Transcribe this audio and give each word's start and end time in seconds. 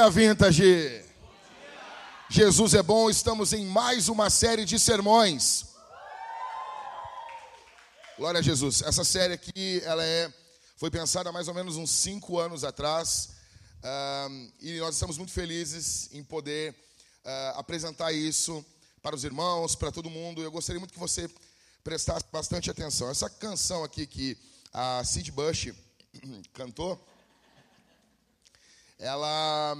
Dia, 0.00 0.08
Vintage! 0.08 1.04
Jesus 2.30 2.72
é 2.72 2.82
bom, 2.82 3.10
estamos 3.10 3.52
em 3.52 3.66
mais 3.66 4.08
uma 4.08 4.30
série 4.30 4.64
de 4.64 4.78
sermões. 4.78 5.66
Glória 8.16 8.40
a 8.40 8.42
Jesus. 8.42 8.80
Essa 8.80 9.04
série 9.04 9.34
aqui, 9.34 9.82
ela 9.84 10.02
é, 10.02 10.32
foi 10.78 10.90
pensada 10.90 11.30
mais 11.30 11.48
ou 11.48 11.54
menos 11.54 11.76
uns 11.76 11.90
cinco 11.90 12.38
anos 12.38 12.64
atrás. 12.64 13.32
Um, 13.84 14.50
e 14.62 14.78
nós 14.78 14.94
estamos 14.94 15.18
muito 15.18 15.32
felizes 15.32 16.08
em 16.14 16.24
poder 16.24 16.74
uh, 17.22 17.58
apresentar 17.58 18.10
isso 18.10 18.64
para 19.02 19.14
os 19.14 19.22
irmãos, 19.22 19.74
para 19.74 19.92
todo 19.92 20.08
mundo. 20.08 20.42
Eu 20.42 20.50
gostaria 20.50 20.80
muito 20.80 20.94
que 20.94 20.98
você 20.98 21.28
prestasse 21.84 22.24
bastante 22.32 22.70
atenção. 22.70 23.10
Essa 23.10 23.28
canção 23.28 23.84
aqui 23.84 24.06
que 24.06 24.38
a 24.72 25.04
Sid 25.04 25.30
Bush 25.30 25.74
cantou, 26.54 26.98
ela, 29.00 29.76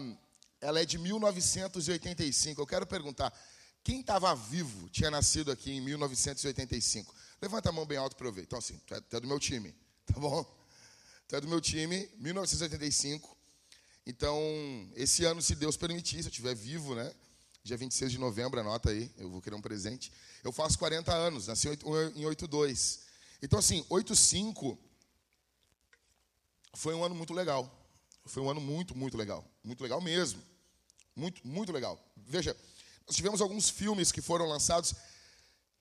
ela 0.61 0.81
é 0.81 0.85
de 0.85 0.99
1985. 0.99 2.61
Eu 2.61 2.67
quero 2.67 2.87
perguntar, 2.87 3.33
quem 3.85 4.01
estava 4.01 4.35
vivo, 4.35 4.89
tinha 4.89 5.11
nascido 5.11 5.53
aqui 5.53 5.73
em 5.73 5.81
1985? 5.81 7.15
Levanta 7.41 7.69
a 7.69 7.73
mão 7.73 7.87
bem 7.87 7.99
alto 7.99 8.17
para 8.17 8.27
eu 8.27 8.33
ver. 8.33 8.43
Então, 8.43 8.59
assim, 8.59 8.81
tu 8.87 8.95
é, 8.95 9.01
tu 9.01 9.17
é 9.17 9.21
do 9.21 9.29
meu 9.29 9.39
time, 9.39 9.75
tá 10.07 10.19
bom? 10.19 10.45
Tu 11.29 11.37
é 11.37 11.41
do 11.41 11.49
meu 11.49 11.61
time, 11.61 12.09
1985. 12.17 13.37
Então, 14.07 14.39
esse 14.97 15.25
ano, 15.25 15.41
se 15.41 15.55
Deus 15.55 15.77
permitir, 15.77 16.23
se 16.23 16.29
eu 16.29 16.31
estiver 16.31 16.55
vivo, 16.55 16.95
né? 16.95 17.15
Dia 17.63 17.77
26 17.77 18.13
de 18.13 18.19
novembro, 18.19 18.59
anota 18.59 18.91
aí, 18.91 19.13
eu 19.19 19.31
vou 19.31 19.43
querer 19.43 19.55
um 19.55 19.61
presente. 19.61 20.11
Eu 20.43 20.51
faço 20.51 20.79
40 20.79 21.13
anos, 21.13 21.47
nasci 21.47 21.69
em 22.17 22.25
82. 22.25 23.01
Então, 23.43 23.59
assim, 23.59 23.85
85 23.91 24.79
foi 26.75 26.95
um 26.95 27.05
ano 27.05 27.15
muito 27.15 27.35
legal. 27.35 27.80
Foi 28.31 28.43
um 28.45 28.49
ano 28.49 28.61
muito, 28.61 28.97
muito 28.97 29.17
legal. 29.17 29.45
Muito 29.65 29.83
legal 29.83 30.01
mesmo. 30.01 30.41
Muito, 31.17 31.45
muito 31.47 31.73
legal. 31.73 32.01
Veja, 32.17 32.57
nós 33.05 33.17
tivemos 33.17 33.41
alguns 33.41 33.69
filmes 33.69 34.13
que 34.13 34.23
foram 34.23 34.47
lançados 34.47 34.95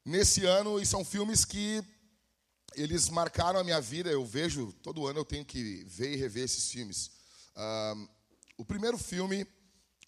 nesse 0.03 0.45
ano 0.45 0.79
e 0.81 0.85
são 0.85 1.05
filmes 1.05 1.45
que 1.45 1.83
eles 2.75 3.07
marcaram 3.07 3.59
a 3.59 3.63
minha 3.63 3.79
vida. 3.79 4.09
Eu 4.09 4.25
vejo, 4.25 4.73
todo 4.81 5.05
ano 5.05 5.19
eu 5.19 5.25
tenho 5.25 5.45
que 5.45 5.83
ver 5.85 6.13
e 6.13 6.15
rever 6.15 6.45
esses 6.45 6.71
filmes. 6.71 7.11
o 8.57 8.65
primeiro 8.65 8.97
filme 8.97 9.45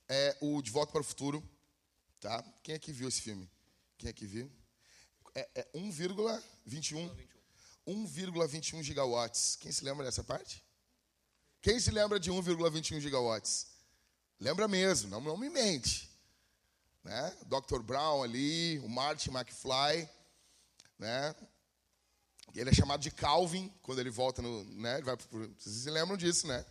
é 0.09 0.35
o 0.41 0.63
De 0.63 0.71
Volta 0.71 0.91
para 0.91 1.01
o 1.01 1.03
Futuro. 1.03 1.47
Tá? 2.19 2.43
Quem 2.63 2.73
é 2.73 2.79
que 2.79 2.91
viu 2.91 3.07
esse 3.07 3.21
filme? 3.21 3.47
Quem 3.99 4.09
é 4.09 4.13
que 4.13 4.25
viu? 4.25 4.51
É, 5.35 5.47
é 5.53 5.67
1,21 5.75 7.09
1,21 7.87 8.81
gigawatts. 8.81 9.57
Quem 9.57 9.71
se 9.71 9.85
lembra 9.85 10.03
dessa 10.03 10.23
parte? 10.23 10.63
Quem 11.61 11.79
se 11.79 11.91
lembra 11.91 12.19
de 12.19 12.31
1,21 12.31 12.99
gigawatts? 12.99 13.67
Lembra 14.39 14.67
mesmo, 14.67 15.09
não, 15.09 15.21
não 15.21 15.37
me 15.37 15.49
mente. 15.49 16.09
Né? 17.03 17.37
Dr. 17.45 17.81
Brown 17.83 18.23
ali, 18.23 18.79
o 18.79 18.89
Martin 18.89 19.29
McFly, 19.29 20.09
né? 20.97 21.35
Ele 22.55 22.69
é 22.69 22.73
chamado 22.73 23.01
de 23.01 23.11
Calvin 23.11 23.71
quando 23.81 23.99
ele 23.99 24.09
volta 24.09 24.41
no, 24.41 24.63
né? 24.63 24.95
Ele 24.95 25.03
vai, 25.03 25.15
vocês 25.15 25.75
se 25.75 25.89
lembram 25.89 26.17
disso, 26.17 26.47
né? 26.47 26.65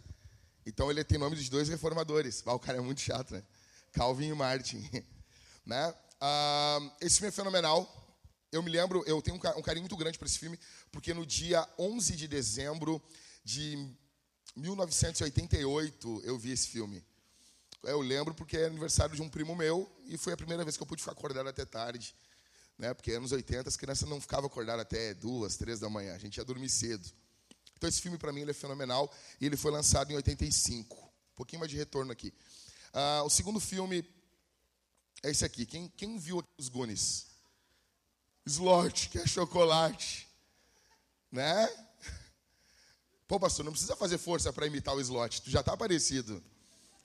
Então 0.67 0.91
ele 0.91 1.03
tem 1.05 1.19
nome 1.19 1.37
de 1.37 1.49
dois 1.49 1.69
reformadores. 1.69 2.43
Ah, 2.45 2.55
o 2.55 2.59
cara 2.59 2.79
é 2.79 2.81
muito 2.81 3.01
chato, 3.01 3.33
né? 3.33 3.43
Calvin 3.93 4.29
e 4.29 4.35
Martin, 4.35 4.89
né? 5.65 5.95
Ah, 6.21 6.79
esse 7.01 7.17
filme 7.17 7.29
é 7.29 7.33
fenomenal. 7.33 7.97
Eu 8.53 8.63
me 8.63 8.71
lembro, 8.71 9.05
eu 9.07 9.23
tenho 9.23 9.37
um 9.37 9.63
carinho 9.63 9.83
muito 9.83 9.97
grande 9.97 10.19
por 10.19 10.27
esse 10.27 10.39
filme, 10.39 10.59
porque 10.91 11.15
no 11.15 11.25
dia 11.25 11.67
11 11.79 12.17
de 12.17 12.27
dezembro 12.27 13.01
de 13.45 13.97
1988 14.57 16.23
eu 16.25 16.39
vi 16.39 16.51
esse 16.51 16.69
filme. 16.69 17.05
Eu 17.83 18.01
lembro 18.01 18.35
porque 18.35 18.57
é 18.57 18.67
aniversário 18.67 19.15
de 19.15 19.23
um 19.23 19.29
primo 19.29 19.57
meu 19.57 19.91
e 20.07 20.19
foi 20.19 20.33
a 20.33 20.37
primeira 20.37 20.65
vez 20.65 20.77
que 20.77 20.83
eu 20.83 20.87
pude 20.87 21.03
ficar 21.03 21.13
acordado 21.13 21.49
até 21.49 21.65
tarde. 21.65 22.15
Né? 22.77 22.93
Porque 22.93 23.13
anos 23.13 23.33
80 23.33 23.69
as 23.69 23.77
crianças 23.77 24.09
não 24.09 24.21
ficavam 24.21 24.47
acordadas 24.47 24.83
até 24.83 25.15
duas, 25.15 25.57
três 25.57 25.81
da 25.81 25.89
manhã. 25.89 26.15
A 26.15 26.19
gente 26.19 26.37
ia 26.37 26.45
dormir 26.45 26.69
cedo. 26.69 27.09
Então 27.77 27.89
esse 27.89 28.01
filme 28.01 28.19
para 28.19 28.33
mim 28.33 28.43
ele 28.43 28.51
é 28.51 28.55
fenomenal 28.55 29.11
e 29.41 29.47
ele 29.47 29.57
foi 29.57 29.71
lançado 29.71 30.11
em 30.11 30.17
85. 30.17 30.97
Um 30.97 31.35
pouquinho 31.35 31.61
mais 31.61 31.71
de 31.71 31.77
retorno 31.77 32.13
aqui. 32.13 32.33
Ah, 32.93 33.23
o 33.25 33.31
segundo 33.31 33.61
filme 33.61 34.05
é 35.23 35.31
esse 35.31 35.45
aqui. 35.45 35.65
Quem, 35.65 35.89
quem 35.97 36.19
viu 36.19 36.45
os 36.59 36.69
Goonies? 36.69 37.27
Slot, 38.45 39.09
que 39.09 39.19
é 39.19 39.27
chocolate. 39.27 40.29
Né? 41.31 41.69
Pô, 43.31 43.39
pastor, 43.39 43.65
não 43.65 43.71
precisa 43.71 43.95
fazer 43.95 44.19
força 44.19 44.53
para 44.53 44.67
imitar 44.67 44.93
o 44.93 45.01
slot, 45.01 45.43
tu 45.43 45.51
já 45.51 45.61
está 45.61 45.77
parecido. 45.77 46.43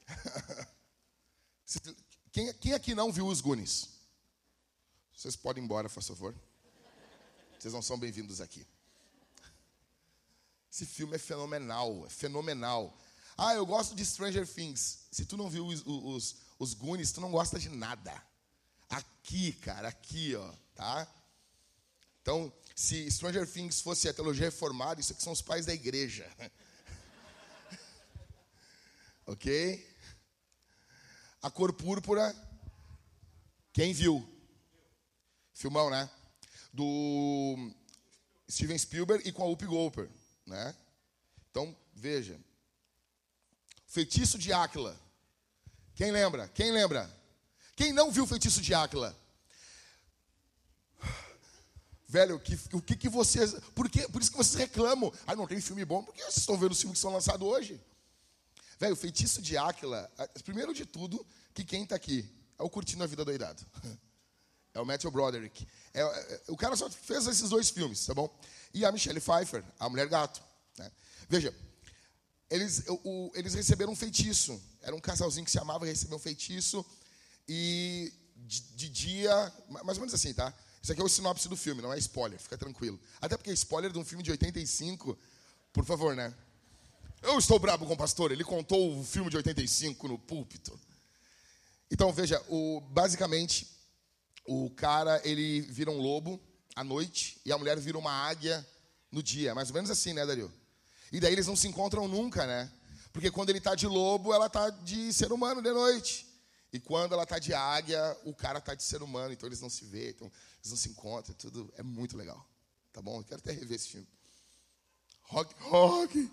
quem, 2.31 2.51
quem 2.55 2.73
aqui 2.73 2.95
não 2.95 3.11
viu 3.11 3.27
os 3.27 3.41
Goonies? 3.41 3.89
Vocês 5.15 5.35
podem 5.35 5.61
ir 5.61 5.65
embora, 5.65 5.87
por 5.87 6.01
favor. 6.01 6.33
Vocês 7.59 7.71
não 7.71 7.81
são 7.83 7.99
bem-vindos 7.99 8.41
aqui. 8.41 8.65
Esse 10.73 10.87
filme 10.87 11.15
é 11.15 11.19
fenomenal, 11.19 12.03
é 12.07 12.09
fenomenal. 12.09 12.97
Ah, 13.37 13.53
eu 13.53 13.63
gosto 13.63 13.93
de 13.93 14.03
Stranger 14.03 14.51
Things. 14.51 15.01
Se 15.11 15.27
tu 15.27 15.37
não 15.37 15.47
viu 15.47 15.67
os, 15.67 15.83
os, 15.85 16.37
os 16.57 16.73
Goonies, 16.73 17.11
tu 17.11 17.21
não 17.21 17.29
gosta 17.29 17.59
de 17.59 17.69
nada. 17.69 18.19
Aqui, 18.89 19.53
cara, 19.53 19.89
aqui, 19.89 20.35
ó, 20.35 20.51
tá? 20.73 21.07
Então, 22.23 22.51
se 22.75 23.09
Stranger 23.09 23.49
Things 23.49 23.79
fosse 23.79 24.09
a 24.09 24.13
teologia 24.13 24.45
reformada, 24.45 24.99
isso 24.99 25.13
aqui 25.13 25.23
são 25.23 25.31
os 25.31 25.41
pais 25.41 25.65
da 25.65 25.73
igreja. 25.73 26.29
ok? 29.25 29.95
A 31.41 31.49
cor 31.49 31.71
púrpura, 31.71 32.35
quem 33.71 33.93
viu? 33.93 34.29
Filmão, 35.53 35.89
né? 35.89 36.09
Do 36.73 37.71
Steven 38.49 38.77
Spielberg 38.77 39.25
e 39.25 39.31
com 39.31 39.43
a 39.43 39.45
Whoopi 39.45 39.65
Goldberg, 39.65 40.11
né? 40.45 40.75
Então, 41.49 41.73
veja. 41.93 42.37
Feitiço 43.87 44.37
de 44.37 44.51
Áquila. 44.51 44.99
Quem 45.93 46.11
lembra? 46.11 46.49
Quem 46.49 46.73
lembra? 46.73 47.09
Quem 47.73 47.93
não 47.93 48.11
viu 48.11 48.25
o 48.25 48.27
Feitiço 48.27 48.61
de 48.61 48.73
Áquila? 48.73 49.17
Velho, 52.07 52.39
que, 52.39 52.57
o 52.73 52.81
que, 52.81 52.95
que 52.95 53.09
vocês. 53.09 53.55
Por, 53.73 53.89
que, 53.89 54.07
por 54.09 54.21
isso 54.21 54.31
que 54.31 54.37
vocês 54.37 54.55
reclamam. 54.55 55.11
Ah, 55.25 55.35
não 55.35 55.47
tem 55.47 55.59
filme 55.59 55.83
bom. 55.83 56.03
Por 56.03 56.13
que 56.13 56.21
vocês 56.21 56.37
estão 56.37 56.57
vendo 56.57 56.71
os 56.71 56.79
filmes 56.79 56.97
que 56.97 57.01
são 57.01 57.11
lançados 57.11 57.47
hoje? 57.47 57.81
Velho, 58.79 58.93
o 58.93 58.97
feitiço 58.97 59.41
de 59.41 59.57
Áquila. 59.57 60.09
Primeiro 60.43 60.73
de 60.73 60.85
tudo, 60.85 61.25
que 61.53 61.63
quem 61.63 61.83
está 61.83 61.95
aqui 61.95 62.29
é 62.59 62.63
o 62.63 62.69
Curtindo 62.69 63.03
a 63.03 63.07
Vida 63.07 63.25
Doidado. 63.25 63.65
É 64.75 64.81
o 64.81 64.85
Matthew 64.85 65.09
Broderick. 65.09 65.65
É, 65.93 66.01
é, 66.01 66.41
o 66.49 66.57
cara 66.57 66.75
só 66.75 66.89
fez 66.89 67.25
esses 67.27 67.49
dois 67.49 67.69
filmes, 67.69 68.05
tá 68.05 68.13
bom? 68.13 68.29
E 68.73 68.83
a 68.83 68.91
Michelle 68.91 69.21
Pfeiffer, 69.21 69.63
a 69.79 69.87
Mulher 69.87 70.09
Gato. 70.09 70.43
Né? 70.77 70.91
Veja, 71.29 71.55
eles, 72.49 72.83
o, 72.89 73.31
eles 73.35 73.53
receberam 73.53 73.93
um 73.93 73.95
feitiço. 73.95 74.61
Era 74.81 74.93
um 74.93 74.99
casalzinho 74.99 75.45
que 75.45 75.51
se 75.51 75.57
amava 75.57 75.85
e 75.85 75.89
recebeu 75.89 76.17
um 76.17 76.19
feitiço. 76.19 76.85
E 77.47 78.11
de, 78.35 78.61
de 78.75 78.89
dia, 78.89 79.53
mais 79.69 79.97
ou 79.97 80.01
menos 80.01 80.13
assim, 80.13 80.33
tá? 80.33 80.53
Isso 80.85 80.91
aqui 80.91 81.01
é 81.01 81.03
o 81.03 81.09
sinopse 81.09 81.49
do 81.49 81.57
filme, 81.57 81.81
não 81.81 81.91
é 81.91 81.97
spoiler, 81.97 82.39
fica 82.39 82.55
tranquilo. 82.55 82.99
Até 83.19 83.35
porque 83.35 83.51
spoiler 83.53 83.91
de 83.91 83.97
um 83.97 84.05
filme 84.05 84.23
de 84.23 84.29
85, 84.29 85.17
por 85.73 85.83
favor, 85.83 86.15
né? 86.15 86.31
Eu 87.23 87.39
estou 87.39 87.57
brabo 87.57 87.87
com 87.87 87.93
o 87.93 87.97
pastor, 87.97 88.31
ele 88.31 88.43
contou 88.43 88.99
o 88.99 89.03
filme 89.03 89.31
de 89.31 89.35
85 89.35 90.07
no 90.07 90.19
púlpito. 90.19 90.79
Então, 91.89 92.13
veja, 92.13 92.39
o, 92.47 92.81
basicamente, 92.81 93.67
o 94.45 94.69
cara, 94.69 95.19
ele 95.23 95.61
vira 95.61 95.89
um 95.89 95.99
lobo 95.99 96.39
à 96.75 96.83
noite 96.83 97.41
e 97.43 97.51
a 97.51 97.57
mulher 97.57 97.79
vira 97.79 97.97
uma 97.97 98.11
águia 98.11 98.63
no 99.11 99.23
dia. 99.23 99.55
Mais 99.55 99.69
ou 99.69 99.73
menos 99.73 99.89
assim, 99.89 100.13
né, 100.13 100.23
Dario? 100.23 100.53
E 101.11 101.19
daí 101.19 101.33
eles 101.33 101.47
não 101.47 101.55
se 101.55 101.67
encontram 101.67 102.07
nunca, 102.07 102.45
né? 102.45 102.71
Porque 103.11 103.31
quando 103.31 103.49
ele 103.49 103.57
está 103.57 103.73
de 103.73 103.87
lobo, 103.87 104.31
ela 104.31 104.45
está 104.45 104.69
de 104.69 105.11
ser 105.11 105.31
humano 105.31 105.63
de 105.63 105.71
noite. 105.71 106.24
E 106.75 106.79
quando 106.81 107.13
ela 107.13 107.23
está 107.23 107.39
de 107.39 107.53
águia, 107.53 108.17
o 108.25 108.33
cara 108.33 108.59
está 108.59 108.75
de 108.75 108.83
ser 108.83 109.01
humano, 109.01 109.31
então 109.31 109.47
eles 109.47 109.61
não 109.61 109.69
se 109.69 109.85
veem, 109.85 110.09
então 110.09 110.29
eles 110.59 110.71
não 110.71 110.75
se 110.75 110.89
encontram, 110.89 111.33
tudo 111.35 111.73
é 111.77 111.83
muito 111.83 112.17
legal. 112.17 112.45
Tá 112.91 113.01
bom? 113.01 113.19
Eu 113.19 113.23
quero 113.23 113.39
até 113.39 113.53
rever 113.53 113.77
esse 113.77 113.87
filme. 113.87 114.07
Rock, 115.21 115.55
rock. 115.61 116.31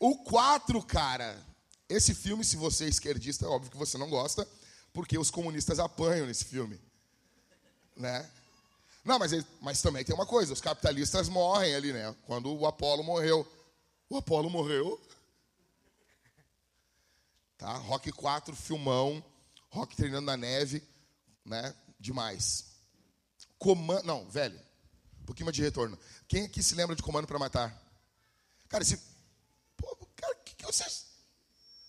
O 0.00 0.18
4, 0.24 0.82
cara. 0.82 1.40
Esse 1.88 2.12
filme, 2.14 2.44
se 2.44 2.56
você 2.56 2.86
é 2.86 2.88
esquerdista, 2.88 3.46
é 3.46 3.48
óbvio 3.48 3.70
que 3.70 3.76
você 3.76 3.96
não 3.96 4.10
gosta, 4.10 4.48
porque 4.92 5.16
os 5.16 5.30
comunistas 5.30 5.78
apanham 5.78 6.26
nesse 6.26 6.46
filme. 6.46 6.80
Né? 7.96 8.28
Não, 9.04 9.20
mas, 9.20 9.32
ele, 9.32 9.46
mas 9.60 9.80
também 9.80 10.04
tem 10.04 10.16
uma 10.16 10.26
coisa, 10.26 10.52
os 10.52 10.60
capitalistas 10.60 11.28
morrem 11.28 11.76
ali, 11.76 11.92
né? 11.92 12.12
Quando 12.26 12.52
o 12.52 12.66
Apolo 12.66 13.04
morreu. 13.04 13.46
O 14.10 14.16
Apolo 14.16 14.50
morreu. 14.50 15.00
Tá? 17.56 17.72
Rock 17.74 18.10
4, 18.10 18.56
filmão. 18.56 19.24
Rock 19.74 19.96
treinando 19.96 20.26
na 20.26 20.36
neve, 20.36 20.86
né? 21.44 21.74
Demais. 21.98 22.64
Comando, 23.58 24.04
não, 24.04 24.30
velho. 24.30 24.58
Um 25.20 25.24
pouquinho 25.24 25.46
mais 25.46 25.56
de 25.56 25.62
retorno. 25.62 25.98
Quem 26.28 26.44
aqui 26.44 26.62
se 26.62 26.76
lembra 26.76 26.94
de 26.94 27.02
Comando 27.02 27.26
para 27.26 27.38
Matar? 27.40 27.76
Cara, 28.68 28.82
esse 28.82 28.96
pô, 29.76 30.08
cara, 30.14 30.34
que, 30.44 30.54
que 30.54 30.64
vocês 30.64 31.06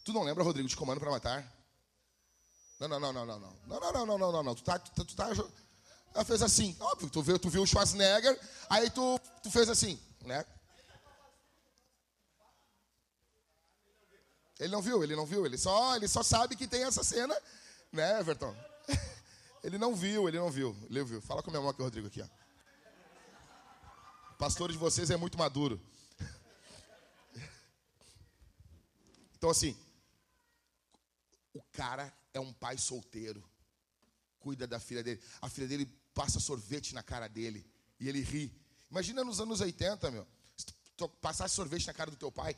Tu 0.03 0.13
não 0.13 0.23
lembra, 0.23 0.43
Rodrigo, 0.43 0.67
de 0.67 0.75
Comando 0.75 0.99
para 0.99 1.11
Matar? 1.11 1.51
Não, 2.79 2.87
não, 2.87 2.99
não, 2.99 3.13
não, 3.13 3.25
não, 3.25 3.39
não. 3.39 3.57
Não, 3.67 3.79
não, 3.79 3.91
não, 3.91 4.05
não, 4.05 4.17
não, 4.17 4.31
não, 4.31 4.43
não. 4.43 4.55
Tu 4.55 4.63
tá, 4.63 4.79
tu, 4.79 5.05
tu 5.05 5.15
tá. 5.15 5.29
Ela 6.13 6.25
fez 6.25 6.41
assim, 6.41 6.75
óbvio, 6.79 7.09
tu 7.09 7.21
viu, 7.21 7.37
tu 7.37 7.49
viu 7.49 7.61
o 7.61 7.67
Schwarzenegger, 7.67 8.39
aí 8.69 8.89
tu, 8.89 9.19
tu 9.43 9.51
fez 9.51 9.69
assim, 9.69 9.99
né? 10.23 10.43
Ele 14.59 14.71
não 14.71 14.81
viu, 14.81 15.03
ele 15.03 15.15
não 15.15 15.25
viu, 15.25 15.45
ele 15.45 15.57
só, 15.57 15.95
ele 15.95 16.07
só 16.07 16.23
sabe 16.23 16.55
que 16.55 16.67
tem 16.67 16.83
essa 16.83 17.03
cena, 17.03 17.35
né, 17.95 18.19
Everton? 18.19 18.55
Ele 19.63 19.79
não 19.79 19.95
viu, 19.95 20.27
ele 20.29 20.37
não 20.37 20.51
viu, 20.51 20.77
ele 20.87 21.03
viu. 21.03 21.19
Fala 21.19 21.41
com 21.41 21.49
a 21.49 21.51
minha 21.51 21.61
mão 21.61 21.71
aqui, 21.71 21.81
Rodrigo, 21.81 22.05
aqui, 22.05 22.21
ó. 22.21 22.27
Pastor 24.37 24.71
de 24.71 24.77
vocês 24.77 25.09
é 25.09 25.17
muito 25.17 25.37
maduro. 25.37 25.81
Então, 29.37 29.49
assim, 29.49 29.77
o 31.53 31.61
cara 31.71 32.11
é 32.33 32.39
um 32.39 32.53
pai 32.53 32.77
solteiro, 32.77 33.43
cuida 34.39 34.67
da 34.67 34.79
filha 34.79 35.03
dele. 35.03 35.21
A 35.41 35.49
filha 35.49 35.67
dele 35.67 35.85
passa 36.13 36.39
sorvete 36.39 36.93
na 36.93 37.03
cara 37.03 37.27
dele 37.27 37.65
e 37.99 38.07
ele 38.07 38.21
ri. 38.21 38.51
Imagina 38.89 39.23
nos 39.23 39.39
anos 39.39 39.61
80, 39.61 40.11
meu, 40.11 40.27
se 40.55 40.65
tu 40.95 41.09
passasse 41.09 41.55
sorvete 41.55 41.87
na 41.87 41.93
cara 41.93 42.09
do 42.09 42.17
teu 42.17 42.31
pai, 42.31 42.55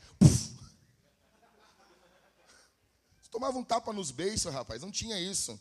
tomava 3.30 3.58
um 3.58 3.64
tapa 3.64 3.92
nos 3.92 4.10
beiços, 4.10 4.52
rapaz, 4.52 4.82
não 4.82 4.90
tinha 4.90 5.20
isso. 5.20 5.58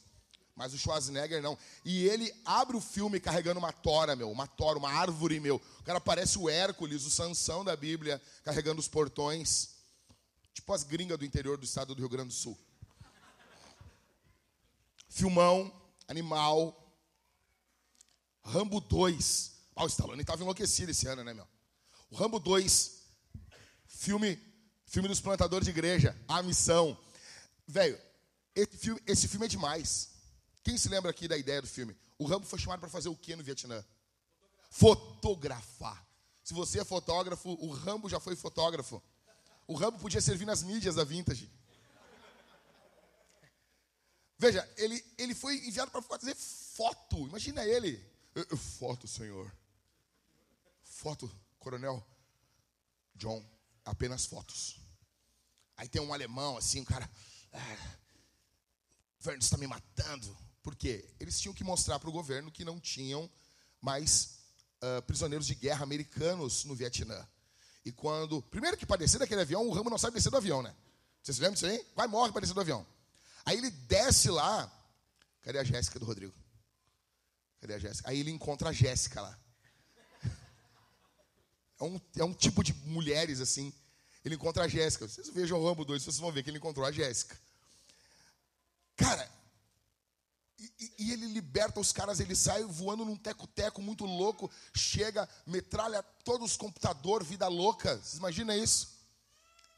Mas 0.55 0.73
o 0.73 0.77
Schwarzenegger 0.77 1.41
não. 1.41 1.55
E 1.85 2.05
ele 2.05 2.33
abre 2.43 2.75
o 2.75 2.81
filme 2.81 3.19
carregando 3.19 3.59
uma 3.59 3.71
tora, 3.71 4.15
meu, 4.15 4.31
uma 4.31 4.47
tora, 4.47 4.79
uma 4.79 4.91
árvore, 4.91 5.39
meu. 5.39 5.57
O 5.79 5.83
cara 5.83 6.01
parece 6.01 6.39
o 6.39 6.49
Hércules, 6.49 7.05
o 7.05 7.11
Sansão 7.11 7.63
da 7.63 7.75
Bíblia, 7.75 8.19
carregando 8.43 8.79
os 8.79 8.87
portões. 8.87 9.75
Tipo 10.53 10.73
as 10.73 10.83
gringas 10.83 11.19
do 11.19 11.25
interior 11.25 11.57
do 11.57 11.63
estado 11.63 11.93
do 11.93 11.99
Rio 11.99 12.09
Grande 12.09 12.29
do 12.29 12.33
Sul. 12.33 12.57
Filmão, 15.07 15.71
animal. 16.07 16.75
Rambo 18.43 18.81
2. 18.81 19.51
Ah, 19.75 19.83
o 19.83 19.87
Stallone 19.87 20.21
estava 20.21 20.41
enlouquecido 20.41 20.89
esse 20.89 21.07
ano, 21.07 21.23
né, 21.23 21.35
meu? 21.35 21.47
O 22.09 22.15
Rambo 22.15 22.39
2, 22.39 23.03
filme, 23.85 24.41
filme 24.87 25.07
dos 25.07 25.19
plantadores 25.19 25.65
de 25.65 25.71
igreja, 25.71 26.19
A 26.27 26.41
Missão. 26.41 26.97
Velho, 27.67 27.99
esse 28.55 28.77
filme, 28.77 29.01
esse 29.05 29.27
filme 29.27 29.45
é 29.45 29.49
demais. 29.49 30.09
Quem 30.63 30.77
se 30.77 30.89
lembra 30.89 31.11
aqui 31.11 31.27
da 31.27 31.37
ideia 31.37 31.61
do 31.61 31.67
filme? 31.67 31.95
O 32.17 32.25
Rambo 32.25 32.45
foi 32.45 32.57
chamado 32.57 32.79
para 32.79 32.89
fazer 32.89 33.09
o 33.09 33.15
que 33.15 33.35
no 33.35 33.43
Vietnã? 33.43 33.83
Fotografar. 34.69 36.05
Se 36.43 36.53
você 36.53 36.79
é 36.79 36.85
fotógrafo, 36.85 37.49
o 37.59 37.69
Rambo 37.71 38.09
já 38.09 38.19
foi 38.19 38.35
fotógrafo. 38.35 39.03
O 39.67 39.75
Rambo 39.75 39.99
podia 39.99 40.21
servir 40.21 40.45
nas 40.45 40.63
mídias 40.63 40.95
da 40.95 41.03
Vintage. 41.03 41.51
Veja, 44.37 44.67
ele, 44.77 45.03
ele 45.17 45.35
foi 45.35 45.55
enviado 45.67 45.91
para 45.91 46.01
fazer 46.01 46.35
foto. 46.35 47.27
Imagina 47.27 47.65
ele. 47.65 48.03
Foto, 48.77 49.07
senhor. 49.07 49.51
Foto, 50.83 51.29
coronel 51.59 52.05
John. 53.15 53.43
Apenas 53.83 54.25
fotos. 54.25 54.79
Aí 55.75 55.87
tem 55.87 56.01
um 56.01 56.13
alemão, 56.13 56.57
assim, 56.57 56.81
um 56.81 56.85
cara. 56.85 57.09
Ah, 57.57 57.97
o 59.15 59.23
governo 59.23 59.41
está 59.41 59.57
me 59.57 59.67
matando. 59.67 60.37
Por 60.61 60.75
quê? 60.75 61.09
Eles 61.19 61.39
tinham 61.39 61.53
que 61.53 61.63
mostrar 61.63 61.99
para 61.99 62.09
o 62.09 62.13
governo 62.13 62.51
que 62.51 62.63
não 62.63 62.79
tinham 62.79 63.29
mais 63.81 64.39
uh, 64.81 65.01
prisioneiros 65.03 65.47
de 65.47 65.55
guerra 65.55 65.83
americanos 65.83 66.65
no 66.65 66.75
Vietnã. 66.75 67.27
E 67.83 67.91
quando. 67.91 68.41
Primeiro 68.43 68.77
que 68.77 68.85
para 68.85 68.97
descer 68.97 69.17
daquele 69.17 69.41
avião, 69.41 69.67
o 69.67 69.71
Rambo 69.71 69.89
não 69.89 69.97
sabe 69.97 70.15
descer 70.15 70.29
do 70.29 70.37
avião, 70.37 70.61
né? 70.61 70.75
Vocês 71.23 71.39
lembram 71.39 71.53
disso 71.53 71.65
aí? 71.65 71.85
Vai, 71.95 72.07
morre 72.07 72.31
para 72.31 72.41
descer 72.41 72.53
do 72.53 72.61
avião. 72.61 72.85
Aí 73.45 73.57
ele 73.57 73.71
desce 73.71 74.29
lá. 74.29 74.71
Cadê 75.41 75.59
a 75.59 75.63
Jéssica 75.63 75.99
do 75.99 76.05
Rodrigo? 76.05 76.33
Cadê 77.61 77.73
a 77.73 77.79
Jéssica? 77.79 78.09
Aí 78.09 78.19
ele 78.19 78.31
encontra 78.31 78.69
a 78.69 78.73
Jéssica 78.73 79.21
lá. 79.21 79.39
É 81.79 81.83
um, 81.83 82.01
é 82.17 82.23
um 82.23 82.33
tipo 82.33 82.63
de 82.63 82.73
mulheres 82.73 83.39
assim. 83.39 83.71
Ele 84.25 84.33
encontra 84.33 84.63
a 84.63 84.67
Jéssica. 84.67 85.07
Vocês 85.07 85.29
vejam 85.29 85.59
o 85.61 85.63
Rambo 85.63 85.85
2, 85.85 86.01
vocês 86.01 86.17
vão 86.17 86.31
ver 86.31 86.41
que 86.41 86.49
ele 86.49 86.57
encontrou 86.57 86.83
a 86.83 86.91
Jéssica. 86.91 87.39
Cara, 88.97 89.31
e, 90.59 90.93
e, 90.97 91.11
ele 91.11 91.27
liberta 91.27 91.79
os 91.79 91.91
caras, 91.91 92.19
ele 92.19 92.35
sai 92.35 92.63
voando 92.63 93.05
num 93.05 93.15
teco-teco 93.15 93.81
muito 93.81 94.05
louco, 94.05 94.51
chega, 94.75 95.29
metralha 95.45 96.01
todos 96.25 96.51
os 96.51 96.57
computadores, 96.57 97.27
vida 97.27 97.47
louca. 97.47 97.95
Vocês 97.97 98.17
imaginam 98.17 98.55
isso? 98.55 98.97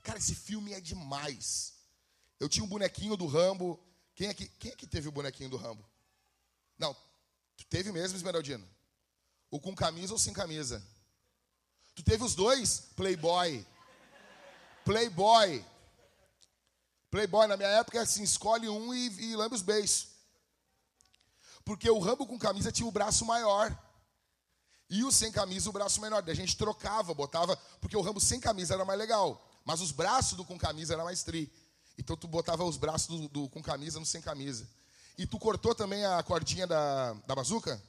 Cara, 0.01 0.17
esse 0.17 0.33
filme 0.33 0.73
é 0.73 0.79
demais. 0.79 1.73
Eu 2.39 2.47
tinha 2.47 2.63
um 2.63 2.69
bonequinho 2.69 3.17
do 3.17 3.27
Rambo. 3.27 3.77
Quem 4.15 4.29
é 4.29 4.33
que, 4.33 4.47
quem 4.47 4.71
é 4.71 4.75
que 4.75 4.87
teve 4.87 5.09
o 5.09 5.11
bonequinho 5.11 5.49
do 5.49 5.57
Rambo? 5.57 5.85
Não, 6.77 6.93
tu 7.57 7.65
teve 7.69 7.91
mesmo, 7.91 8.15
Esmeraldino? 8.15 8.67
O 9.51 9.59
com 9.59 9.75
camisa 9.75 10.13
ou 10.13 10.19
sem 10.19 10.33
camisa? 10.33 10.81
Tu 11.93 12.03
teve 12.03 12.23
os 12.23 12.35
dois? 12.35 12.79
Playboy. 12.95 13.65
Playboy. 14.85 15.65
Playboy, 17.09 17.47
na 17.47 17.57
minha 17.57 17.69
época, 17.69 17.97
é 17.97 18.01
assim, 18.01 18.23
escolhe 18.23 18.69
um 18.69 18.93
e, 18.93 19.31
e 19.31 19.35
lambe 19.35 19.55
os 19.55 19.61
beijos. 19.61 20.07
Porque 21.65 21.89
o 21.89 21.99
Rambo 21.99 22.25
com 22.25 22.37
camisa 22.37 22.71
tinha 22.71 22.87
o 22.87 22.91
braço 22.91 23.25
maior. 23.25 23.77
E 24.89 25.03
o 25.03 25.11
sem 25.11 25.31
camisa, 25.31 25.69
o 25.69 25.73
braço 25.73 26.01
menor. 26.01 26.23
A 26.27 26.33
gente 26.33 26.57
trocava, 26.57 27.13
botava, 27.13 27.55
porque 27.79 27.95
o 27.95 28.01
Rambo 28.01 28.19
sem 28.19 28.39
camisa 28.39 28.73
era 28.73 28.83
mais 28.83 28.97
legal. 28.97 29.47
Mas 29.63 29.81
os 29.81 29.91
braços 29.91 30.35
do 30.35 30.43
com 30.43 30.57
camisa 30.57 30.93
era 30.93 31.03
mais 31.03 31.23
tri. 31.23 31.51
Então 31.97 32.17
tu 32.17 32.27
botava 32.27 32.63
os 32.63 32.77
braços 32.77 33.07
do, 33.07 33.27
do, 33.27 33.49
com 33.49 33.61
camisa 33.61 33.99
no 33.99 34.05
sem 34.05 34.21
camisa. 34.21 34.67
E 35.17 35.27
tu 35.27 35.37
cortou 35.37 35.75
também 35.75 36.05
a 36.05 36.23
cordinha 36.23 36.65
da, 36.65 37.13
da 37.13 37.35
bazuca? 37.35 37.79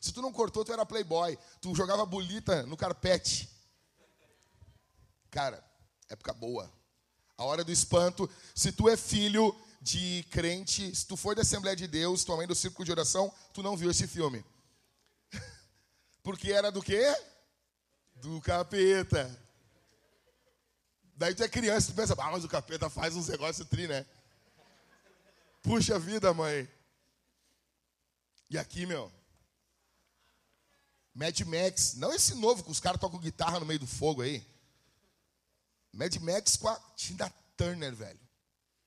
Se 0.00 0.12
tu 0.12 0.20
não 0.20 0.32
cortou, 0.32 0.64
tu 0.64 0.72
era 0.72 0.84
playboy. 0.84 1.38
Tu 1.60 1.74
jogava 1.74 2.04
bolita 2.04 2.64
no 2.64 2.76
carpete. 2.76 3.48
Cara, 5.30 5.64
época 6.10 6.34
boa. 6.34 6.70
A 7.36 7.44
hora 7.44 7.64
do 7.64 7.72
espanto. 7.72 8.28
Se 8.54 8.72
tu 8.72 8.88
é 8.88 8.96
filho 8.96 9.54
de 9.80 10.24
crente, 10.30 10.94
se 10.94 11.06
tu 11.06 11.16
for 11.16 11.34
da 11.34 11.42
Assembleia 11.42 11.76
de 11.76 11.88
Deus, 11.88 12.24
tua 12.24 12.36
mãe 12.36 12.46
do 12.46 12.54
círculo 12.54 12.84
de 12.84 12.92
oração, 12.92 13.32
tu 13.52 13.62
não 13.62 13.76
viu 13.76 13.90
esse 13.90 14.06
filme. 14.06 14.44
Porque 16.22 16.52
era 16.52 16.70
do 16.70 16.80
quê? 16.80 17.04
Do 18.14 18.40
capeta. 18.40 19.38
Daí 21.16 21.34
tu 21.34 21.42
é 21.42 21.48
criança, 21.48 21.92
tu 21.92 21.96
pensa, 21.96 22.14
ah, 22.18 22.30
mas 22.30 22.44
o 22.44 22.48
capeta 22.48 22.88
faz 22.88 23.16
uns 23.16 23.28
negócios 23.28 23.68
tri, 23.68 23.88
né? 23.88 24.06
Puxa 25.62 25.98
vida, 25.98 26.32
mãe. 26.32 26.68
E 28.50 28.58
aqui, 28.58 28.84
meu. 28.86 29.10
Mad 31.14 31.38
Max. 31.40 31.94
Não 31.94 32.12
esse 32.12 32.34
novo 32.34 32.64
que 32.64 32.70
os 32.70 32.80
caras 32.80 33.00
tocam 33.00 33.18
guitarra 33.18 33.60
no 33.60 33.66
meio 33.66 33.78
do 33.78 33.86
fogo 33.86 34.22
aí. 34.22 34.46
Mad 35.92 36.14
Max 36.16 36.56
com 36.56 36.68
a 36.68 36.76
Tina 36.96 37.30
Turner, 37.56 37.94
velho. 37.94 38.20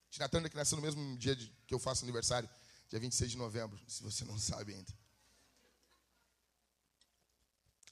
Tina 0.09 0.27
Turner 0.27 0.49
que 0.49 0.57
nasceu 0.57 0.75
no 0.75 0.81
mesmo 0.81 1.17
dia 1.17 1.35
de, 1.35 1.47
que 1.67 1.73
eu 1.73 1.79
faço 1.79 2.03
aniversário, 2.03 2.49
dia 2.89 2.99
26 2.99 3.31
de 3.31 3.37
novembro, 3.37 3.79
se 3.87 4.01
você 4.01 4.25
não 4.25 4.39
sabe 4.39 4.73
ainda. 4.73 4.93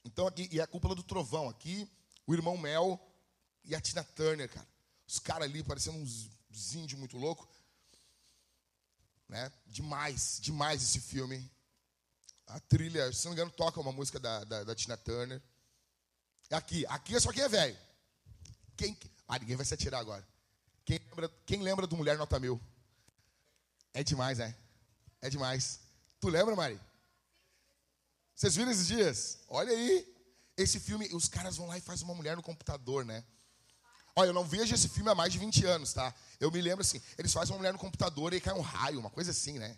Então 0.06 0.28
aqui, 0.28 0.50
e 0.52 0.60
a 0.60 0.68
cúpula 0.68 0.96
do 0.96 1.04
trovão. 1.04 1.48
Aqui, 1.48 1.90
o 2.26 2.34
irmão 2.34 2.58
Mel 2.58 3.00
e 3.64 3.76
a 3.76 3.82
Tina 3.82 4.04
Turner, 4.04 4.50
cara. 4.50 4.68
Os 5.08 5.20
caras 5.20 5.48
ali 5.48 5.64
parecendo 5.64 5.98
uns, 5.98 6.30
índios 6.74 7.00
muito 7.00 7.18
loucos. 7.18 7.48
Né? 9.30 9.52
Demais, 9.66 10.40
demais 10.42 10.82
esse 10.82 11.00
filme. 11.00 11.50
A 12.48 12.60
trilha, 12.60 13.12
se 13.14 13.26
não 13.26 13.32
me 13.32 13.36
engano, 13.36 13.52
toca 13.52 13.80
uma 13.80 13.92
música 13.92 14.20
da, 14.20 14.44
da, 14.44 14.64
da 14.64 14.76
Tina 14.76 14.98
Turner. 14.98 15.42
Aqui, 16.52 16.86
aqui 16.88 17.16
é 17.16 17.20
só 17.20 17.32
quem 17.32 17.44
é 17.44 17.50
velho. 17.50 17.78
Quem, 18.76 18.98
ah, 19.28 19.40
ninguém 19.40 19.56
vai 19.56 19.66
se 19.66 19.74
atirar 19.74 20.00
agora. 20.00 20.26
Quem 20.86 21.00
lembra, 21.00 21.32
quem 21.46 21.62
lembra 21.62 21.88
do 21.88 21.96
Mulher 21.96 22.18
Nota 22.18 22.40
Mil? 22.40 22.60
É 23.94 24.04
demais, 24.04 24.38
né? 24.38 24.56
É 25.22 25.30
demais. 25.30 25.80
Tu 26.20 26.28
lembra, 26.30 26.56
Mari? 26.56 26.80
Vocês 28.36 28.56
viram 28.56 28.72
esses 28.72 28.88
dias? 28.88 29.40
Olha 29.48 29.72
aí. 29.72 30.12
Esse 30.56 30.80
filme, 30.80 31.08
os 31.14 31.28
caras 31.28 31.58
vão 31.58 31.68
lá 31.68 31.78
e 31.78 31.82
fazem 31.82 32.06
uma 32.06 32.14
mulher 32.14 32.36
no 32.36 32.44
computador, 32.44 33.04
né? 33.04 33.24
Olha, 34.16 34.30
eu 34.30 34.34
não 34.34 34.46
vejo 34.46 34.76
esse 34.76 34.88
filme 34.88 35.10
há 35.10 35.16
mais 35.16 35.34
de 35.34 35.40
20 35.40 35.66
anos, 35.66 35.94
tá? 35.94 36.14
Eu 36.40 36.52
me 36.52 36.62
lembro 36.62 36.82
assim, 36.82 37.02
eles 37.18 37.34
fazem 37.34 37.54
uma 37.54 37.58
mulher 37.58 37.74
no 37.74 37.80
computador 37.80 38.34
e 38.34 38.40
cai 38.40 38.54
um 38.54 38.62
raio, 38.62 39.00
uma 39.00 39.10
coisa 39.10 39.32
assim, 39.32 39.58
né? 39.58 39.78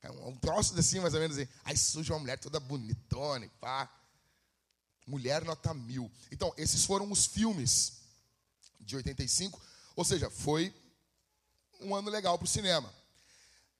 Cai 0.00 0.10
um, 0.12 0.28
um 0.28 0.36
troço 0.36 0.78
assim, 0.78 1.00
mais 1.00 1.14
ou 1.14 1.20
menos 1.20 1.36
assim. 1.36 1.48
Aí 1.64 1.76
surge 1.76 2.12
uma 2.12 2.20
mulher 2.20 2.38
toda 2.38 2.60
bonitona 2.60 3.44
e 3.44 3.48
pá. 3.48 3.90
Mulher 5.04 5.44
nota 5.44 5.74
mil. 5.74 6.10
Então, 6.30 6.52
esses 6.56 6.84
foram 6.84 7.10
os 7.10 7.26
filmes 7.26 7.95
de 8.80 8.96
85. 8.96 9.60
Ou 9.94 10.04
seja, 10.04 10.30
foi 10.30 10.74
um 11.80 11.94
ano 11.94 12.10
legal 12.10 12.38
para 12.38 12.44
o 12.44 12.48
cinema. 12.48 12.92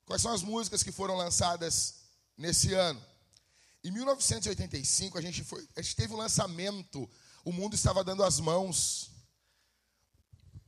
Quais 0.04 0.22
são 0.22 0.32
as 0.32 0.42
músicas 0.42 0.82
que 0.82 0.92
foram 0.92 1.16
lançadas 1.16 1.96
nesse 2.36 2.72
ano? 2.74 3.02
Em 3.82 3.90
1985, 3.90 5.18
a 5.18 5.20
gente, 5.20 5.44
foi, 5.44 5.66
a 5.76 5.82
gente 5.82 5.96
teve 5.96 6.12
o 6.12 6.16
um 6.16 6.18
lançamento, 6.18 7.08
o 7.44 7.52
mundo 7.52 7.74
estava 7.74 8.02
dando 8.02 8.24
as 8.24 8.40
mãos 8.40 9.10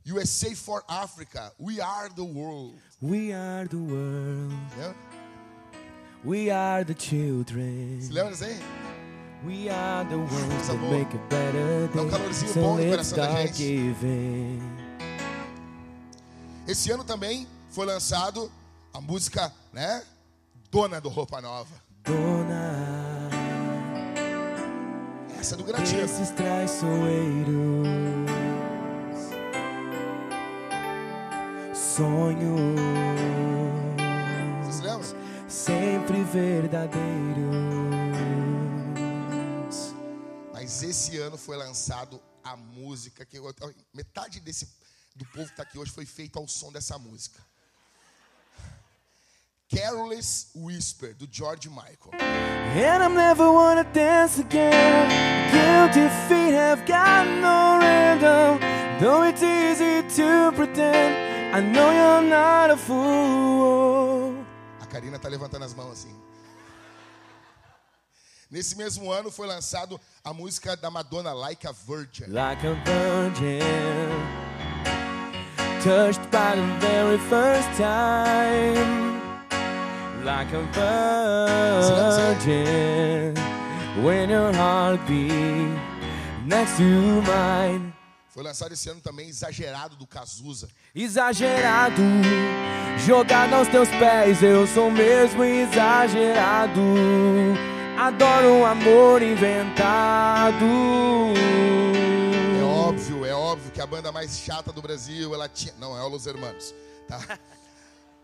USA 0.07 0.55
for 0.57 0.83
Africa. 0.89 1.53
We 1.59 1.81
are 1.81 2.09
the 2.09 2.23
world. 2.23 2.81
We 3.03 3.33
are 3.33 3.69
the 3.69 3.77
world. 3.77 4.55
Lembra? 4.77 4.97
We 6.25 6.51
are 6.51 6.85
the 6.85 6.95
children. 6.95 8.01
Se 8.01 8.13
lembra 8.13 8.33
disso 8.33 8.45
aí? 8.45 8.88
Coisa 9.43 10.73
that 10.73 10.79
boa. 10.79 10.91
make 10.93 11.17
better 11.31 11.89
Dá 11.95 12.03
um 12.03 12.09
calorzinho 12.11 12.53
So 12.53 12.61
bom 12.61 12.77
no 12.77 12.91
coração 12.91 13.19
da 13.19 13.47
gente. 13.47 13.55
giving. 13.57 14.63
Esse 16.67 16.91
ano 16.91 17.05
também 17.05 17.47
foi 17.71 17.87
lançado 17.87 18.51
a 18.93 19.01
música, 19.01 19.53
né? 19.73 20.03
Dona 20.71 21.01
do 21.01 21.09
Roupa 21.09 21.41
Nova. 21.41 21.75
Dona 22.05 23.29
Essa 25.39 25.55
é 25.55 25.59
do 25.59 25.65
Gratino. 25.65 26.01
desses 26.03 26.31
traiçoeiros, 26.31 27.87
sonhos 31.73 32.79
sempre 35.49 36.23
verdadeiros. 36.25 37.98
Mas 40.81 40.89
esse 40.89 41.19
ano 41.19 41.37
foi 41.37 41.57
lançado 41.57 42.23
a 42.45 42.57
música 42.57 43.27
que 43.27 43.37
eu- 43.37 43.53
metade 43.93 44.39
desse 44.39 44.65
do 45.17 45.25
povo 45.25 45.47
que 45.47 45.51
está 45.55 45.65
aqui 45.65 45.77
hoje 45.77 45.91
foi 45.91 46.07
feito 46.07 46.39
ao 46.39 46.47
som 46.47 46.71
dessa 46.71 46.97
música. 46.97 47.41
Careless 49.69 50.51
Whisper 50.55 51.17
do 51.17 51.27
George 51.29 51.69
Michael. 51.69 52.13
And 52.21 53.03
I'm 53.03 53.15
never 53.17 53.51
wanna 53.51 53.83
dance 53.93 54.41
again. 54.41 55.09
Guilty 55.51 56.09
feet 56.29 56.55
have 56.55 56.85
got 56.87 57.27
no 57.27 57.81
rhythm. 57.81 58.61
Though 59.01 59.25
it's 59.29 59.43
easy 59.43 60.05
to 60.23 60.53
pretend, 60.55 61.57
I 61.57 61.61
know 61.61 61.91
you're 61.91 62.23
not 62.31 62.71
a 62.71 62.77
fool. 62.77 64.47
A 64.81 64.87
Karina 64.87 65.19
tá 65.19 65.29
levantando 65.29 65.65
as 65.65 65.75
mãos 65.75 65.91
assim. 65.95 66.28
Nesse 68.51 68.75
mesmo 68.77 69.13
ano 69.13 69.31
foi 69.31 69.47
lançado 69.47 70.01
a 70.25 70.33
música 70.33 70.75
da 70.75 70.91
Madonna 70.91 71.35
Like 71.35 71.67
a 71.67 71.73
Virgin. 71.73 72.25
Like 72.29 72.67
a 72.67 72.73
virgin, 72.83 73.61
touched 75.85 76.23
by 76.31 76.57
the 76.57 76.63
very 76.81 77.19
first 77.29 77.69
time. 77.77 79.21
Like 80.25 80.51
a 80.55 80.63
virgin, 82.43 83.35
when 84.03 84.31
your 84.31 84.51
heart 84.55 85.07
beat 85.07 85.79
next 86.47 86.79
to 86.79 87.21
mine. 87.27 87.93
Foi 88.31 88.43
lançado 88.43 88.73
esse 88.73 88.89
ano 88.89 89.03
também 89.03 89.29
Exagerado 89.29 89.95
do 89.95 90.07
Cazuza. 90.07 90.71
Exagerado, 90.95 92.01
jogado 93.07 93.53
aos 93.53 93.69
teus 93.69 93.91
pés, 93.91 94.43
eu 94.43 94.67
sou 94.67 94.91
mesmo 94.91 95.45
exagerado. 95.45 96.81
Adoro 97.99 98.53
um 98.53 98.65
amor 98.65 99.21
inventado. 99.23 100.65
É 102.57 102.63
óbvio, 102.63 103.27
é 103.27 103.35
óbvio 103.35 103.73
que 103.73 103.81
a 103.81 103.87
banda 103.87 104.13
mais 104.13 104.39
chata 104.39 104.73
do 104.73 104.81
Brasil, 104.81 105.35
ela 105.35 105.49
tinha. 105.49 105.75
Não, 105.81 105.99
é 105.99 106.03
o 106.05 106.09
Los 106.09 106.25
Hermanos, 106.25 106.73
tá? 107.09 107.19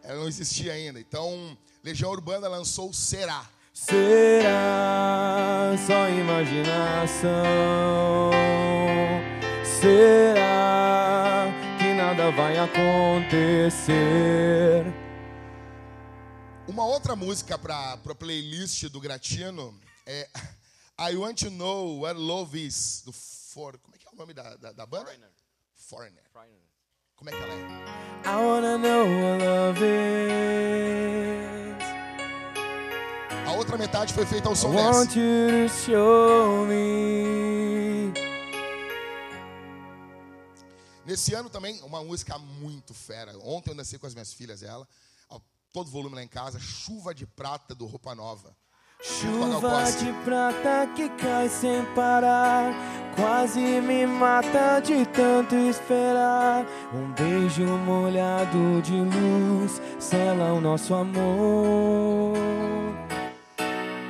Ela 0.05 0.21
não 0.21 0.29
existia 0.29 0.75
ainda. 0.75 1.01
Então, 1.01 1.59
Legião 1.83 2.13
Urbana 2.13 2.47
lançou 2.47 2.93
Será. 2.93 3.47
Será 3.73 5.75
só 5.85 6.09
imaginação? 6.09 7.33
Será 9.81 11.49
que 11.79 11.95
nada 11.95 12.31
vai 12.31 12.59
acontecer? 12.59 13.95
Uma 16.75 16.87
outra 16.87 17.15
música 17.15 17.57
para 17.57 17.93
a 17.93 18.15
playlist 18.17 18.89
do 18.89 19.01
Gratino 19.01 19.81
é 20.05 20.29
I 20.99 21.15
Want 21.15 21.39
to 21.43 21.51
Know 21.51 22.01
What 22.01 22.19
Love 22.19 22.67
Is, 22.67 23.03
do 23.07 23.13
For. 23.13 23.79
Como 23.79 23.95
é 23.95 23.99
que 23.99 24.09
é 24.09 24.11
o 24.13 24.17
nome 24.17 24.35
da, 24.35 24.57
da, 24.57 24.73
da 24.73 24.85
banda? 24.85 25.05
Foreigner. 25.77 26.25
Como 27.15 27.31
é 27.31 27.33
que 27.33 27.39
ela 27.41 27.55
é? 27.55 27.59
I 28.27 28.45
wanna 28.45 28.77
know 28.77 29.07
what 29.07 29.45
love 29.45 29.81
is. 29.85 30.65
A 33.47 33.53
outra 33.53 33.79
metade 33.79 34.13
foi 34.13 34.27
feita 34.27 34.49
ao 34.49 34.55
I 34.55 34.57
som 34.57 34.75
want 34.75 35.11
dessa. 35.11 35.21
you 35.21 35.69
to 35.69 35.75
show 35.77 36.67
me. 36.67 38.13
Nesse 41.07 41.35
ano 41.35 41.49
também, 41.49 41.81
uma 41.83 42.03
música 42.03 42.37
muito 42.37 42.93
fera. 42.93 43.33
Ontem 43.45 43.71
eu 43.71 43.77
dancei 43.77 43.97
com 43.97 44.09
as 44.09 44.15
minhas 44.15 44.33
filhas, 44.33 44.61
ela. 44.65 44.89
Todo 45.75 45.91
volume 45.91 46.15
lá 46.15 46.23
em 46.23 46.29
casa. 46.29 46.61
Chuva 46.61 47.13
de 47.13 47.27
Prata 47.27 47.75
do 47.75 47.85
Roupa 47.85 48.15
Nova. 48.15 48.57
Chuva 49.03 49.91
de 49.91 50.13
prata 50.25 50.87
que 50.95 51.09
cai 51.11 51.49
sem 51.49 51.85
parar, 51.97 52.73
quase 53.17 53.59
me 53.59 54.07
mata 54.07 54.79
de 54.81 55.05
tanto 55.07 55.57
esperar. 55.57 56.65
Um 56.95 57.13
beijo 57.13 57.65
molhado 57.65 58.81
de 58.83 58.93
luz 58.93 59.83
sela 59.99 60.53
o 60.53 60.61
nosso 60.61 60.95
amor. 60.95 62.37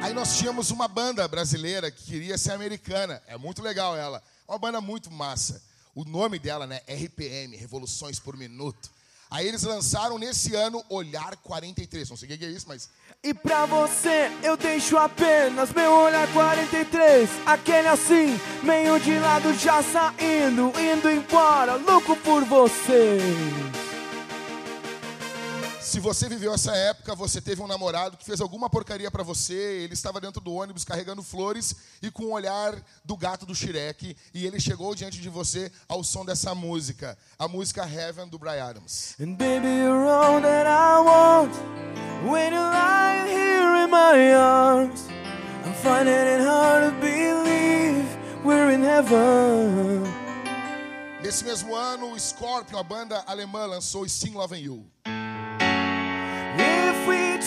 Aí 0.03 0.13
nós 0.13 0.37
tínhamos 0.37 0.71
uma 0.71 0.87
banda 0.87 1.27
brasileira 1.27 1.91
que 1.91 2.05
queria 2.05 2.37
ser 2.37 2.53
americana. 2.53 3.23
É 3.27 3.39
muito 3.39 3.63
legal 3.63 3.97
ela. 3.97 4.23
Uma 4.47 4.59
banda 4.59 4.83
muito 4.83 5.11
massa. 5.11 5.63
O 5.95 6.05
nome 6.05 6.39
dela, 6.39 6.67
né? 6.67 6.83
RPM, 6.87 7.57
Revoluções 7.57 8.21
por 8.21 8.37
Minuto. 8.37 8.94
Aí 9.35 9.49
eles 9.49 9.65
lançaram 9.65 10.17
nesse 10.17 10.55
ano 10.55 10.81
Olhar 10.89 11.37
43. 11.39 12.09
Não 12.09 12.17
sei 12.17 12.33
o 12.33 12.39
que 12.39 12.45
é 12.45 12.49
isso, 12.49 12.67
mas 12.69 12.89
E 13.21 13.35
pra 13.35 13.67
você 13.67 14.31
eu 14.45 14.57
deixo 14.57 14.97
apenas 14.97 15.73
meu 15.73 15.91
olhar 15.91 16.33
43, 16.33 17.29
aquele 17.45 17.89
assim, 17.89 18.41
meio 18.63 19.01
de 19.01 19.19
lado 19.19 19.53
já 19.55 19.83
saindo, 19.83 20.73
indo 20.79 21.11
embora, 21.11 21.75
louco 21.75 22.15
por 22.19 22.45
você. 22.45 23.19
Se 25.85 26.01
você 26.01 26.31
viveu 26.31 26.53
essa 26.55 26.75
época, 26.75 27.15
você 27.15 27.43
teve 27.43 27.61
um 27.61 27.67
namorado 27.67 28.17
que 28.17 28.25
fez 28.25 28.41
alguma 28.41 28.71
porcaria 28.71 29.11
pra 29.11 29.23
você, 29.23 29.83
ele 29.83 29.93
estava 29.93 30.19
dentro 30.19 30.41
do 30.41 30.55
ônibus 30.55 30.83
carregando 30.83 31.23
flores 31.23 31.77
e 32.03 32.11
com 32.11 32.25
o 32.25 32.33
olhar 32.33 32.75
do 33.05 33.15
gato 33.17 33.45
do 33.45 33.55
Shrek, 33.55 34.17
e 34.33 34.47
ele 34.47 34.59
chegou 34.59 34.95
diante 34.95 35.21
de 35.21 35.29
você 35.29 35.71
ao 35.87 36.03
som 36.03 36.25
dessa 36.25 36.55
música, 36.55 37.19
a 37.39 37.47
música 37.47 37.87
Heaven 37.87 38.29
do 38.29 38.39
Brian 38.39 38.65
Adams. 38.65 39.15
And 39.21 39.35
baby, 39.35 39.69
you're 39.69 40.09
all 40.09 40.41
that 40.41 40.67
I 40.67 41.01
want. 41.01 41.53
When 42.25 42.55
you're 42.55 42.71
lying 42.71 43.29
here 43.29 43.85
in 43.85 43.91
my 43.91 44.33
arms, 44.33 45.07
I'm 45.67 45.75
finding 45.75 46.15
it 46.15 46.41
hard 46.41 46.95
to 46.95 47.01
believe 47.01 48.07
we're 48.43 48.73
in 48.73 48.83
heaven. 48.83 50.05
Nesse 51.23 51.45
mesmo 51.45 51.75
ano, 51.75 52.13
o 52.13 52.19
Scorpion, 52.19 52.79
a 52.79 52.83
banda 52.83 53.23
alemã, 53.27 53.67
lançou 53.67 54.09
Sing 54.09 54.33
Loving 54.33 54.63
You. 54.63 54.87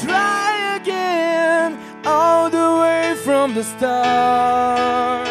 Try 0.02 0.76
again, 0.76 1.78
all 2.06 2.50
the 2.50 2.80
way 2.82 3.16
from 3.24 3.54
the 3.54 3.64
start, 3.64 5.28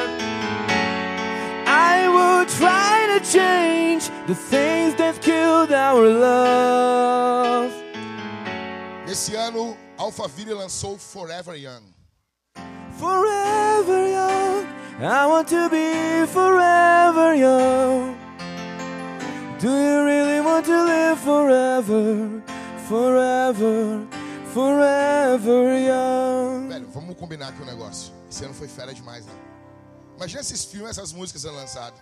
I 1.66 2.08
will 2.08 2.44
try 2.46 3.06
to 3.12 3.20
change 3.24 4.10
the 4.26 4.34
things 4.34 4.94
that 4.96 5.20
killed 5.22 5.72
our 5.72 6.08
love. 6.08 7.72
Nesse 9.06 9.36
ano, 9.36 9.76
Alphaville 9.96 10.52
lançou 10.54 10.98
Forever 10.98 11.56
Young. 11.56 11.94
Forever 12.98 14.08
young, 14.08 14.66
I 15.00 15.26
want 15.26 15.48
to 15.48 15.68
be 15.68 16.26
forever 16.26 17.34
young. 17.34 18.16
Do 19.58 19.68
you 19.68 20.04
really 20.04 20.40
want 20.40 20.64
to 20.66 20.84
live 20.84 21.18
forever, 21.20 22.42
forever, 22.88 24.06
forever 24.56 25.68
young? 25.86 26.68
Velho, 26.68 26.88
vamos 26.88 27.14
combinar 27.18 27.48
aqui 27.48 27.60
um 27.60 27.66
negócio. 27.66 28.10
Esse 28.26 28.42
ano 28.42 28.54
foi 28.54 28.66
fera 28.66 28.94
demais, 28.94 29.26
né? 29.26 29.32
Imagina 30.16 30.40
esses 30.40 30.64
filmes, 30.64 30.92
essas 30.92 31.12
músicas 31.12 31.42
sendo 31.42 31.56
lançadas. 31.56 32.00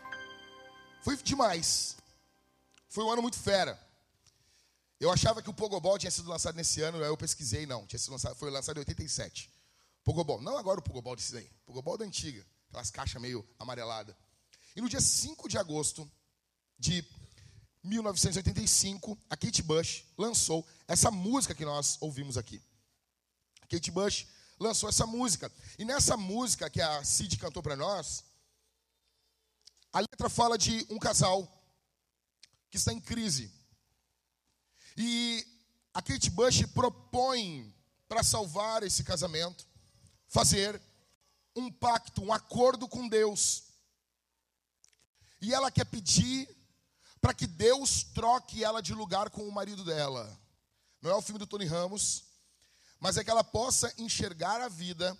Foi 1.03 1.17
demais. 1.17 1.97
Foi 2.89 3.03
um 3.03 3.11
ano 3.11 3.23
muito 3.23 3.37
fera. 3.37 3.77
Eu 5.01 5.11
achava 5.11 5.43
que 5.43 5.51
o 5.51 5.53
Pogobol 5.53 5.99
tinha 5.99 6.13
sido 6.13 6.31
lançado 6.31 6.55
nesse 6.55 6.81
ano, 6.81 6.99
aí 6.99 7.09
eu 7.09 7.17
pesquisei, 7.17 7.67
não. 7.67 7.85
Tinha 7.89 7.99
sido 7.99 8.13
lançado, 8.13 8.37
foi 8.37 8.49
lançado 8.53 8.77
em 8.77 8.81
87. 8.81 9.51
Pogobol, 10.05 10.41
não 10.41 10.57
agora 10.57 10.79
o 10.79 10.83
Pogobol 10.83 11.17
desse 11.17 11.33
daí. 11.33 11.51
Pogobol 11.67 11.99
da 11.99 12.05
antiga, 12.05 12.47
aquelas 12.69 12.89
caixas 12.89 13.21
meio 13.21 13.45
amareladas. 13.59 14.15
E 14.77 14.81
no 14.81 14.89
dia 14.89 15.01
5 15.01 15.49
de 15.49 15.59
agosto 15.59 16.09
de 16.79 17.03
1985, 17.85 19.19
a 19.29 19.37
Kate 19.37 19.63
Bush 19.63 20.05
lançou 20.17 20.67
essa 20.89 21.11
música 21.11 21.55
que 21.55 21.65
nós 21.65 21.99
ouvimos 22.01 22.39
aqui. 22.39 22.61
A 23.61 23.67
Kate 23.67 23.91
Bush 23.91 24.27
lançou 24.59 24.89
essa 24.89 25.07
música. 25.07 25.53
E 25.79 25.85
nessa 25.85 26.17
música 26.17 26.71
que 26.71 26.81
a 26.81 27.05
Cid 27.05 27.37
cantou 27.37 27.63
para 27.63 27.77
nós, 27.77 28.25
a 29.93 30.01
letra 30.01 30.31
fala 30.31 30.57
de 30.57 30.87
um 30.91 30.99
casal 30.99 31.47
que 32.71 32.79
está 32.79 32.93
em 32.93 33.01
crise. 33.01 33.53
E 34.97 35.47
a 35.93 36.01
Kate 36.01 36.31
Bush 36.31 36.67
propõe 36.73 37.73
para 38.09 38.23
salvar 38.23 38.83
esse 38.83 39.05
casamento 39.05 39.67
fazer 40.27 40.81
um 41.55 41.71
pacto, 41.71 42.23
um 42.23 42.33
acordo 42.33 42.89
com 42.89 43.09
Deus. 43.09 43.65
E 45.41 45.55
ela 45.55 45.71
quer 45.71 45.85
pedir 45.85 46.49
para 47.25 47.33
que 47.33 47.47
Deus 47.47 48.03
troque 48.03 48.63
ela 48.63 48.83
de 48.83 48.93
lugar 48.93 49.31
com 49.31 49.49
o 49.49 49.51
marido 49.51 49.83
dela. 49.83 50.31
Não 51.01 51.11
é 51.11 51.15
o 51.15 51.23
filme 51.23 51.39
do 51.39 51.47
Tony 51.47 51.65
Ramos, 51.65 52.23
mas 53.01 53.17
é 53.17 53.25
que 53.25 53.31
ela 53.31 53.43
possa 53.43 53.91
enxergar 53.97 54.61
a 54.61 54.69
vida 54.69 55.17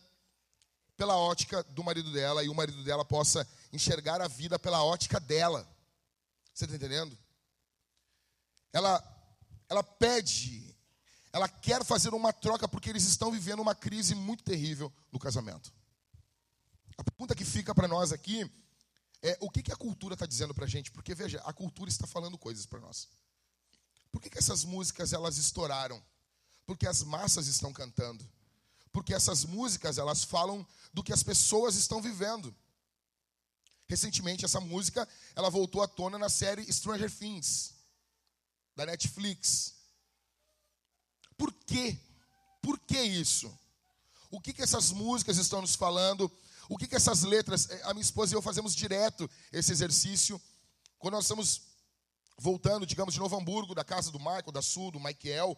pela 0.99 1.17
ótica 1.17 1.63
do 1.63 1.83
marido 1.83 2.13
dela 2.13 2.45
e 2.45 2.51
o 2.51 2.55
marido 2.55 2.85
dela 2.85 3.07
possa 3.07 3.49
enxergar 3.73 4.21
a 4.21 4.29
vida 4.29 4.59
pela 4.59 4.85
ótica 4.85 5.19
dela. 5.19 5.67
Você 6.53 6.67
está 6.67 6.77
entendendo? 6.77 7.17
Ela, 8.71 9.03
ela 9.71 9.83
pede, 9.83 10.77
ela 11.33 11.49
quer 11.49 11.83
fazer 11.87 12.13
uma 12.13 12.35
troca 12.35 12.69
porque 12.69 12.91
eles 12.91 13.05
estão 13.05 13.33
vivendo 13.33 13.61
uma 13.61 13.75
crise 13.75 14.15
muito 14.15 14.45
terrível 14.45 14.93
no 15.11 15.19
casamento. 15.19 15.73
A 16.99 17.03
pergunta 17.03 17.35
que 17.35 17.47
fica 17.47 17.75
para 17.75 17.89
nós 17.89 18.13
aqui 18.13 18.45
é 19.25 19.39
o 19.41 19.49
que, 19.49 19.63
que 19.63 19.73
a 19.73 19.77
cultura 19.77 20.13
está 20.13 20.27
dizendo 20.27 20.53
para 20.53 20.67
a 20.67 20.69
gente? 20.69 20.91
Porque 20.91 21.15
veja, 21.15 21.41
a 21.47 21.53
cultura 21.53 21.89
está 21.89 22.07
falando 22.07 22.37
coisas 22.37 22.67
para 22.67 22.79
nós. 22.79 23.09
Por 24.13 24.21
que, 24.21 24.29
que 24.29 24.39
essas 24.39 24.65
músicas 24.65 25.15
elas 25.15 25.39
estouraram? 25.39 26.01
Porque 26.67 26.87
as 26.87 27.03
massas 27.03 27.47
estão 27.47 27.73
cantando. 27.73 28.23
Porque 28.93 29.15
essas 29.15 29.47
músicas 29.47 29.97
elas 29.97 30.23
falam 30.23 30.65
do 30.93 31.03
que 31.03 31.13
as 31.13 31.23
pessoas 31.23 31.75
estão 31.75 32.03
vivendo. 32.03 32.55
Recentemente 33.89 34.45
essa 34.45 34.61
música 34.61 35.09
ela 35.35 35.49
voltou 35.49 35.83
à 35.83 35.89
tona 35.89 36.19
na 36.19 36.29
série 36.29 36.71
Stranger 36.71 37.11
Things 37.11 37.73
da 38.77 38.85
Netflix. 38.85 39.75
Por 41.37 41.51
quê? 41.53 41.99
Por 42.61 42.79
que 42.79 43.01
isso? 43.01 43.53
O 44.31 44.39
que, 44.39 44.53
que 44.53 44.63
essas 44.63 44.93
músicas 44.93 45.39
estão 45.39 45.63
nos 45.63 45.75
falando? 45.75 46.31
O 46.69 46.79
que, 46.79 46.87
que 46.87 46.97
essas 46.97 47.23
letras, 47.23 47.69
eh, 47.71 47.83
a 47.85 47.93
minha 47.93 48.03
esposa 48.03 48.35
e 48.35 48.37
eu 48.37 48.43
fazemos 48.43 48.75
direto 48.75 49.29
esse 49.53 49.73
exercício, 49.73 50.41
quando 50.99 51.15
nós 51.15 51.25
estamos 51.25 51.63
voltando, 52.39 52.87
digamos, 52.87 53.15
de 53.15 53.21
Novo 53.21 53.37
Hamburgo, 53.37 53.75
da 53.75 53.85
casa 53.85 54.11
do 54.11 54.19
Michael, 54.19 54.53
da 54.53 54.63
Sul, 54.63 54.91
do 54.91 55.01
Michael 55.01 55.57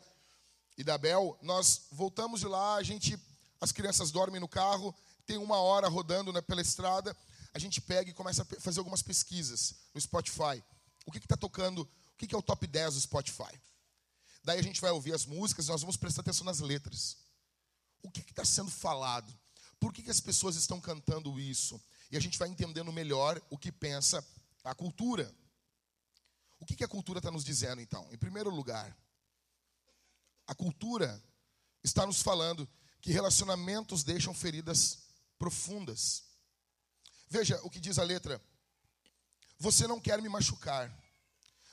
e 0.77 0.85
da 0.85 0.99
Bel, 0.99 1.39
nós 1.43 1.83
voltamos 1.91 2.41
de 2.41 2.47
lá, 2.47 2.77
a 2.77 2.83
gente, 2.83 3.19
as 3.61 3.73
crianças 3.73 4.11
dormem 4.11 4.41
no 4.41 4.49
carro, 4.49 4.95
tem 5.27 5.39
uma 5.39 5.59
hora 5.59 5.89
rodando 5.89 6.33
né, 6.33 6.41
pela 6.41 6.61
estrada, 6.61 7.17
a 7.55 7.59
gente 7.59 7.81
pega 7.81 8.11
e 8.11 8.15
começa 8.15 8.43
a 8.43 8.61
fazer 8.61 8.81
algumas 8.81 9.03
pesquisas 9.03 9.75
no 9.95 10.01
Spotify. 10.01 10.63
O 11.07 11.13
que 11.13 11.19
está 11.19 11.37
tocando, 11.37 11.83
o 11.83 12.17
que, 12.19 12.27
que 12.27 12.35
é 12.35 12.39
o 12.39 12.43
top 12.43 12.67
10 12.67 12.95
do 12.95 13.01
Spotify? 13.01 13.61
Daí 14.45 14.59
a 14.59 14.63
gente 14.63 14.81
vai 14.81 14.91
ouvir 14.91 15.15
as 15.15 15.25
músicas 15.25 15.67
e 15.67 15.71
nós 15.71 15.81
vamos 15.81 15.97
prestar 15.97 16.21
atenção 16.21 16.45
nas 16.45 16.61
letras. 16.61 17.17
O 18.03 18.11
que 18.11 18.21
está 18.21 18.45
sendo 18.45 18.71
falado? 18.71 19.33
Por 19.79 19.93
que, 19.93 20.03
que 20.03 20.11
as 20.11 20.21
pessoas 20.21 20.57
estão 20.57 20.81
cantando 20.81 21.39
isso? 21.39 21.81
E 22.11 22.17
a 22.17 22.21
gente 22.21 22.39
vai 22.39 22.49
entendendo 22.49 22.93
melhor 22.93 23.41
o 23.51 23.59
que 23.59 23.71
pensa 23.71 24.27
a 24.65 24.75
cultura. 24.75 25.33
O 26.59 26.65
que, 26.65 26.75
que 26.75 26.85
a 26.85 26.89
cultura 26.89 27.19
está 27.19 27.31
nos 27.31 27.45
dizendo, 27.45 27.81
então? 27.81 28.09
Em 28.13 28.17
primeiro 28.17 28.51
lugar, 28.51 28.97
a 30.47 30.55
cultura 30.55 31.23
está 31.83 32.07
nos 32.07 32.23
falando 32.23 32.69
que 33.01 33.13
relacionamentos 33.13 34.03
deixam 34.03 34.35
feridas 34.35 34.99
profundas. 35.39 36.25
Veja 37.29 37.61
o 37.63 37.71
que 37.71 37.81
diz 37.81 37.99
a 37.99 38.05
letra. 38.05 38.41
Você 39.59 39.87
não 39.87 40.01
quer 40.01 40.21
me 40.21 40.29
machucar, 40.29 40.93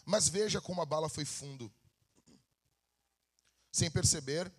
mas 0.05 0.27
veja 0.27 0.61
como 0.61 0.81
a 0.81 0.85
bala 0.85 1.09
foi 1.09 1.25
fundo. 1.25 1.73
Sem 3.71 3.89
perceber, 3.89 4.51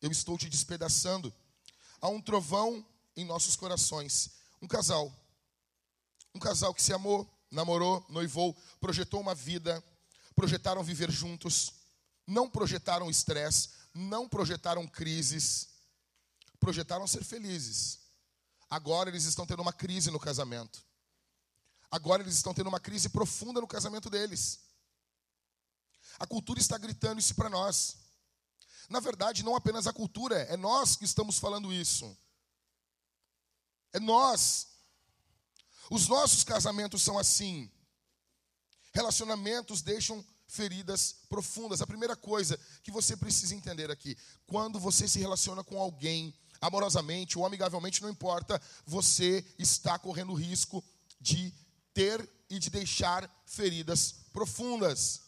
eu 0.00 0.10
estou 0.10 0.38
te 0.38 0.48
despedaçando. 0.48 1.34
Há 2.00 2.08
um 2.08 2.20
trovão 2.20 2.86
em 3.16 3.24
nossos 3.24 3.56
corações. 3.56 4.30
Um 4.60 4.68
casal. 4.68 5.12
Um 6.34 6.38
casal 6.38 6.74
que 6.74 6.82
se 6.82 6.92
amou, 6.92 7.28
namorou, 7.50 8.04
noivou, 8.08 8.56
projetou 8.80 9.20
uma 9.20 9.34
vida, 9.34 9.82
projetaram 10.34 10.82
viver 10.82 11.10
juntos, 11.10 11.72
não 12.26 12.48
projetaram 12.48 13.10
estresse, 13.10 13.70
não 13.92 14.28
projetaram 14.28 14.86
crises, 14.86 15.68
projetaram 16.60 17.06
ser 17.06 17.24
felizes. 17.24 17.98
Agora 18.68 19.10
eles 19.10 19.24
estão 19.24 19.44
tendo 19.44 19.62
uma 19.62 19.72
crise 19.72 20.10
no 20.10 20.20
casamento. 20.20 20.84
Agora 21.90 22.22
eles 22.22 22.36
estão 22.36 22.54
tendo 22.54 22.68
uma 22.68 22.78
crise 22.78 23.08
profunda 23.08 23.60
no 23.60 23.66
casamento 23.66 24.08
deles. 24.08 24.60
A 26.18 26.26
cultura 26.26 26.60
está 26.60 26.78
gritando 26.78 27.18
isso 27.18 27.34
para 27.34 27.48
nós. 27.48 27.96
Na 28.88 29.00
verdade, 29.00 29.42
não 29.42 29.56
apenas 29.56 29.86
a 29.86 29.92
cultura, 29.92 30.36
é 30.42 30.56
nós 30.56 30.96
que 30.96 31.04
estamos 31.04 31.38
falando 31.38 31.72
isso. 31.72 32.16
É 33.92 34.00
nós. 34.00 34.68
Os 35.90 36.06
nossos 36.08 36.44
casamentos 36.44 37.02
são 37.02 37.18
assim. 37.18 37.70
Relacionamentos 38.92 39.82
deixam 39.82 40.24
feridas 40.46 41.16
profundas. 41.28 41.80
A 41.80 41.86
primeira 41.86 42.16
coisa 42.16 42.58
que 42.82 42.90
você 42.90 43.16
precisa 43.16 43.54
entender 43.54 43.90
aqui, 43.90 44.16
quando 44.46 44.78
você 44.78 45.06
se 45.06 45.18
relaciona 45.18 45.62
com 45.62 45.80
alguém 45.80 46.34
amorosamente 46.60 47.38
ou 47.38 47.46
amigavelmente, 47.46 48.02
não 48.02 48.10
importa, 48.10 48.60
você 48.84 49.44
está 49.58 49.98
correndo 49.98 50.34
risco 50.34 50.84
de 51.20 51.54
ter 51.94 52.28
e 52.48 52.58
de 52.58 52.68
deixar 52.68 53.30
feridas 53.46 54.14
profundas. 54.32 55.22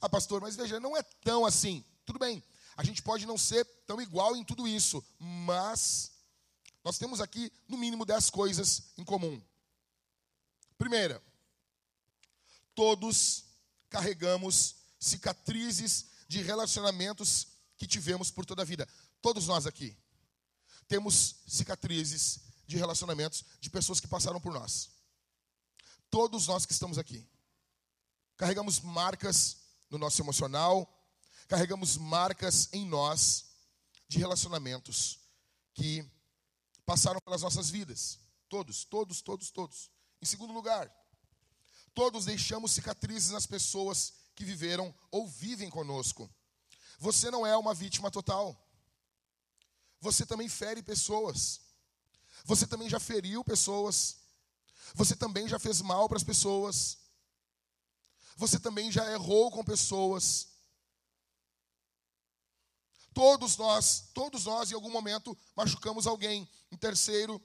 Ah, 0.00 0.08
pastor, 0.08 0.40
mas 0.40 0.56
veja, 0.56 0.80
não 0.80 0.96
é 0.96 1.02
tão 1.02 1.44
assim. 1.44 1.84
Tudo 2.06 2.18
bem, 2.18 2.42
a 2.76 2.84
gente 2.84 3.02
pode 3.02 3.26
não 3.26 3.36
ser 3.36 3.64
tão 3.86 4.00
igual 4.00 4.36
em 4.36 4.44
tudo 4.44 4.66
isso, 4.66 5.04
mas 5.18 6.12
nós 6.84 6.98
temos 6.98 7.20
aqui, 7.20 7.52
no 7.66 7.76
mínimo, 7.76 8.04
dez 8.04 8.30
coisas 8.30 8.92
em 8.96 9.04
comum. 9.04 9.42
Primeira, 10.76 11.22
todos 12.74 13.44
carregamos 13.90 14.76
cicatrizes 14.98 16.06
de 16.28 16.42
relacionamentos 16.42 17.48
que 17.76 17.86
tivemos 17.86 18.30
por 18.30 18.44
toda 18.44 18.62
a 18.62 18.64
vida. 18.64 18.88
Todos 19.20 19.46
nós 19.46 19.66
aqui 19.66 19.96
temos 20.86 21.36
cicatrizes 21.46 22.40
de 22.66 22.76
relacionamentos 22.76 23.44
de 23.60 23.70
pessoas 23.70 24.00
que 24.00 24.06
passaram 24.06 24.40
por 24.40 24.52
nós. 24.52 24.90
Todos 26.10 26.46
nós 26.46 26.64
que 26.64 26.72
estamos 26.72 26.98
aqui 26.98 27.28
carregamos 28.36 28.78
marcas 28.80 29.56
no 29.90 29.98
nosso 29.98 30.22
emocional, 30.22 30.88
carregamos 31.48 31.96
marcas 31.96 32.68
em 32.72 32.86
nós 32.86 33.46
de 34.06 34.18
relacionamentos 34.18 35.18
que 35.74 36.08
passaram 36.88 37.20
pelas 37.20 37.42
nossas 37.42 37.68
vidas. 37.68 38.18
Todos, 38.48 38.82
todos, 38.82 39.20
todos, 39.20 39.50
todos. 39.50 39.90
Em 40.22 40.24
segundo 40.24 40.54
lugar, 40.54 40.90
todos 41.92 42.24
deixamos 42.24 42.72
cicatrizes 42.72 43.28
nas 43.28 43.44
pessoas 43.44 44.14
que 44.34 44.42
viveram 44.42 44.94
ou 45.10 45.28
vivem 45.28 45.68
conosco. 45.68 46.30
Você 46.98 47.30
não 47.30 47.46
é 47.46 47.54
uma 47.58 47.74
vítima 47.74 48.10
total. 48.10 48.58
Você 50.00 50.24
também 50.24 50.48
fere 50.48 50.82
pessoas. 50.82 51.60
Você 52.46 52.66
também 52.66 52.88
já 52.88 52.98
feriu 52.98 53.44
pessoas. 53.44 54.16
Você 54.94 55.14
também 55.14 55.46
já 55.46 55.58
fez 55.58 55.82
mal 55.82 56.08
para 56.08 56.16
as 56.16 56.24
pessoas. 56.24 56.96
Você 58.34 58.58
também 58.58 58.90
já 58.90 59.12
errou 59.12 59.50
com 59.50 59.62
pessoas. 59.62 60.48
Todos 63.18 63.56
nós, 63.56 64.10
todos 64.14 64.44
nós 64.44 64.70
em 64.70 64.76
algum 64.76 64.92
momento 64.92 65.36
machucamos 65.56 66.06
alguém. 66.06 66.48
Em 66.70 66.76
terceiro, 66.76 67.42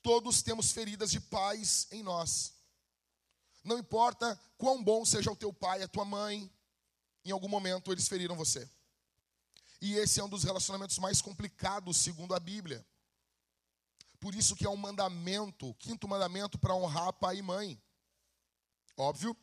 todos 0.00 0.40
temos 0.40 0.72
feridas 0.72 1.10
de 1.10 1.20
pais 1.20 1.88
em 1.90 2.02
nós. 2.02 2.54
Não 3.62 3.78
importa 3.78 4.40
quão 4.56 4.82
bom 4.82 5.04
seja 5.04 5.30
o 5.30 5.36
teu 5.36 5.52
pai, 5.52 5.82
a 5.82 5.88
tua 5.88 6.06
mãe, 6.06 6.50
em 7.22 7.32
algum 7.32 7.48
momento 7.48 7.92
eles 7.92 8.08
feriram 8.08 8.34
você. 8.34 8.66
E 9.78 9.92
esse 9.96 10.20
é 10.20 10.24
um 10.24 10.28
dos 10.30 10.42
relacionamentos 10.42 10.96
mais 10.96 11.20
complicados, 11.20 11.98
segundo 11.98 12.34
a 12.34 12.40
Bíblia. 12.40 12.86
Por 14.18 14.34
isso 14.34 14.56
que 14.56 14.64
é 14.64 14.70
um 14.70 14.74
mandamento, 14.74 15.74
quinto 15.74 16.08
mandamento 16.08 16.58
para 16.58 16.74
honrar 16.74 17.12
pai 17.12 17.36
e 17.36 17.42
mãe. 17.42 17.78
Óbvio 18.96 19.36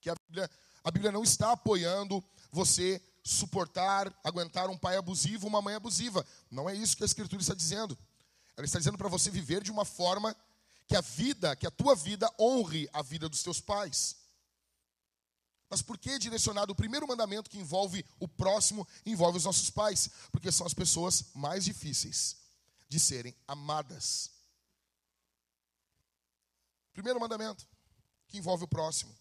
que 0.00 0.08
a 0.08 0.14
Bíblia, 0.28 0.48
a 0.84 0.90
Bíblia 0.92 1.10
não 1.10 1.24
está 1.24 1.50
apoiando 1.50 2.24
você 2.52 3.02
suportar, 3.24 4.14
aguentar 4.22 4.68
um 4.68 4.76
pai 4.76 4.96
abusivo, 4.96 5.46
uma 5.46 5.62
mãe 5.62 5.74
abusiva. 5.74 6.24
Não 6.50 6.68
é 6.68 6.74
isso 6.74 6.96
que 6.96 7.02
a 7.02 7.06
Escritura 7.06 7.40
está 7.40 7.54
dizendo. 7.54 7.98
Ela 8.54 8.66
está 8.66 8.78
dizendo 8.78 8.98
para 8.98 9.08
você 9.08 9.30
viver 9.30 9.62
de 9.62 9.72
uma 9.72 9.86
forma 9.86 10.36
que 10.86 10.94
a 10.94 11.00
vida, 11.00 11.56
que 11.56 11.66
a 11.66 11.70
tua 11.70 11.96
vida 11.96 12.30
honre 12.38 12.88
a 12.92 13.00
vida 13.00 13.26
dos 13.26 13.42
teus 13.42 13.60
pais. 13.60 14.16
Mas 15.70 15.80
por 15.80 15.96
que 15.96 16.18
direcionado 16.18 16.72
o 16.72 16.76
primeiro 16.76 17.08
mandamento 17.08 17.48
que 17.48 17.58
envolve 17.58 18.04
o 18.20 18.28
próximo, 18.28 18.86
envolve 19.06 19.38
os 19.38 19.44
nossos 19.44 19.70
pais? 19.70 20.10
Porque 20.30 20.52
são 20.52 20.66
as 20.66 20.74
pessoas 20.74 21.24
mais 21.34 21.64
difíceis 21.64 22.36
de 22.88 23.00
serem 23.00 23.34
amadas. 23.48 24.30
Primeiro 26.92 27.18
mandamento 27.18 27.66
que 28.28 28.36
envolve 28.36 28.64
o 28.64 28.68
próximo. 28.68 29.12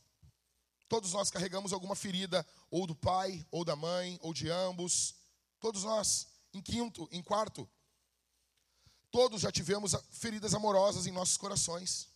Todos 0.87 1.13
nós 1.13 1.31
carregamos 1.31 1.73
alguma 1.73 1.95
ferida, 1.95 2.45
ou 2.69 2.85
do 2.85 2.95
pai, 2.95 3.45
ou 3.51 3.65
da 3.65 3.75
mãe, 3.75 4.17
ou 4.21 4.33
de 4.33 4.49
ambos. 4.49 5.15
Todos 5.59 5.83
nós. 5.83 6.27
Em 6.53 6.61
quinto, 6.61 7.09
em 7.11 7.23
quarto, 7.23 7.67
todos 9.09 9.41
já 9.41 9.51
tivemos 9.51 9.93
feridas 10.11 10.53
amorosas 10.53 11.07
em 11.07 11.11
nossos 11.11 11.35
corações. 11.35 12.09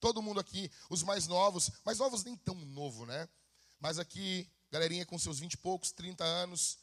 Todo 0.00 0.22
mundo 0.22 0.40
aqui, 0.40 0.70
os 0.90 1.02
mais 1.02 1.26
novos, 1.26 1.70
mais 1.84 1.98
novos 1.98 2.24
nem 2.24 2.36
tão 2.36 2.54
novo, 2.54 3.06
né? 3.06 3.28
Mas 3.78 3.98
aqui, 3.98 4.50
galerinha 4.70 5.06
com 5.06 5.18
seus 5.18 5.38
vinte 5.38 5.54
e 5.54 5.58
poucos, 5.58 5.92
30 5.92 6.24
anos, 6.24 6.78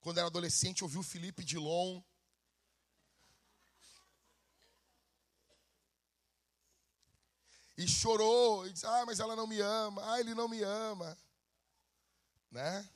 quando 0.00 0.18
era 0.18 0.26
adolescente, 0.26 0.82
ouviu 0.82 1.02
Felipe 1.02 1.44
Dilon. 1.44 2.00
E 7.76 7.88
chorou, 7.88 8.66
e 8.66 8.72
disse, 8.72 8.86
ah, 8.86 9.04
mas 9.06 9.20
ela 9.20 9.34
não 9.34 9.46
me 9.46 9.60
ama, 9.60 10.12
ah, 10.12 10.20
ele 10.20 10.34
não 10.34 10.48
me 10.48 10.62
ama. 10.62 11.16
Né? 12.50 12.88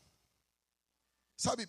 Sabe, 1.37 1.69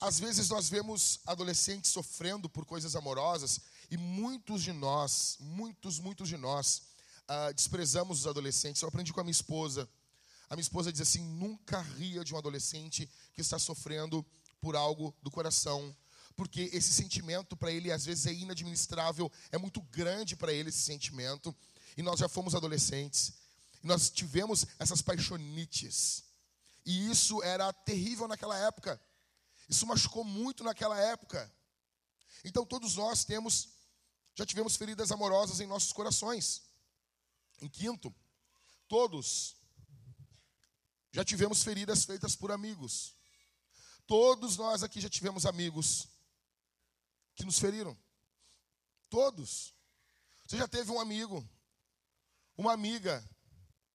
às 0.00 0.18
vezes 0.18 0.48
nós 0.48 0.68
vemos 0.68 1.20
adolescentes 1.26 1.90
sofrendo 1.90 2.48
por 2.48 2.64
coisas 2.64 2.94
amorosas 2.94 3.60
e 3.90 3.96
muitos 3.96 4.62
de 4.62 4.72
nós, 4.72 5.36
muitos, 5.40 5.98
muitos 5.98 6.28
de 6.28 6.36
nós, 6.36 6.82
uh, 7.28 7.52
desprezamos 7.52 8.20
os 8.20 8.26
adolescentes. 8.26 8.80
Eu 8.80 8.88
aprendi 8.88 9.12
com 9.12 9.20
a 9.20 9.24
minha 9.24 9.32
esposa. 9.32 9.88
A 10.48 10.54
minha 10.54 10.62
esposa 10.62 10.92
diz 10.92 11.00
assim: 11.00 11.22
nunca 11.22 11.80
ria 11.80 12.24
de 12.24 12.34
um 12.34 12.38
adolescente 12.38 13.10
que 13.34 13.40
está 13.40 13.58
sofrendo 13.58 14.24
por 14.60 14.76
algo 14.76 15.14
do 15.22 15.30
coração, 15.30 15.94
porque 16.38 16.70
esse 16.72 16.94
sentimento 16.94 17.56
para 17.56 17.72
ele 17.72 17.90
às 17.90 18.04
vezes 18.04 18.24
é 18.24 18.32
inadministrável, 18.32 19.30
é 19.50 19.58
muito 19.58 19.82
grande 19.82 20.36
para 20.36 20.52
ele 20.52 20.68
esse 20.68 20.78
sentimento. 20.78 21.52
E 21.96 22.02
nós 22.02 22.20
já 22.20 22.28
fomos 22.28 22.54
adolescentes, 22.54 23.32
e 23.82 23.86
nós 23.88 24.08
tivemos 24.08 24.64
essas 24.78 25.02
paixonites. 25.02 26.22
E 26.86 27.10
isso 27.10 27.42
era 27.42 27.72
terrível 27.72 28.28
naquela 28.28 28.56
época. 28.56 29.00
Isso 29.68 29.84
machucou 29.84 30.22
muito 30.22 30.62
naquela 30.62 30.96
época. 30.96 31.52
Então 32.44 32.64
todos 32.64 32.94
nós 32.94 33.24
temos, 33.24 33.70
já 34.36 34.46
tivemos 34.46 34.76
feridas 34.76 35.10
amorosas 35.10 35.58
em 35.58 35.66
nossos 35.66 35.92
corações. 35.92 36.62
Em 37.60 37.68
quinto, 37.68 38.14
todos 38.86 39.56
já 41.10 41.24
tivemos 41.24 41.64
feridas 41.64 42.04
feitas 42.04 42.36
por 42.36 42.52
amigos. 42.52 43.16
Todos 44.06 44.56
nós 44.56 44.84
aqui 44.84 45.00
já 45.00 45.08
tivemos 45.08 45.44
amigos 45.44 46.06
que 47.38 47.44
nos 47.44 47.58
feriram. 47.58 47.96
Todos. 49.08 49.72
Você 50.44 50.58
já 50.58 50.66
teve 50.66 50.90
um 50.90 51.00
amigo, 51.00 51.48
uma 52.56 52.72
amiga. 52.72 53.24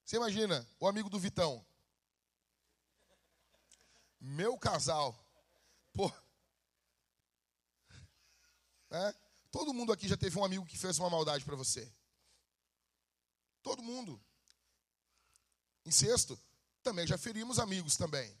Você 0.02 0.16
imagina, 0.16 0.66
o 0.80 0.88
amigo 0.88 1.10
do 1.10 1.18
Vitão. 1.18 1.64
Meu 4.18 4.56
casal. 4.56 5.14
Pô. 5.92 6.10
É? 8.90 9.14
Todo 9.50 9.74
mundo 9.74 9.92
aqui 9.92 10.08
já 10.08 10.16
teve 10.16 10.38
um 10.38 10.44
amigo 10.44 10.64
que 10.64 10.78
fez 10.78 10.98
uma 10.98 11.10
maldade 11.10 11.44
para 11.44 11.54
você. 11.54 11.92
Todo 13.62 13.82
mundo. 13.82 14.18
Em 15.84 15.90
sexto, 15.90 16.40
também 16.82 17.06
já 17.06 17.18
ferimos 17.18 17.58
amigos 17.58 17.96
também. 17.96 18.34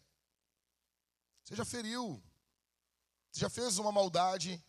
Você 1.44 1.54
já 1.54 1.64
feriu. 1.64 2.22
Você 3.30 3.40
já 3.40 3.50
fez 3.50 3.76
uma 3.76 3.92
maldade 3.92 4.64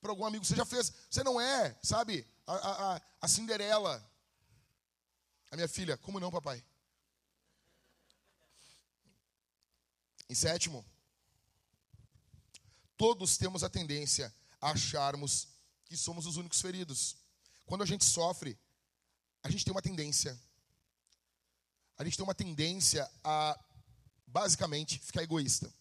para 0.00 0.10
algum 0.10 0.24
amigo. 0.24 0.44
Você 0.44 0.56
já 0.56 0.64
fez. 0.64 0.92
Você 1.10 1.22
não 1.22 1.40
é, 1.40 1.76
sabe, 1.82 2.26
a, 2.46 2.54
a, 2.54 3.02
a 3.20 3.28
Cinderela. 3.28 4.04
A 5.50 5.56
minha 5.56 5.68
filha, 5.68 5.96
como 5.96 6.20
não, 6.20 6.30
papai? 6.30 6.64
Em 10.28 10.34
sétimo, 10.34 10.84
Todos 12.96 13.36
temos 13.36 13.62
a 13.62 13.68
tendência 13.68 14.34
a 14.60 14.70
acharmos 14.70 15.48
que 15.84 15.96
somos 15.96 16.26
os 16.26 16.36
únicos 16.36 16.60
feridos. 16.60 17.16
Quando 17.66 17.82
a 17.82 17.86
gente 17.86 18.04
sofre, 18.04 18.58
a 19.42 19.50
gente 19.50 19.64
tem 19.64 19.72
uma 19.72 19.82
tendência. 19.82 20.38
A 21.98 22.04
gente 22.04 22.16
tem 22.16 22.24
uma 22.24 22.34
tendência 22.34 23.10
a, 23.22 23.58
basicamente, 24.26 24.98
ficar 24.98 25.22
egoísta. 25.22 25.72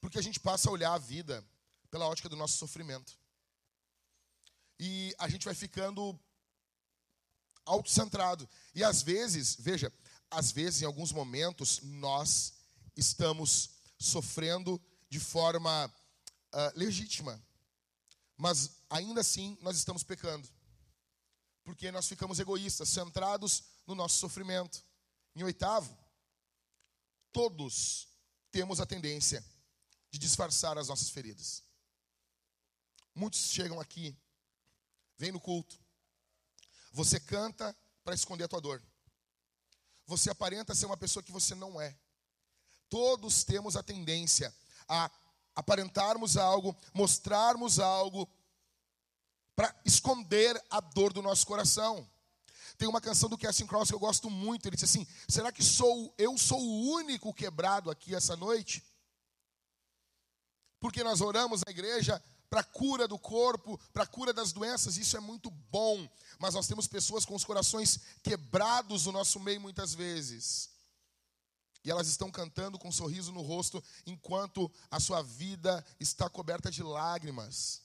Porque 0.00 0.18
a 0.18 0.22
gente 0.22 0.40
passa 0.40 0.68
a 0.68 0.72
olhar 0.72 0.92
a 0.92 0.98
vida 0.98 1.44
pela 1.90 2.06
ótica 2.06 2.28
do 2.28 2.36
nosso 2.36 2.56
sofrimento. 2.56 3.18
E 4.78 5.14
a 5.18 5.28
gente 5.28 5.44
vai 5.44 5.54
ficando 5.54 6.18
autocentrado. 7.64 8.48
E 8.74 8.82
às 8.82 9.02
vezes, 9.02 9.56
veja, 9.58 9.92
às 10.30 10.50
vezes, 10.50 10.82
em 10.82 10.86
alguns 10.86 11.12
momentos, 11.12 11.80
nós 11.82 12.54
estamos 12.96 13.70
sofrendo 13.98 14.80
de 15.08 15.20
forma 15.20 15.86
uh, 15.86 16.78
legítima. 16.78 17.42
Mas 18.36 18.70
ainda 18.88 19.20
assim 19.20 19.58
nós 19.60 19.76
estamos 19.76 20.02
pecando. 20.02 20.48
Porque 21.64 21.90
nós 21.90 22.08
ficamos 22.08 22.38
egoístas, 22.38 22.88
centrados 22.88 23.64
no 23.86 23.94
nosso 23.94 24.18
sofrimento. 24.18 24.82
Em 25.36 25.42
oitavo, 25.42 25.96
todos 27.32 28.08
temos 28.50 28.80
a 28.80 28.86
tendência 28.86 29.44
de 30.10 30.18
disfarçar 30.18 30.78
as 30.78 30.88
nossas 30.88 31.10
feridas. 31.10 31.62
Muitos 33.14 33.40
chegam 33.50 33.80
aqui, 33.80 34.16
vêm 35.16 35.32
no 35.32 35.40
culto. 35.40 35.78
Você 36.92 37.20
canta 37.20 37.76
para 38.04 38.14
esconder 38.14 38.44
a 38.44 38.48
tua 38.48 38.60
dor. 38.60 38.82
Você 40.06 40.30
aparenta 40.30 40.74
ser 40.74 40.86
uma 40.86 40.96
pessoa 40.96 41.22
que 41.22 41.32
você 41.32 41.54
não 41.54 41.80
é. 41.80 41.96
Todos 42.88 43.44
temos 43.44 43.76
a 43.76 43.82
tendência 43.82 44.54
a 44.88 45.10
aparentarmos 45.54 46.36
algo, 46.36 46.76
mostrarmos 46.92 47.78
algo, 47.78 48.28
para 49.54 49.78
esconder 49.84 50.60
a 50.70 50.80
dor 50.80 51.12
do 51.12 51.22
nosso 51.22 51.46
coração. 51.46 52.08
Tem 52.76 52.88
uma 52.88 53.00
canção 53.00 53.28
do 53.28 53.36
Casting 53.36 53.66
Cross 53.66 53.90
que 53.90 53.94
eu 53.94 54.00
gosto 54.00 54.30
muito. 54.30 54.66
Ele 54.66 54.74
diz 54.74 54.84
assim: 54.84 55.06
Será 55.28 55.52
que 55.52 55.62
sou 55.62 56.14
eu 56.16 56.36
sou 56.38 56.58
o 56.58 56.90
único 56.94 57.32
quebrado 57.34 57.90
aqui 57.90 58.14
essa 58.14 58.34
noite? 58.36 58.82
Porque 60.80 61.04
nós 61.04 61.20
oramos 61.20 61.60
na 61.64 61.70
igreja 61.70 62.22
para 62.50 62.64
cura 62.64 63.06
do 63.06 63.16
corpo, 63.16 63.78
para 63.92 64.04
cura 64.04 64.32
das 64.32 64.50
doenças, 64.50 64.96
isso 64.96 65.16
é 65.16 65.20
muito 65.20 65.50
bom. 65.70 66.06
Mas 66.36 66.54
nós 66.54 66.66
temos 66.66 66.88
pessoas 66.88 67.24
com 67.24 67.36
os 67.36 67.44
corações 67.44 68.00
quebrados 68.24 69.06
no 69.06 69.12
nosso 69.12 69.38
meio 69.38 69.60
muitas 69.60 69.94
vezes. 69.94 70.68
E 71.84 71.90
elas 71.90 72.08
estão 72.08 72.30
cantando 72.30 72.78
com 72.78 72.88
um 72.88 72.92
sorriso 72.92 73.32
no 73.32 73.40
rosto, 73.40 73.82
enquanto 74.04 74.70
a 74.90 74.98
sua 74.98 75.22
vida 75.22 75.86
está 76.00 76.28
coberta 76.28 76.70
de 76.70 76.82
lágrimas. 76.82 77.82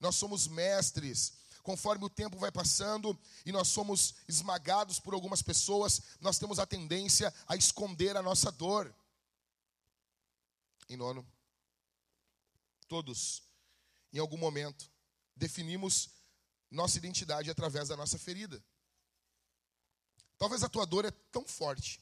Nós 0.00 0.16
somos 0.16 0.48
mestres. 0.48 1.34
Conforme 1.62 2.04
o 2.04 2.10
tempo 2.10 2.38
vai 2.38 2.50
passando 2.50 3.18
e 3.44 3.52
nós 3.52 3.68
somos 3.68 4.14
esmagados 4.28 4.98
por 4.98 5.14
algumas 5.14 5.42
pessoas, 5.42 6.00
nós 6.20 6.38
temos 6.38 6.58
a 6.58 6.66
tendência 6.66 7.32
a 7.46 7.54
esconder 7.54 8.16
a 8.16 8.22
nossa 8.22 8.50
dor. 8.50 8.94
Em 10.88 10.96
nono, 10.96 11.26
todos, 12.86 13.42
em 14.16 14.20
algum 14.20 14.36
momento, 14.36 14.90
definimos 15.34 16.10
nossa 16.70 16.98
identidade 16.98 17.50
através 17.50 17.88
da 17.88 17.96
nossa 17.96 18.18
ferida. 18.18 18.62
Talvez 20.38 20.62
a 20.62 20.68
tua 20.68 20.84
dor 20.84 21.04
é 21.04 21.10
tão 21.10 21.46
forte 21.46 22.00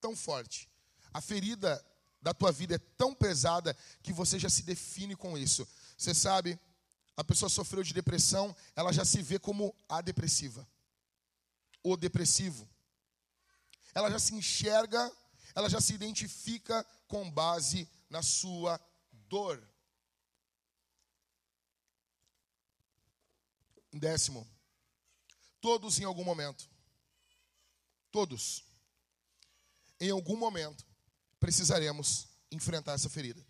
tão 0.00 0.16
forte, 0.16 0.68
a 1.12 1.20
ferida 1.20 1.84
da 2.20 2.34
tua 2.34 2.50
vida 2.50 2.74
é 2.74 2.78
tão 2.78 3.14
pesada 3.14 3.76
que 4.02 4.12
você 4.12 4.38
já 4.38 4.48
se 4.48 4.62
define 4.62 5.14
com 5.14 5.38
isso. 5.38 5.66
Você 5.96 6.14
sabe, 6.14 6.58
a 7.16 7.24
pessoa 7.24 7.48
sofreu 7.48 7.82
de 7.82 7.94
depressão, 7.94 8.54
ela 8.74 8.92
já 8.92 9.04
se 9.04 9.22
vê 9.22 9.38
como 9.38 9.74
a 9.88 10.00
depressiva, 10.00 10.66
o 11.82 11.96
depressivo. 11.96 12.68
Ela 13.94 14.10
já 14.10 14.18
se 14.18 14.34
enxerga, 14.34 15.10
ela 15.54 15.68
já 15.68 15.80
se 15.80 15.94
identifica 15.94 16.84
com 17.06 17.30
base 17.30 17.88
na 18.10 18.22
sua 18.22 18.80
dor. 19.28 19.62
Décimo, 23.92 24.46
todos 25.60 25.98
em 25.98 26.04
algum 26.04 26.24
momento, 26.24 26.68
todos 28.10 28.64
em 30.00 30.10
algum 30.10 30.36
momento, 30.36 30.84
precisaremos 31.40 32.28
enfrentar 32.50 32.92
essa 32.92 33.08
ferida. 33.08 33.44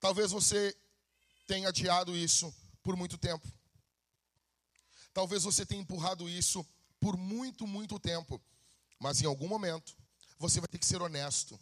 Talvez 0.00 0.30
você 0.30 0.76
tenha 1.46 1.68
adiado 1.68 2.16
isso 2.16 2.54
por 2.82 2.96
muito 2.96 3.18
tempo. 3.18 3.46
Talvez 5.12 5.42
você 5.42 5.66
tenha 5.66 5.82
empurrado 5.82 6.28
isso 6.28 6.64
por 7.00 7.16
muito, 7.16 7.66
muito 7.66 7.98
tempo. 7.98 8.40
Mas 8.98 9.20
em 9.20 9.26
algum 9.26 9.48
momento, 9.48 9.96
você 10.38 10.60
vai 10.60 10.68
ter 10.68 10.78
que 10.78 10.86
ser 10.86 11.02
honesto. 11.02 11.58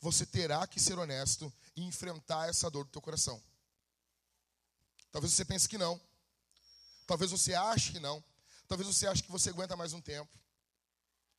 Você 0.00 0.26
terá 0.26 0.66
que 0.66 0.80
ser 0.80 0.98
honesto 0.98 1.52
e 1.76 1.82
enfrentar 1.84 2.48
essa 2.48 2.68
dor 2.68 2.84
do 2.84 2.90
teu 2.90 3.00
coração. 3.00 3.40
Talvez 5.12 5.34
você 5.34 5.44
pense 5.44 5.68
que 5.68 5.78
não. 5.78 6.00
Talvez 7.06 7.30
você 7.30 7.54
ache 7.54 7.92
que 7.92 8.00
não. 8.00 8.24
Talvez 8.66 8.88
você 8.88 9.06
ache 9.06 9.22
que 9.22 9.30
você 9.30 9.50
aguenta 9.50 9.76
mais 9.76 9.92
um 9.92 10.00
tempo. 10.00 10.32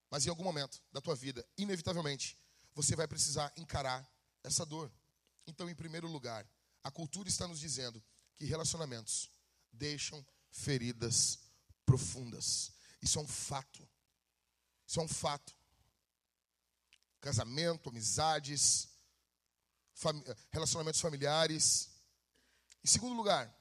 Mas 0.10 0.26
em 0.26 0.30
algum 0.30 0.44
momento 0.44 0.80
da 0.92 1.02
tua 1.02 1.16
vida, 1.16 1.44
inevitavelmente, 1.58 2.38
você 2.76 2.96
vai 2.96 3.08
precisar 3.08 3.52
encarar 3.58 4.08
essa 4.44 4.64
dor. 4.64 4.92
Então, 5.48 5.68
em 5.68 5.76
primeiro 5.76 6.08
lugar, 6.08 6.48
a 6.84 6.92
cultura 6.92 7.28
está 7.28 7.48
nos 7.48 7.60
dizendo 7.60 8.02
que 8.36 8.46
relacionamentos 8.46 9.32
deixam 9.72 10.24
feridas 10.52 11.40
profundas. 11.84 12.72
Isso 13.02 13.18
é 13.18 13.22
um 13.22 13.28
fato. 13.28 13.90
Isso 14.86 15.00
é 15.00 15.04
um 15.04 15.08
fato. 15.08 15.56
Casamento, 17.20 17.90
amizades, 17.90 18.90
relacionamentos 20.52 21.02
familiares. 21.02 21.90
Em 22.84 22.88
segundo 22.88 23.16
lugar, 23.16 23.52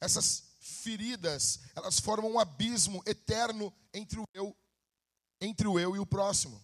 essas 0.00 0.44
feridas, 0.60 1.60
elas 1.74 1.98
formam 1.98 2.32
um 2.32 2.38
abismo 2.38 3.02
eterno 3.06 3.74
entre 3.92 4.20
o 4.20 4.24
eu, 4.32 4.56
entre 5.40 5.66
o 5.66 5.78
eu 5.78 5.96
e 5.96 5.98
o 5.98 6.06
próximo. 6.06 6.60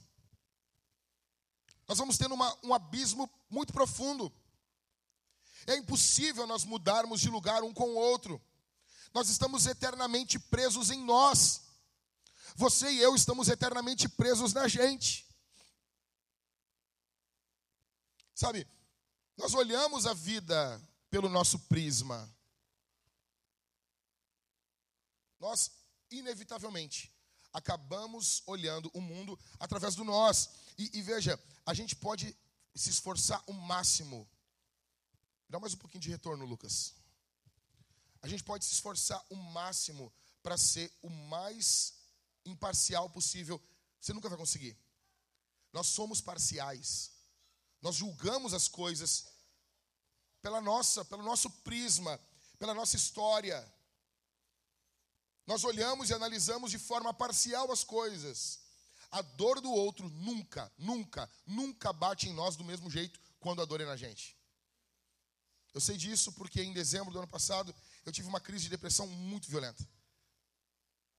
Nós 1.87 1.99
vamos 1.99 2.17
tendo 2.17 2.35
uma, 2.35 2.57
um 2.63 2.73
abismo 2.73 3.31
muito 3.51 3.73
profundo. 3.73 4.33
É 5.67 5.77
impossível 5.77 6.47
nós 6.47 6.65
mudarmos 6.65 7.21
de 7.21 7.29
lugar 7.29 7.63
um 7.63 7.73
com 7.73 7.91
o 7.91 7.97
outro. 7.97 8.41
Nós 9.13 9.29
estamos 9.29 9.67
eternamente 9.67 10.39
presos 10.39 10.91
em 10.91 11.03
nós. 11.05 11.63
Você 12.57 12.91
e 12.91 13.01
eu 13.01 13.15
estamos 13.15 13.49
eternamente 13.49 14.09
presos 14.09 14.53
na 14.53 14.69
gente. 14.69 15.27
Sabe, 18.35 18.67
nós 19.37 19.55
olhamos 19.55 20.07
a 20.07 20.15
vida 20.15 20.81
pelo 21.11 21.29
nosso 21.29 21.59
prisma. 21.61 22.34
Nós, 25.45 25.71
inevitavelmente, 26.11 27.13
acabamos 27.53 28.43
olhando 28.47 28.91
o 28.95 29.01
mundo 29.01 29.39
através 29.61 29.95
do 29.95 30.03
nós. 30.03 30.49
E, 30.79 30.99
e, 30.99 31.03
veja, 31.03 31.39
a 31.67 31.75
gente 31.75 31.95
pode 31.95 32.35
se 32.75 32.89
esforçar 32.89 33.45
o 33.47 33.53
máximo. 33.53 34.27
Dá 35.47 35.61
mais 35.61 35.75
um 35.75 35.77
pouquinho 35.77 36.01
de 36.01 36.09
retorno, 36.09 36.47
Lucas. 36.47 36.95
A 38.23 38.27
gente 38.27 38.43
pode 38.43 38.65
se 38.65 38.73
esforçar 38.73 39.23
o 39.29 39.37
máximo 39.37 40.11
para 40.43 40.57
ser 40.57 40.91
o 41.03 41.11
mais 41.11 41.93
imparcial 42.47 43.11
possível. 43.11 43.63
Você 44.01 44.15
nunca 44.15 44.31
vai 44.31 44.39
conseguir. 44.39 44.75
Nós 45.75 45.89
somos 45.89 46.23
parciais. 46.23 47.13
Nós 47.83 47.97
julgamos 47.97 48.55
as 48.55 48.67
coisas 48.67 49.27
pela 50.41 50.63
nossa, 50.63 51.05
pelo 51.05 51.23
nosso 51.23 51.51
prisma, 51.51 52.19
pela 52.59 52.73
nossa 52.73 52.97
história. 52.97 53.59
Nós 55.47 55.65
olhamos 55.65 56.09
e 56.09 56.15
analisamos 56.15 56.71
de 56.71 56.79
forma 56.79 57.13
parcial 57.13 57.71
as 57.71 57.85
coisas. 57.85 58.61
A 59.11 59.23
dor 59.23 59.61
do 59.61 59.71
outro 59.71 60.09
nunca, 60.09 60.73
nunca, 60.79 61.31
nunca 61.47 61.93
bate 61.93 62.29
em 62.29 62.33
nós 62.33 62.57
do 62.57 62.65
mesmo 62.65 62.91
jeito 62.91 63.21
quando 63.39 63.61
a 63.63 63.65
dor 63.65 63.81
é 63.81 63.85
na 63.85 63.97
gente. 63.97 64.37
Eu 65.75 65.81
sei 65.81 65.97
disso 65.97 66.33
porque 66.33 66.63
em 66.63 66.73
dezembro 66.73 67.13
do 67.13 67.19
ano 67.19 67.29
passado 67.29 67.75
eu 68.07 68.13
tive 68.13 68.29
uma 68.29 68.41
crise 68.41 68.65
de 68.65 68.71
depressão 68.71 69.07
muito 69.07 69.49
violenta. 69.49 69.87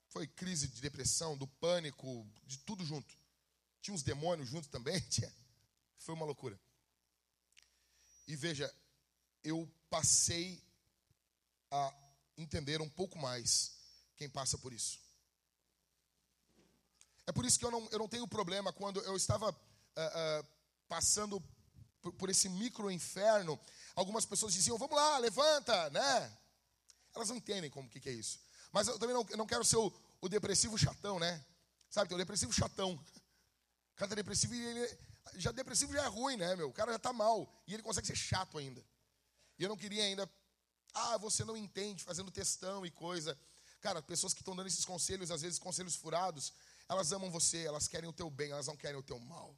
Foi 0.09 0.27
crise 0.27 0.67
de 0.67 0.81
depressão, 0.81 1.37
do 1.37 1.45
pânico, 1.45 2.25
de 2.45 2.57
tudo 2.59 2.85
junto. 2.85 3.13
Tinha 3.81 3.93
uns 3.93 4.01
demônios 4.01 4.49
junto 4.49 4.69
também, 4.69 4.99
tinha. 5.09 5.31
Foi 5.97 6.15
uma 6.15 6.25
loucura. 6.25 6.59
E 8.27 8.35
veja, 8.35 8.73
eu 9.43 9.69
passei 9.89 10.63
a 11.69 11.93
entender 12.37 12.81
um 12.81 12.89
pouco 12.89 13.17
mais 13.17 13.75
quem 14.15 14.29
passa 14.29 14.57
por 14.57 14.73
isso. 14.73 14.99
É 17.27 17.31
por 17.31 17.45
isso 17.45 17.57
que 17.57 17.65
eu 17.65 17.71
não, 17.71 17.87
eu 17.91 17.99
não 17.99 18.07
tenho 18.07 18.27
problema 18.27 18.71
quando 18.71 19.01
eu 19.01 19.15
estava 19.15 19.49
uh, 19.49 19.53
uh, 19.53 20.47
passando 20.87 21.41
por, 22.01 22.13
por, 22.13 22.29
esse 22.29 22.47
micro 22.47 22.91
inferno. 22.91 23.59
Algumas 23.95 24.25
pessoas 24.25 24.53
diziam: 24.53 24.77
Vamos 24.77 24.95
lá, 24.95 25.17
levanta, 25.17 25.89
né? 25.89 26.37
Elas 27.15 27.29
não 27.29 27.35
entendem 27.35 27.69
como 27.69 27.89
que, 27.89 27.99
que 27.99 28.09
é 28.09 28.13
isso. 28.13 28.39
Mas 28.71 28.87
eu 28.87 28.99
também 28.99 29.15
não, 29.15 29.25
eu 29.29 29.37
não 29.37 29.47
quero 29.47 29.63
ser 29.63 29.77
o, 29.77 29.91
o, 30.21 30.29
depressivo 30.29 30.77
chatão, 30.77 31.19
né? 31.19 31.43
Sabe, 31.89 32.09
tem 32.09 32.15
o 32.15 32.19
depressivo 32.19 32.53
chatão. 32.53 32.93
O 32.93 33.95
cara 33.95 34.09
tá 34.09 34.15
depressivo 34.15 34.53
ele, 34.53 34.99
já 35.35 35.51
depressivo 35.51 35.93
já 35.93 36.03
é 36.03 36.07
ruim, 36.07 36.37
né, 36.37 36.55
meu? 36.55 36.69
O 36.69 36.73
cara 36.73 36.91
já 36.91 36.99
tá 36.99 37.13
mal 37.13 37.49
e 37.65 37.73
ele 37.73 37.83
consegue 37.83 38.05
ser 38.05 38.15
chato 38.15 38.57
ainda. 38.57 38.85
E 39.57 39.63
eu 39.63 39.69
não 39.69 39.77
queria 39.77 40.03
ainda, 40.03 40.29
ah, 40.93 41.17
você 41.17 41.45
não 41.45 41.55
entende, 41.55 42.03
fazendo 42.03 42.29
textão 42.29 42.85
e 42.85 42.91
coisa. 42.91 43.37
Cara, 43.85 44.01
pessoas 44.01 44.33
que 44.33 44.41
estão 44.41 44.55
dando 44.55 44.65
esses 44.65 44.83
conselhos, 44.83 45.29
às 45.29 45.43
vezes 45.43 45.59
conselhos 45.59 45.95
furados, 45.95 46.51
elas 46.89 47.11
amam 47.11 47.29
você, 47.29 47.67
elas 47.67 47.87
querem 47.87 48.09
o 48.09 48.13
teu 48.13 48.31
bem, 48.31 48.49
elas 48.49 48.65
não 48.65 48.75
querem 48.75 48.97
o 48.97 49.03
teu 49.03 49.19
mal. 49.19 49.55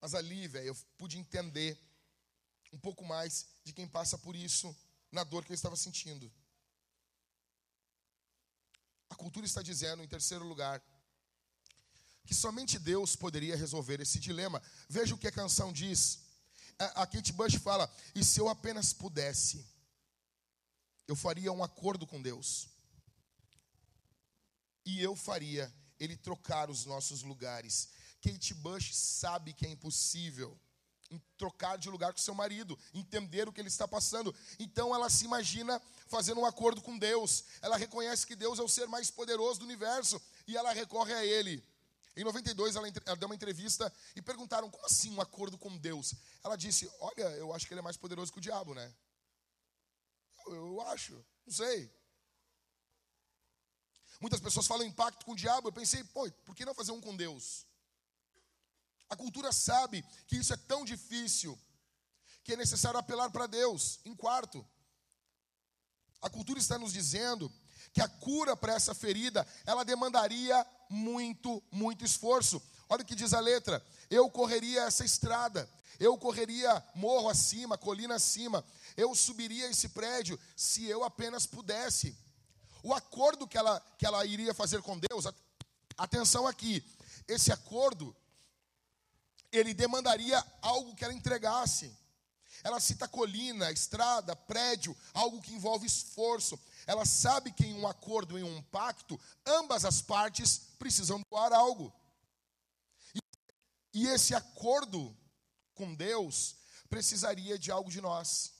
Mas 0.00 0.12
ali, 0.12 0.48
velho, 0.48 0.66
eu 0.66 0.76
pude 0.96 1.16
entender 1.16 1.78
um 2.72 2.78
pouco 2.80 3.04
mais 3.04 3.46
de 3.62 3.72
quem 3.72 3.86
passa 3.86 4.18
por 4.18 4.34
isso, 4.34 4.76
na 5.12 5.22
dor 5.22 5.44
que 5.44 5.52
eu 5.52 5.54
estava 5.54 5.76
sentindo. 5.76 6.28
A 9.08 9.14
cultura 9.14 9.46
está 9.46 9.62
dizendo, 9.62 10.02
em 10.02 10.08
terceiro 10.08 10.44
lugar, 10.44 10.82
que 12.26 12.34
somente 12.34 12.76
Deus 12.76 13.14
poderia 13.14 13.56
resolver 13.56 14.00
esse 14.00 14.18
dilema. 14.18 14.60
Veja 14.88 15.14
o 15.14 15.18
que 15.18 15.28
a 15.28 15.38
canção 15.40 15.72
diz. 15.72 16.18
A 16.76 17.06
Kate 17.06 17.32
Bush 17.32 17.54
fala: 17.54 17.88
E 18.16 18.24
se 18.24 18.40
eu 18.40 18.48
apenas 18.48 18.92
pudesse 18.92 19.77
eu 21.08 21.16
faria 21.16 21.50
um 21.50 21.64
acordo 21.64 22.06
com 22.06 22.20
Deus. 22.20 22.68
E 24.84 25.02
eu 25.02 25.16
faria 25.16 25.72
ele 25.98 26.16
trocar 26.16 26.70
os 26.70 26.84
nossos 26.84 27.22
lugares. 27.22 27.88
Kate 28.20 28.54
Bush 28.54 28.94
sabe 28.94 29.52
que 29.54 29.66
é 29.66 29.70
impossível 29.70 30.58
trocar 31.38 31.78
de 31.78 31.88
lugar 31.88 32.12
com 32.12 32.18
seu 32.18 32.34
marido, 32.34 32.78
entender 32.92 33.48
o 33.48 33.52
que 33.52 33.60
ele 33.60 33.68
está 33.68 33.88
passando. 33.88 34.34
Então 34.58 34.94
ela 34.94 35.08
se 35.08 35.24
imagina 35.24 35.80
fazendo 36.06 36.40
um 36.40 36.44
acordo 36.44 36.82
com 36.82 36.98
Deus. 36.98 37.44
Ela 37.62 37.78
reconhece 37.78 38.26
que 38.26 38.36
Deus 38.36 38.58
é 38.58 38.62
o 38.62 38.68
ser 38.68 38.86
mais 38.86 39.10
poderoso 39.10 39.60
do 39.60 39.64
universo 39.64 40.20
e 40.46 40.56
ela 40.56 40.72
recorre 40.72 41.14
a 41.14 41.24
ele. 41.24 41.64
Em 42.14 42.24
92 42.24 42.76
ela, 42.76 42.86
ela 43.06 43.16
deu 43.16 43.28
uma 43.28 43.34
entrevista 43.34 43.90
e 44.14 44.20
perguntaram: 44.20 44.70
"Como 44.70 44.84
assim 44.84 45.10
um 45.10 45.20
acordo 45.20 45.56
com 45.56 45.74
Deus?" 45.78 46.14
Ela 46.44 46.56
disse: 46.56 46.90
"Olha, 47.00 47.28
eu 47.36 47.54
acho 47.54 47.66
que 47.66 47.72
ele 47.72 47.80
é 47.80 47.82
mais 47.82 47.96
poderoso 47.96 48.30
que 48.30 48.38
o 48.38 48.42
diabo, 48.42 48.74
né?" 48.74 48.92
Eu 50.54 50.80
acho, 50.82 51.14
não 51.46 51.52
sei. 51.52 51.90
Muitas 54.20 54.40
pessoas 54.40 54.66
falam 54.66 54.86
em 54.86 54.92
pacto 54.92 55.24
com 55.24 55.32
o 55.32 55.36
diabo. 55.36 55.68
Eu 55.68 55.72
pensei, 55.72 56.02
pô, 56.04 56.30
por 56.44 56.54
que 56.54 56.64
não 56.64 56.74
fazer 56.74 56.92
um 56.92 57.00
com 57.00 57.16
Deus? 57.16 57.66
A 59.08 59.16
cultura 59.16 59.52
sabe 59.52 60.04
que 60.26 60.36
isso 60.36 60.52
é 60.52 60.56
tão 60.56 60.84
difícil 60.84 61.58
que 62.42 62.52
é 62.52 62.56
necessário 62.56 62.98
apelar 62.98 63.30
para 63.30 63.46
Deus. 63.46 64.00
Em 64.04 64.14
quarto, 64.14 64.66
a 66.20 66.28
cultura 66.28 66.58
está 66.58 66.78
nos 66.78 66.92
dizendo 66.92 67.52
que 67.92 68.00
a 68.00 68.08
cura 68.08 68.56
para 68.56 68.74
essa 68.74 68.94
ferida, 68.94 69.46
ela 69.64 69.84
demandaria 69.84 70.66
muito, 70.90 71.62
muito 71.70 72.04
esforço. 72.04 72.60
Olha 72.88 73.02
o 73.02 73.04
que 73.04 73.14
diz 73.14 73.32
a 73.32 73.40
letra: 73.40 73.84
eu 74.10 74.28
correria 74.30 74.82
essa 74.82 75.04
estrada, 75.04 75.68
eu 75.98 76.16
correria 76.16 76.84
morro 76.94 77.28
acima, 77.28 77.76
colina 77.76 78.14
acima, 78.14 78.64
eu 78.96 79.14
subiria 79.14 79.68
esse 79.68 79.88
prédio 79.88 80.38
se 80.56 80.86
eu 80.86 81.02
apenas 81.02 81.46
pudesse. 81.46 82.16
O 82.82 82.94
acordo 82.94 83.46
que 83.46 83.58
ela, 83.58 83.80
que 83.98 84.06
ela 84.06 84.24
iria 84.24 84.54
fazer 84.54 84.80
com 84.82 84.98
Deus, 84.98 85.26
atenção 85.96 86.46
aqui, 86.46 86.84
esse 87.26 87.52
acordo, 87.52 88.14
ele 89.50 89.74
demandaria 89.74 90.42
algo 90.62 90.94
que 90.94 91.04
ela 91.04 91.12
entregasse. 91.12 91.92
Ela 92.62 92.80
cita 92.80 93.06
colina, 93.06 93.70
estrada, 93.70 94.34
prédio, 94.34 94.96
algo 95.14 95.40
que 95.40 95.54
envolve 95.54 95.86
esforço. 95.86 96.58
Ela 96.86 97.04
sabe 97.04 97.52
que 97.52 97.66
em 97.66 97.74
um 97.74 97.86
acordo, 97.86 98.38
em 98.38 98.42
um 98.42 98.62
pacto, 98.62 99.18
ambas 99.46 99.84
as 99.84 100.00
partes 100.02 100.58
precisam 100.78 101.22
doar 101.30 101.52
algo. 101.52 101.92
E 103.94 104.06
esse 104.06 104.34
acordo 104.34 105.16
com 105.78 105.94
Deus 105.94 106.56
precisaria 106.90 107.58
de 107.58 107.70
algo 107.70 107.90
de 107.90 108.00
nós. 108.00 108.52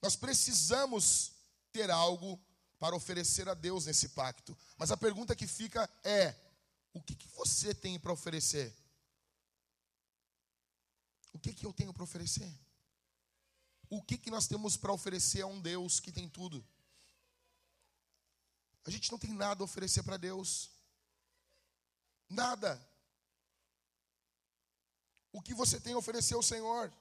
Nós 0.00 0.16
precisamos 0.16 1.32
ter 1.72 1.90
algo 1.90 2.40
para 2.78 2.96
oferecer 2.96 3.48
a 3.48 3.54
Deus 3.54 3.86
nesse 3.86 4.10
pacto. 4.10 4.56
Mas 4.76 4.90
a 4.90 4.96
pergunta 4.96 5.36
que 5.36 5.46
fica 5.46 5.88
é: 6.04 6.34
o 6.92 7.02
que, 7.02 7.14
que 7.14 7.28
você 7.28 7.74
tem 7.74 7.98
para 7.98 8.12
oferecer? 8.12 8.74
O 11.32 11.38
que, 11.38 11.52
que 11.52 11.66
eu 11.66 11.72
tenho 11.72 11.92
para 11.92 12.04
oferecer? 12.04 12.50
O 13.90 14.02
que, 14.02 14.16
que 14.16 14.30
nós 14.30 14.46
temos 14.46 14.76
para 14.76 14.92
oferecer 14.92 15.42
a 15.42 15.46
um 15.46 15.60
Deus 15.60 16.00
que 16.00 16.12
tem 16.12 16.28
tudo? 16.28 16.64
A 18.84 18.90
gente 18.90 19.10
não 19.10 19.18
tem 19.18 19.32
nada 19.32 19.62
a 19.62 19.64
oferecer 19.64 20.02
para 20.02 20.16
Deus. 20.16 20.70
Nada. 22.28 22.91
O 25.32 25.40
que 25.40 25.54
você 25.54 25.80
tem 25.80 25.94
a 25.94 25.98
oferecer 25.98 26.34
ao 26.34 26.42
Senhor? 26.42 26.92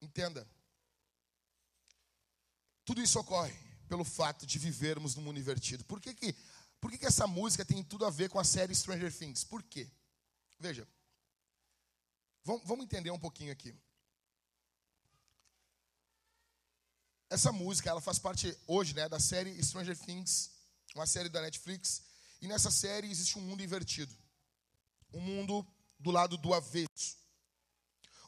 Entenda. 0.00 0.48
Tudo 2.84 3.02
isso 3.02 3.20
ocorre 3.20 3.54
pelo 3.86 4.04
fato 4.04 4.46
de 4.46 4.58
vivermos 4.58 5.14
num 5.14 5.22
mundo 5.22 5.38
invertido. 5.38 5.84
Por 5.84 6.00
que, 6.00 6.14
que, 6.14 6.34
por 6.80 6.90
que, 6.90 6.98
que 6.98 7.06
essa 7.06 7.26
música 7.26 7.64
tem 7.64 7.84
tudo 7.84 8.06
a 8.06 8.10
ver 8.10 8.30
com 8.30 8.38
a 8.38 8.44
série 8.44 8.74
Stranger 8.74 9.14
Things? 9.16 9.44
Por 9.44 9.62
quê? 9.62 9.88
Veja, 10.58 10.88
vamos, 12.42 12.66
vamos 12.66 12.84
entender 12.84 13.10
um 13.10 13.18
pouquinho 13.18 13.52
aqui. 13.52 13.76
Essa 17.28 17.52
música, 17.52 17.90
ela 17.90 18.00
faz 18.00 18.18
parte 18.18 18.58
hoje, 18.66 18.94
né, 18.94 19.08
da 19.08 19.20
série 19.20 19.62
Stranger 19.62 19.96
Things, 19.96 20.50
uma 20.94 21.06
série 21.06 21.28
da 21.28 21.40
Netflix, 21.42 22.02
e 22.40 22.48
nessa 22.48 22.70
série 22.70 23.10
existe 23.10 23.38
um 23.38 23.42
mundo 23.42 23.62
invertido. 23.62 24.12
Um 25.12 25.20
mundo 25.20 25.66
do 25.98 26.10
lado 26.10 26.36
do 26.36 26.54
avesso. 26.54 27.18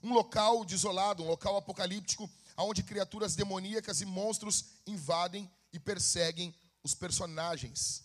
Um 0.02 0.12
local 0.12 0.64
desolado, 0.64 1.22
um 1.22 1.28
local 1.28 1.56
apocalíptico, 1.56 2.28
onde 2.56 2.82
criaturas 2.82 3.34
demoníacas 3.34 4.00
e 4.00 4.04
monstros 4.04 4.64
invadem 4.86 5.50
e 5.72 5.78
perseguem 5.78 6.54
os 6.82 6.94
personagens. 6.94 8.04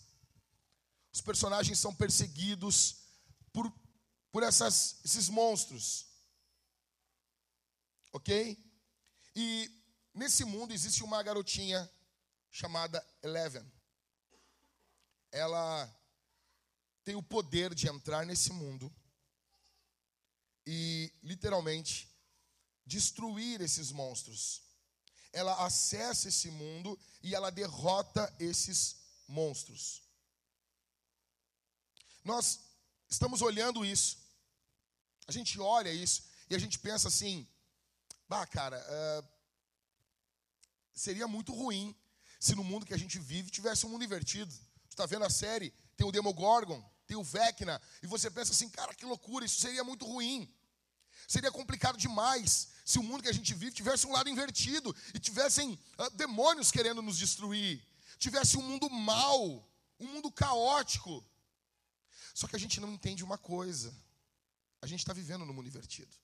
Os 1.12 1.20
personagens 1.20 1.78
são 1.78 1.94
perseguidos 1.94 2.98
por, 3.52 3.72
por 4.30 4.42
essas, 4.42 5.00
esses 5.04 5.28
monstros. 5.28 6.06
Ok? 8.12 8.56
E 9.34 9.70
nesse 10.14 10.44
mundo 10.44 10.72
existe 10.72 11.02
uma 11.02 11.22
garotinha 11.22 11.90
chamada 12.50 13.04
Eleven. 13.22 13.64
Ela 15.30 15.92
tem 17.08 17.16
o 17.16 17.22
poder 17.22 17.74
de 17.74 17.88
entrar 17.88 18.26
nesse 18.26 18.52
mundo 18.52 18.94
e, 20.66 21.10
literalmente, 21.22 22.06
destruir 22.84 23.62
esses 23.62 23.90
monstros. 23.90 24.62
Ela 25.32 25.64
acessa 25.64 26.28
esse 26.28 26.50
mundo 26.50 26.98
e 27.22 27.34
ela 27.34 27.48
derrota 27.48 28.30
esses 28.38 28.96
monstros. 29.26 30.02
Nós 32.22 32.60
estamos 33.08 33.40
olhando 33.40 33.86
isso. 33.86 34.18
A 35.26 35.32
gente 35.32 35.58
olha 35.58 35.90
isso 35.90 36.24
e 36.50 36.54
a 36.54 36.58
gente 36.58 36.78
pensa 36.78 37.08
assim: 37.08 37.48
bah, 38.28 38.46
cara, 38.46 38.78
uh, 38.78 39.28
seria 40.92 41.26
muito 41.26 41.54
ruim 41.54 41.96
se 42.38 42.54
no 42.54 42.62
mundo 42.62 42.84
que 42.84 42.92
a 42.92 42.98
gente 42.98 43.18
vive 43.18 43.50
tivesse 43.50 43.86
um 43.86 43.88
mundo 43.88 44.04
invertido. 44.04 44.52
Você 44.52 44.90
está 44.90 45.06
vendo 45.06 45.24
a 45.24 45.30
série, 45.30 45.72
tem 45.96 46.06
o 46.06 46.12
Demogorgon, 46.12 46.86
tem 47.08 47.16
o 47.16 47.24
Vecna, 47.24 47.80
e 48.02 48.06
você 48.06 48.30
pensa 48.30 48.52
assim, 48.52 48.68
cara, 48.68 48.94
que 48.94 49.06
loucura, 49.06 49.44
isso 49.44 49.58
seria 49.58 49.82
muito 49.82 50.04
ruim. 50.04 50.46
Seria 51.26 51.50
complicado 51.50 51.96
demais 51.96 52.68
se 52.84 52.98
o 52.98 53.02
mundo 53.02 53.22
que 53.22 53.28
a 53.28 53.32
gente 53.32 53.54
vive 53.54 53.72
tivesse 53.72 54.06
um 54.06 54.12
lado 54.12 54.28
invertido 54.28 54.94
e 55.14 55.18
tivessem 55.18 55.72
uh, 55.98 56.10
demônios 56.10 56.70
querendo 56.70 57.00
nos 57.02 57.18
destruir, 57.18 57.82
tivesse 58.18 58.56
um 58.58 58.62
mundo 58.62 58.88
mau, 58.90 59.66
um 59.98 60.06
mundo 60.06 60.30
caótico. 60.30 61.24
Só 62.34 62.46
que 62.46 62.56
a 62.56 62.58
gente 62.58 62.78
não 62.78 62.92
entende 62.92 63.24
uma 63.24 63.38
coisa: 63.38 63.94
a 64.80 64.86
gente 64.86 65.00
está 65.00 65.12
vivendo 65.12 65.44
no 65.44 65.52
mundo 65.52 65.66
invertido. 65.66 66.14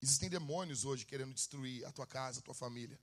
Existem 0.00 0.28
demônios 0.28 0.84
hoje 0.84 1.04
querendo 1.04 1.34
destruir 1.34 1.84
a 1.84 1.92
tua 1.92 2.06
casa, 2.06 2.40
a 2.40 2.42
tua 2.42 2.54
família. 2.54 2.98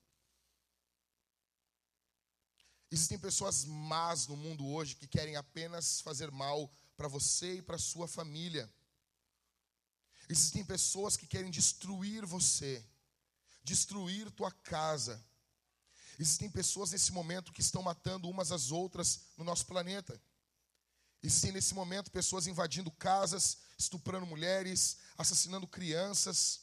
Existem 2.91 3.19
pessoas 3.19 3.65
más 3.65 4.25
no 4.27 4.35
mundo 4.35 4.65
hoje 4.65 4.95
que 4.95 5.07
querem 5.07 5.35
apenas 5.35 6.01
fazer 6.01 6.31
mal 6.31 6.71
para 6.97 7.07
você 7.07 7.55
e 7.57 7.61
para 7.61 7.77
sua 7.77 8.07
família. 8.07 8.71
Existem 10.27 10.63
pessoas 10.63 11.15
que 11.15 11.27
querem 11.27 11.51
destruir 11.51 12.25
você, 12.25 12.83
destruir 13.63 14.31
tua 14.31 14.51
casa. 14.51 15.23
Existem 16.19 16.49
pessoas 16.49 16.91
nesse 16.91 17.11
momento 17.11 17.53
que 17.53 17.61
estão 17.61 17.81
matando 17.81 18.29
umas 18.29 18.51
às 18.51 18.71
outras 18.71 19.21
no 19.37 19.43
nosso 19.43 19.65
planeta. 19.65 20.19
Existem 21.21 21.51
nesse 21.51 21.73
momento 21.73 22.11
pessoas 22.11 22.47
invadindo 22.47 22.91
casas, 22.91 23.57
estuprando 23.77 24.25
mulheres, 24.25 24.97
assassinando 25.17 25.67
crianças. 25.67 26.61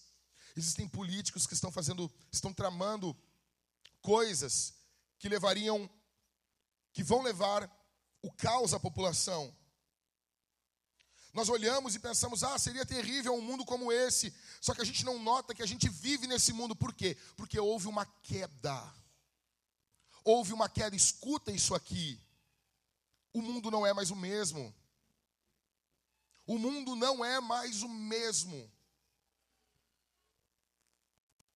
Existem 0.57 0.89
políticos 0.89 1.47
que 1.47 1.55
estão 1.55 1.71
fazendo, 1.71 2.13
estão 2.33 2.53
tramando 2.53 3.17
coisas 4.01 4.75
que 5.19 5.29
levariam, 5.29 5.89
que 6.97 7.03
vão 7.03 7.21
levar 7.21 7.71
o 8.23 8.33
caos 8.33 8.73
à 8.73 8.81
população. 8.81 9.55
Nós 11.35 11.51
olhamos 11.51 11.95
e 11.95 11.99
pensamos, 11.99 12.43
ah, 12.43 12.59
seria 12.59 12.87
terrível 12.87 13.35
um 13.35 13.43
mundo 13.43 13.67
como 13.67 13.93
esse. 13.93 14.35
Só 14.63 14.75
que 14.75 14.81
a 14.81 14.85
gente 14.85 15.05
não 15.05 15.19
nota 15.19 15.55
que 15.55 15.63
a 15.63 15.67
gente 15.67 15.91
vive 15.91 16.27
nesse 16.27 16.55
mundo. 16.55 16.75
Por 16.75 16.95
quê? 16.95 17.15
Porque 17.37 17.61
houve 17.61 17.87
uma 17.87 18.07
queda. 18.23 18.95
Houve 20.25 20.55
uma 20.55 20.71
queda. 20.71 20.97
Escuta 20.97 21.53
isso 21.53 21.75
aqui. 21.75 22.19
O 23.31 23.43
mundo 23.43 23.71
não 23.71 23.87
é 23.87 23.93
mais 23.93 24.11
o 24.11 24.17
mesmo. 24.17 24.75
O 26.47 26.59
mundo 26.59 26.97
não 26.97 27.23
é 27.23 27.43
mais 27.43 27.83
o 27.83 27.91
mesmo. 27.91 28.73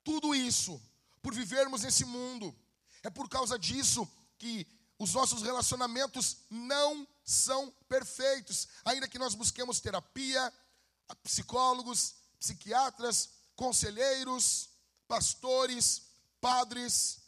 Tudo 0.04 0.34
isso, 0.34 0.78
por 1.22 1.32
vivermos 1.32 1.80
nesse 1.80 2.04
mundo, 2.04 2.54
é 3.02 3.08
por 3.08 3.26
causa 3.26 3.58
disso 3.58 4.06
que 4.36 4.66
os 5.00 5.14
nossos 5.14 5.40
relacionamentos 5.40 6.36
não 6.50 7.08
são 7.24 7.70
perfeitos, 7.88 8.68
ainda 8.84 9.08
que 9.08 9.18
nós 9.18 9.34
busquemos 9.34 9.80
terapia, 9.80 10.52
psicólogos, 11.22 12.16
psiquiatras, 12.38 13.30
conselheiros, 13.56 14.68
pastores, 15.08 16.02
padres, 16.38 17.22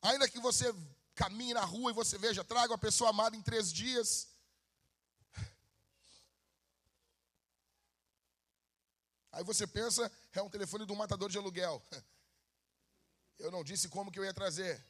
ainda 0.00 0.26
que 0.26 0.40
você 0.40 0.74
caminhe 1.14 1.52
na 1.52 1.66
rua 1.66 1.90
e 1.90 1.94
você 1.94 2.16
veja, 2.16 2.42
traga 2.42 2.72
uma 2.72 2.78
pessoa 2.78 3.10
amada 3.10 3.36
em 3.36 3.42
três 3.42 3.70
dias. 3.70 4.28
Aí 9.32 9.44
você 9.44 9.66
pensa, 9.66 10.10
é 10.32 10.40
um 10.40 10.48
telefone 10.48 10.90
um 10.90 10.96
matador 10.96 11.28
de 11.28 11.36
aluguel. 11.36 11.86
Eu 13.38 13.50
não 13.50 13.62
disse 13.62 13.86
como 13.90 14.10
que 14.10 14.18
eu 14.18 14.24
ia 14.24 14.32
trazer. 14.32 14.82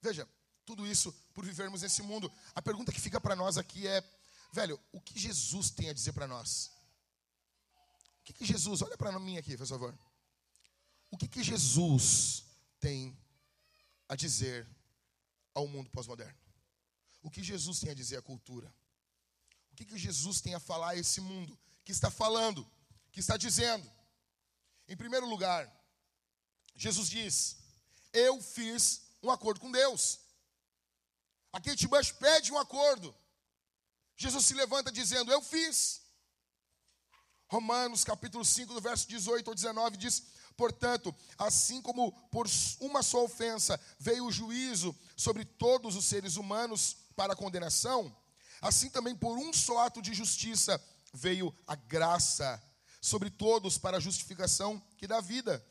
Veja, 0.00 0.28
tudo 0.64 0.86
isso 0.86 1.12
por 1.32 1.44
vivermos 1.44 1.82
nesse 1.82 2.02
mundo. 2.02 2.30
A 2.54 2.60
pergunta 2.60 2.92
que 2.92 3.00
fica 3.00 3.20
para 3.20 3.34
nós 3.34 3.56
aqui 3.56 3.86
é, 3.86 4.02
velho, 4.52 4.78
o 4.92 5.00
que 5.00 5.18
Jesus 5.18 5.70
tem 5.70 5.88
a 5.88 5.92
dizer 5.92 6.12
para 6.12 6.26
nós? 6.26 6.70
O 8.20 8.24
que, 8.24 8.32
que 8.32 8.44
Jesus, 8.44 8.82
olha 8.82 8.96
para 8.96 9.18
mim 9.18 9.38
aqui, 9.38 9.56
por 9.56 9.66
favor. 9.66 9.98
O 11.10 11.16
que, 11.16 11.26
que 11.26 11.42
Jesus 11.42 12.44
tem 12.78 13.16
a 14.08 14.14
dizer 14.14 14.68
ao 15.54 15.66
mundo 15.66 15.88
pós-moderno? 15.90 16.38
O 17.22 17.30
que 17.30 17.42
Jesus 17.42 17.80
tem 17.80 17.90
a 17.90 17.94
dizer 17.94 18.18
à 18.18 18.22
cultura? 18.22 18.72
O 19.72 19.76
que, 19.76 19.86
que 19.86 19.96
Jesus 19.96 20.40
tem 20.40 20.54
a 20.54 20.60
falar 20.60 20.90
a 20.90 20.96
esse 20.96 21.20
mundo 21.20 21.58
que 21.84 21.92
está 21.92 22.10
falando, 22.10 22.68
que 23.10 23.20
está 23.20 23.36
dizendo? 23.36 23.90
Em 24.86 24.96
primeiro 24.96 25.26
lugar, 25.26 25.70
Jesus 26.74 27.08
diz: 27.08 27.56
Eu 28.12 28.40
fiz 28.42 29.07
um 29.28 29.32
acordo 29.32 29.60
com 29.60 29.70
Deus. 29.70 30.20
A 31.52 31.60
Kate 31.60 31.86
Bush 31.86 32.12
pede 32.12 32.52
um 32.52 32.58
acordo. 32.58 33.14
Jesus 34.16 34.44
se 34.44 34.54
levanta 34.54 34.90
dizendo: 34.90 35.30
Eu 35.30 35.40
fiz. 35.40 36.02
Romanos 37.50 38.04
capítulo 38.04 38.44
5, 38.44 38.74
do 38.74 38.80
verso 38.80 39.08
18 39.08 39.48
ao 39.48 39.54
19 39.54 39.96
diz: 39.96 40.22
Portanto, 40.56 41.14
assim 41.38 41.80
como 41.80 42.12
por 42.30 42.46
uma 42.80 43.02
só 43.02 43.24
ofensa 43.24 43.80
veio 43.98 44.26
o 44.26 44.32
juízo 44.32 44.94
sobre 45.16 45.44
todos 45.44 45.96
os 45.96 46.04
seres 46.04 46.36
humanos 46.36 46.96
para 47.16 47.32
a 47.32 47.36
condenação, 47.36 48.14
assim 48.60 48.90
também 48.90 49.14
por 49.14 49.38
um 49.38 49.52
só 49.52 49.78
ato 49.86 50.02
de 50.02 50.12
justiça 50.12 50.82
veio 51.12 51.56
a 51.66 51.74
graça 51.74 52.62
sobre 53.00 53.30
todos 53.30 53.78
para 53.78 53.96
a 53.96 54.00
justificação 54.00 54.78
que 54.96 55.06
dá 55.06 55.20
vida. 55.20 55.64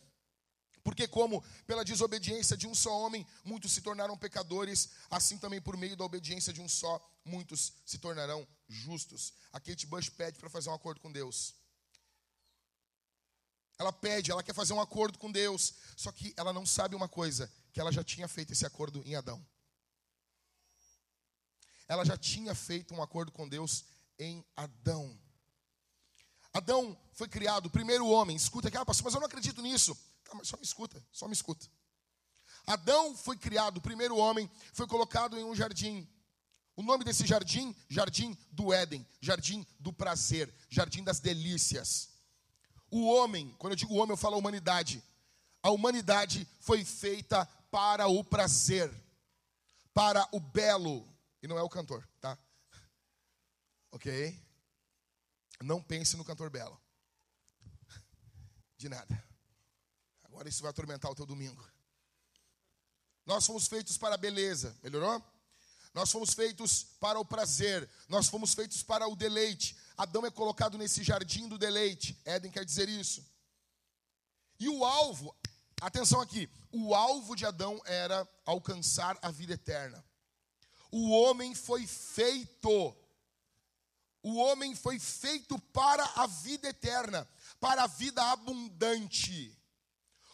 Porque, 0.87 1.05
como 1.05 1.43
pela 1.65 1.83
desobediência 1.83 2.55
de 2.55 2.65
um 2.65 2.73
só 2.73 2.97
homem 2.97 3.27
muitos 3.43 3.73
se 3.73 3.81
tornaram 3.81 4.17
pecadores, 4.17 4.91
assim 5.11 5.37
também 5.37 5.59
por 5.59 5.75
meio 5.75 5.97
da 5.97 6.05
obediência 6.05 6.53
de 6.53 6.61
um 6.61 6.69
só 6.69 7.05
muitos 7.25 7.73
se 7.85 7.97
tornarão 7.97 8.47
justos. 8.69 9.33
A 9.51 9.59
Kate 9.59 9.85
Bush 9.85 10.07
pede 10.07 10.39
para 10.39 10.49
fazer 10.49 10.69
um 10.69 10.73
acordo 10.73 11.01
com 11.01 11.11
Deus. 11.11 11.55
Ela 13.77 13.91
pede, 13.91 14.31
ela 14.31 14.41
quer 14.41 14.53
fazer 14.55 14.71
um 14.71 14.79
acordo 14.79 15.19
com 15.19 15.29
Deus, 15.29 15.73
só 15.97 16.09
que 16.09 16.33
ela 16.37 16.53
não 16.53 16.65
sabe 16.65 16.95
uma 16.95 17.09
coisa: 17.09 17.51
que 17.73 17.81
ela 17.81 17.91
já 17.91 18.01
tinha 18.01 18.29
feito 18.29 18.53
esse 18.53 18.65
acordo 18.65 19.03
em 19.05 19.13
Adão. 19.13 19.45
Ela 21.85 22.05
já 22.05 22.15
tinha 22.15 22.55
feito 22.55 22.93
um 22.93 23.03
acordo 23.03 23.33
com 23.33 23.45
Deus 23.45 23.83
em 24.17 24.41
Adão. 24.55 25.19
Adão 26.53 26.97
foi 27.11 27.27
criado, 27.27 27.65
o 27.65 27.69
primeiro 27.69 28.07
homem. 28.07 28.37
Escuta 28.37 28.69
aqui, 28.69 28.77
ah, 28.77 28.85
pastor, 28.85 29.03
mas 29.03 29.13
eu 29.13 29.19
não 29.19 29.27
acredito 29.27 29.61
nisso. 29.61 29.97
Tá, 30.27 30.35
mas 30.35 30.47
só 30.47 30.57
me 30.57 30.63
escuta, 30.63 31.01
só 31.11 31.25
me 31.27 31.33
escuta. 31.33 31.65
Adão 32.65 33.15
foi 33.15 33.37
criado, 33.37 33.77
o 33.77 33.81
primeiro 33.81 34.17
homem, 34.17 34.49
foi 34.73 34.85
colocado 34.85 35.37
em 35.37 35.43
um 35.43 35.55
jardim. 35.55 36.07
O 36.75 36.83
nome 36.83 37.03
desse 37.03 37.25
jardim, 37.25 37.75
Jardim 37.89 38.37
do 38.51 38.71
Éden, 38.71 39.07
Jardim 39.21 39.65
do 39.79 39.91
Prazer, 39.91 40.53
Jardim 40.69 41.03
das 41.03 41.19
Delícias. 41.19 42.09
o 42.91 43.07
homem, 43.07 43.53
quando 43.57 43.73
eu 43.73 43.77
digo 43.77 43.95
homem, 43.95 44.11
eu 44.11 44.17
falo 44.17 44.35
a 44.35 44.37
humanidade. 44.37 45.03
A 45.63 45.71
humanidade 45.71 46.47
foi 46.59 46.85
feita 46.85 47.45
para 47.71 48.07
o 48.07 48.23
prazer, 48.23 48.93
para 49.93 50.27
o 50.31 50.39
belo, 50.39 51.07
e 51.41 51.47
não 51.47 51.57
é 51.57 51.63
o 51.63 51.69
cantor, 51.69 52.07
tá? 52.21 52.37
Ok? 53.91 54.39
Não 55.61 55.81
pense 55.81 56.15
no 56.15 56.23
cantor 56.23 56.49
belo. 56.49 56.79
De 58.77 58.87
nada. 58.87 59.26
Agora 60.37 60.49
isso 60.49 60.61
vai 60.61 60.69
atormentar 60.69 61.09
o 61.09 61.15
teu 61.15 61.25
domingo. 61.25 61.67
Nós 63.25 63.43
fomos 63.43 63.67
feitos 63.67 63.97
para 63.97 64.13
a 64.13 64.17
beleza, 64.19 64.77
melhorou? 64.83 65.19
Nós 65.95 66.11
fomos 66.11 66.35
feitos 66.35 66.83
para 66.99 67.19
o 67.19 67.25
prazer, 67.25 67.89
nós 68.07 68.27
fomos 68.27 68.53
feitos 68.53 68.83
para 68.83 69.07
o 69.07 69.15
deleite. 69.15 69.75
Adão 69.97 70.23
é 70.27 70.29
colocado 70.29 70.77
nesse 70.77 71.03
jardim 71.03 71.47
do 71.47 71.57
deleite. 71.57 72.15
Éden 72.23 72.51
quer 72.51 72.63
dizer 72.63 72.87
isso. 72.87 73.25
E 74.59 74.69
o 74.69 74.85
alvo, 74.85 75.35
atenção 75.81 76.21
aqui, 76.21 76.47
o 76.71 76.93
alvo 76.93 77.35
de 77.35 77.43
Adão 77.43 77.81
era 77.83 78.29
alcançar 78.45 79.17
a 79.23 79.31
vida 79.31 79.53
eterna. 79.53 80.05
O 80.91 81.09
homem 81.09 81.55
foi 81.55 81.87
feito, 81.87 82.95
o 84.21 84.35
homem 84.35 84.75
foi 84.75 84.99
feito 84.99 85.57
para 85.73 86.05
a 86.15 86.27
vida 86.27 86.69
eterna, 86.69 87.27
para 87.59 87.85
a 87.85 87.87
vida 87.87 88.21
abundante. 88.23 89.56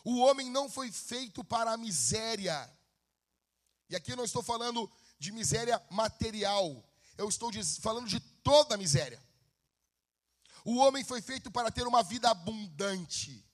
O 0.03 0.19
homem 0.19 0.49
não 0.49 0.69
foi 0.69 0.91
feito 0.91 1.43
para 1.43 1.71
a 1.71 1.77
miséria. 1.77 2.71
E 3.89 3.95
aqui 3.95 4.11
eu 4.11 4.17
não 4.17 4.25
estou 4.25 4.43
falando 4.43 4.91
de 5.19 5.31
miséria 5.31 5.81
material, 5.89 6.83
eu 7.17 7.29
estou 7.29 7.51
falando 7.79 8.07
de 8.07 8.19
toda 8.19 8.75
a 8.75 8.77
miséria. 8.77 9.21
O 10.65 10.77
homem 10.77 11.03
foi 11.03 11.21
feito 11.21 11.51
para 11.51 11.71
ter 11.71 11.85
uma 11.85 12.03
vida 12.03 12.29
abundante. 12.29 13.45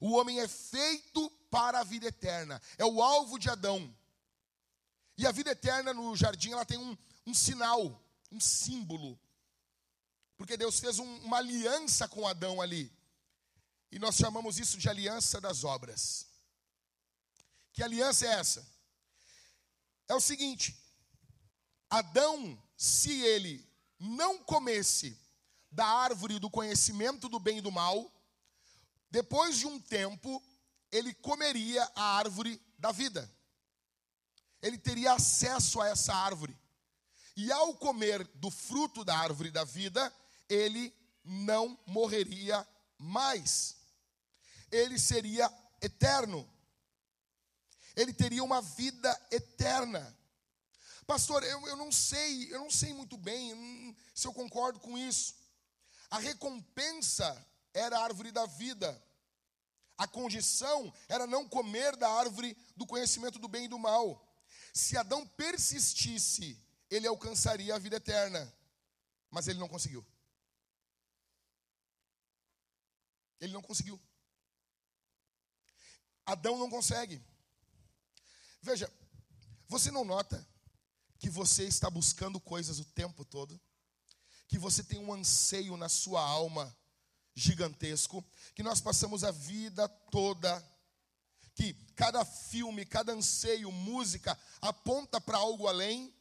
O 0.00 0.12
homem 0.12 0.40
é 0.40 0.48
feito 0.48 1.30
para 1.50 1.80
a 1.80 1.84
vida 1.84 2.06
eterna. 2.06 2.60
É 2.76 2.84
o 2.84 3.00
alvo 3.00 3.38
de 3.38 3.48
Adão. 3.48 3.94
E 5.16 5.26
a 5.26 5.32
vida 5.32 5.50
eterna 5.50 5.94
no 5.94 6.16
jardim 6.16 6.52
ela 6.52 6.64
tem 6.64 6.78
um, 6.78 6.96
um 7.26 7.32
sinal, 7.32 8.02
um 8.30 8.40
símbolo. 8.40 9.18
Porque 10.36 10.56
Deus 10.56 10.80
fez 10.80 10.98
um, 10.98 11.18
uma 11.18 11.38
aliança 11.38 12.08
com 12.08 12.26
Adão 12.26 12.60
ali. 12.60 12.92
E 13.92 13.98
nós 13.98 14.16
chamamos 14.16 14.58
isso 14.58 14.78
de 14.78 14.88
aliança 14.88 15.38
das 15.38 15.64
obras. 15.64 16.26
Que 17.74 17.82
aliança 17.82 18.26
é 18.26 18.30
essa? 18.30 18.66
É 20.08 20.14
o 20.14 20.20
seguinte: 20.20 20.74
Adão, 21.90 22.60
se 22.74 23.20
ele 23.20 23.70
não 23.98 24.38
comesse 24.38 25.20
da 25.70 25.86
árvore 25.86 26.38
do 26.38 26.48
conhecimento 26.48 27.28
do 27.28 27.38
bem 27.38 27.58
e 27.58 27.60
do 27.60 27.70
mal, 27.70 28.10
depois 29.10 29.58
de 29.58 29.66
um 29.66 29.78
tempo, 29.78 30.42
ele 30.90 31.12
comeria 31.12 31.84
a 31.94 32.16
árvore 32.16 32.58
da 32.78 32.92
vida. 32.92 33.30
Ele 34.62 34.78
teria 34.78 35.12
acesso 35.12 35.82
a 35.82 35.88
essa 35.88 36.14
árvore. 36.14 36.58
E 37.36 37.52
ao 37.52 37.74
comer 37.74 38.26
do 38.36 38.50
fruto 38.50 39.04
da 39.04 39.18
árvore 39.18 39.50
da 39.50 39.64
vida, 39.64 40.14
ele 40.48 40.94
não 41.22 41.78
morreria 41.86 42.66
mais 42.98 43.81
ele 44.72 44.98
seria 44.98 45.52
eterno. 45.80 46.48
Ele 47.94 48.12
teria 48.12 48.42
uma 48.42 48.62
vida 48.62 49.28
eterna. 49.30 50.18
Pastor, 51.06 51.44
eu, 51.44 51.68
eu 51.68 51.76
não 51.76 51.92
sei, 51.92 52.52
eu 52.52 52.60
não 52.60 52.70
sei 52.70 52.94
muito 52.94 53.18
bem 53.18 53.94
se 54.14 54.26
eu 54.26 54.32
concordo 54.32 54.80
com 54.80 54.96
isso. 54.96 55.34
A 56.10 56.18
recompensa 56.18 57.46
era 57.74 57.98
a 57.98 58.04
árvore 58.04 58.32
da 58.32 58.46
vida. 58.46 59.02
A 59.98 60.08
condição 60.08 60.92
era 61.08 61.26
não 61.26 61.46
comer 61.46 61.96
da 61.96 62.10
árvore 62.10 62.56
do 62.74 62.86
conhecimento 62.86 63.38
do 63.38 63.48
bem 63.48 63.66
e 63.66 63.68
do 63.68 63.78
mal. 63.78 64.26
Se 64.72 64.96
Adão 64.96 65.26
persistisse, 65.26 66.58
ele 66.90 67.06
alcançaria 67.06 67.74
a 67.74 67.78
vida 67.78 67.96
eterna. 67.96 68.52
Mas 69.30 69.48
ele 69.48 69.58
não 69.58 69.68
conseguiu. 69.68 70.04
Ele 73.40 73.52
não 73.52 73.62
conseguiu. 73.62 74.00
Adão 76.24 76.58
não 76.58 76.70
consegue. 76.70 77.22
Veja, 78.60 78.90
você 79.68 79.90
não 79.90 80.04
nota 80.04 80.46
que 81.18 81.28
você 81.28 81.64
está 81.64 81.88
buscando 81.88 82.40
coisas 82.40 82.78
o 82.78 82.84
tempo 82.84 83.24
todo? 83.24 83.60
Que 84.48 84.58
você 84.58 84.82
tem 84.82 84.98
um 84.98 85.12
anseio 85.12 85.76
na 85.76 85.88
sua 85.88 86.20
alma 86.20 86.76
gigantesco, 87.34 88.24
que 88.54 88.62
nós 88.62 88.80
passamos 88.80 89.24
a 89.24 89.30
vida 89.30 89.88
toda 90.10 90.62
que 91.54 91.74
cada 91.94 92.24
filme, 92.24 92.84
cada 92.84 93.12
anseio, 93.12 93.70
música 93.70 94.38
aponta 94.60 95.20
para 95.20 95.38
algo 95.38 95.66
além. 95.66 96.14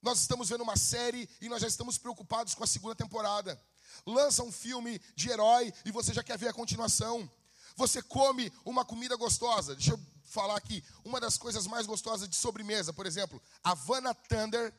Nós 0.00 0.20
estamos 0.20 0.48
vendo 0.48 0.62
uma 0.62 0.76
série 0.76 1.28
e 1.40 1.48
nós 1.48 1.60
já 1.60 1.68
estamos 1.68 1.98
preocupados 1.98 2.54
com 2.54 2.64
a 2.64 2.66
segunda 2.66 2.94
temporada. 2.94 3.60
Lança 4.06 4.42
um 4.42 4.52
filme 4.52 4.98
de 5.14 5.30
herói 5.30 5.72
e 5.84 5.90
você 5.90 6.14
já 6.14 6.22
quer 6.22 6.38
ver 6.38 6.48
a 6.48 6.52
continuação. 6.52 7.30
Você 7.78 8.02
come 8.02 8.52
uma 8.64 8.84
comida 8.84 9.14
gostosa. 9.14 9.76
Deixa 9.76 9.92
eu 9.92 10.00
falar 10.24 10.56
aqui. 10.56 10.82
Uma 11.04 11.20
das 11.20 11.38
coisas 11.38 11.64
mais 11.68 11.86
gostosas 11.86 12.28
de 12.28 12.34
sobremesa, 12.34 12.92
por 12.92 13.06
exemplo, 13.06 13.40
Havana 13.62 14.12
Thunder 14.12 14.74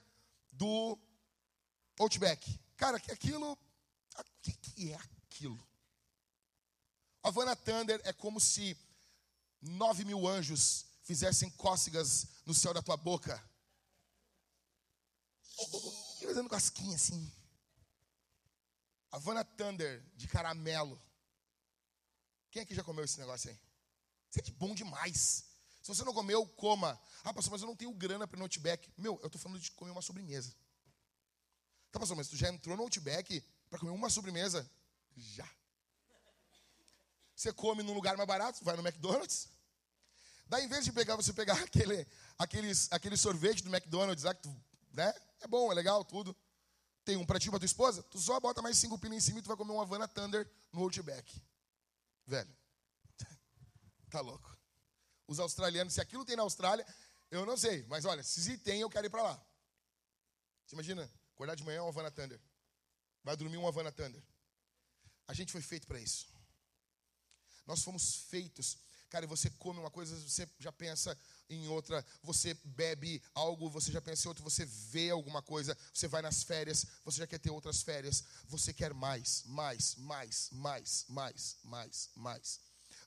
do 0.52 1.00
Outback. 1.98 2.60
Cara, 2.76 2.98
aquilo. 2.98 3.54
O 3.54 4.24
que, 4.42 4.52
que 4.52 4.92
é 4.92 4.96
aquilo? 4.96 5.58
Havana 7.24 7.56
Thunder 7.56 8.02
é 8.04 8.12
como 8.12 8.38
se 8.38 8.78
nove 9.62 10.04
mil 10.04 10.28
anjos 10.28 10.86
fizessem 11.04 11.50
cócegas 11.52 12.28
no 12.46 12.54
céu 12.54 12.74
da 12.74 12.82
tua 12.82 12.98
boca. 12.98 13.42
Fazendo 16.22 16.50
casquinha 16.50 16.98
assim. 16.98 17.32
Havana 19.10 19.46
Thunder 19.46 20.04
de 20.18 20.28
caramelo. 20.28 21.02
Quem 22.52 22.62
aqui 22.62 22.74
já 22.74 22.84
comeu 22.84 23.04
esse 23.04 23.20
negócio 23.20 23.50
aí? 23.50 23.60
Isso 24.30 24.40
é 24.40 24.54
bom 24.54 24.74
demais. 24.74 25.46
Se 25.82 25.88
você 25.88 26.04
não 26.04 26.14
comeu, 26.14 26.46
coma. 26.46 27.00
Ah, 27.24 27.34
pastor, 27.34 27.52
mas 27.52 27.62
eu 27.62 27.68
não 27.68 27.76
tenho 27.76 27.94
grana 27.94 28.28
para 28.28 28.38
no 28.38 28.46
Outback. 28.46 28.92
Meu, 28.98 29.20
eu 29.22 29.28
estou 29.28 29.40
falando 29.40 29.60
de 29.60 29.72
comer 29.72 29.92
uma 29.92 30.02
sobremesa. 30.02 30.54
Tá, 31.92 32.00
pastor, 32.00 32.18
mas 32.18 32.28
tu 32.28 32.36
já 32.36 32.50
entrou 32.50 32.76
no 32.76 32.84
Outback 32.84 33.44
para 33.70 33.80
comer 33.80 33.92
uma 33.92 34.10
sobremesa? 34.10 34.70
Já. 35.16 35.50
Você 37.36 37.54
come 37.54 37.84
num 37.84 37.94
lugar 37.94 38.18
mais 38.18 38.28
barato, 38.28 38.64
vai 38.64 38.76
no 38.76 38.86
McDonald's. 38.86 39.48
Daí, 40.48 40.66
em 40.66 40.68
vez 40.68 40.84
de 40.84 40.92
pegar, 40.92 41.16
você 41.16 41.32
pegar 41.32 41.54
aquele, 41.64 42.06
aqueles, 42.38 42.92
aquele 42.92 43.16
sorvete 43.16 43.64
do 43.64 43.74
McDonald's, 43.74 44.26
né? 44.92 45.14
É 45.40 45.48
bom, 45.48 45.72
é 45.72 45.76
legal, 45.76 46.04
tudo. 46.04 46.36
Tem 47.06 47.16
um 47.16 47.26
pra 47.26 47.40
ti, 47.40 47.50
pra 47.50 47.58
tua 47.58 47.66
esposa, 47.66 48.04
tu 48.04 48.20
só 48.20 48.40
bota 48.40 48.62
mais 48.62 48.78
cinco 48.78 49.00
pinos 49.00 49.18
em 49.18 49.22
cima 49.22 49.40
e 49.40 49.42
tu 49.42 49.48
vai 49.48 49.56
comer 49.56 49.72
uma 49.72 49.84
Havana 49.84 50.08
Thunder 50.08 50.50
no 50.72 50.82
Outback. 50.82 51.42
Velho, 52.30 52.56
tá 54.12 54.22
louco. 54.22 54.56
Os 55.28 55.40
australianos, 55.40 55.96
se 55.96 56.02
aquilo 56.02 56.24
tem 56.24 56.36
na 56.36 56.44
Austrália, 56.44 56.86
eu 57.32 57.44
não 57.44 57.58
sei, 57.58 57.84
mas 57.88 58.06
olha, 58.06 58.22
se 58.22 58.56
tem, 58.60 58.82
eu 58.82 58.90
quero 58.90 59.08
ir 59.08 59.10
para 59.10 59.24
lá. 59.24 59.46
Você 60.64 60.76
imagina, 60.76 61.12
acordar 61.34 61.56
de 61.56 61.64
manhã 61.64 61.82
uma 61.82 61.90
Havana 61.90 62.12
Thunder. 62.12 62.40
Vai 63.24 63.36
dormir 63.36 63.58
uma 63.58 63.70
Havana 63.70 63.92
Thunder. 63.92 64.24
A 65.28 65.34
gente 65.34 65.52
foi 65.52 65.62
feito 65.62 65.88
para 65.88 66.00
isso. 66.00 66.32
Nós 67.66 67.84
fomos 67.84 68.28
feitos. 68.30 68.78
Cara, 69.10 69.26
e 69.26 69.28
você 69.28 69.50
come 69.50 69.80
uma 69.80 69.90
coisa, 69.90 70.16
você 70.20 70.48
já 70.60 70.72
pensa 70.72 71.18
em 71.50 71.68
outra, 71.68 72.06
você 72.22 72.54
bebe 72.64 73.22
algo, 73.34 73.70
você 73.70 73.92
já 73.92 74.00
pensa 74.00 74.28
em 74.28 74.30
outro, 74.30 74.44
você 74.44 74.66
vê 74.66 75.10
alguma 75.10 75.42
coisa, 75.42 75.76
você 75.92 76.08
vai 76.08 76.22
nas 76.22 76.44
férias, 76.44 76.86
você 77.04 77.20
já 77.20 77.28
quer 77.28 77.40
ter 77.40 77.50
outras 77.50 77.82
férias, 77.82 78.24
você 78.48 78.72
quer 78.72 78.94
mais, 78.94 79.44
mais, 79.48 79.96
mais, 79.96 80.50
mais, 80.52 81.06
mais, 81.10 81.58
mais, 81.64 82.10
mais. 82.16 82.60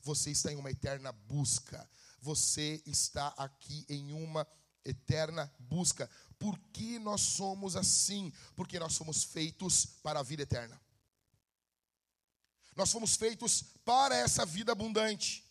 Você 0.02 0.32
está 0.32 0.52
em 0.52 0.56
uma 0.56 0.70
eterna 0.70 1.12
busca. 1.12 1.88
Você 2.20 2.82
está 2.84 3.28
aqui 3.36 3.86
em 3.88 4.12
uma 4.12 4.46
eterna 4.84 5.52
busca. 5.58 6.10
Por 6.38 6.58
que 6.72 6.98
nós 6.98 7.20
somos 7.20 7.76
assim? 7.76 8.32
Porque 8.56 8.78
nós 8.78 8.94
somos 8.94 9.22
feitos 9.22 9.86
para 10.02 10.18
a 10.18 10.22
vida 10.24 10.42
eterna. 10.42 10.80
Nós 12.74 12.90
fomos 12.90 13.16
feitos 13.16 13.62
para 13.84 14.16
essa 14.16 14.46
vida 14.46 14.72
abundante. 14.72 15.44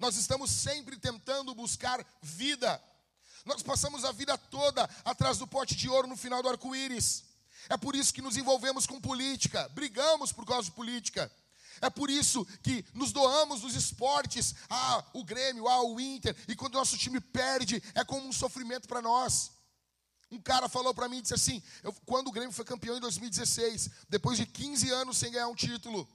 Nós 0.00 0.16
estamos 0.16 0.50
sempre 0.50 0.98
tentando 0.98 1.54
buscar 1.54 2.04
vida. 2.22 2.82
Nós 3.44 3.62
passamos 3.62 4.02
a 4.02 4.10
vida 4.10 4.36
toda 4.36 4.88
atrás 5.04 5.36
do 5.36 5.46
pote 5.46 5.76
de 5.76 5.90
ouro 5.90 6.08
no 6.08 6.16
final 6.16 6.42
do 6.42 6.48
arco-íris. 6.48 7.24
É 7.68 7.76
por 7.76 7.94
isso 7.94 8.12
que 8.12 8.22
nos 8.22 8.38
envolvemos 8.38 8.86
com 8.86 8.98
política, 8.98 9.68
brigamos 9.68 10.32
por 10.32 10.46
causa 10.46 10.64
de 10.64 10.72
política. 10.72 11.30
É 11.82 11.90
por 11.90 12.08
isso 12.10 12.46
que 12.62 12.82
nos 12.94 13.12
doamos 13.12 13.60
nos 13.60 13.74
esportes. 13.74 14.54
Ah, 14.70 15.04
o 15.12 15.22
Grêmio, 15.22 15.68
ah, 15.68 15.82
o 15.82 16.00
Inter. 16.00 16.34
E 16.48 16.56
quando 16.56 16.74
o 16.74 16.78
nosso 16.78 16.96
time 16.96 17.20
perde, 17.20 17.82
é 17.94 18.02
como 18.02 18.26
um 18.26 18.32
sofrimento 18.32 18.88
para 18.88 19.02
nós. 19.02 19.52
Um 20.30 20.40
cara 20.40 20.68
falou 20.68 20.94
para 20.94 21.08
mim, 21.08 21.20
disse 21.20 21.34
assim, 21.34 21.62
eu, 21.82 21.92
quando 22.06 22.28
o 22.28 22.32
Grêmio 22.32 22.52
foi 22.52 22.64
campeão 22.64 22.96
em 22.96 23.00
2016, 23.00 23.90
depois 24.08 24.38
de 24.38 24.46
15 24.46 24.90
anos 24.90 25.18
sem 25.18 25.30
ganhar 25.30 25.48
um 25.48 25.54
título, 25.54 26.08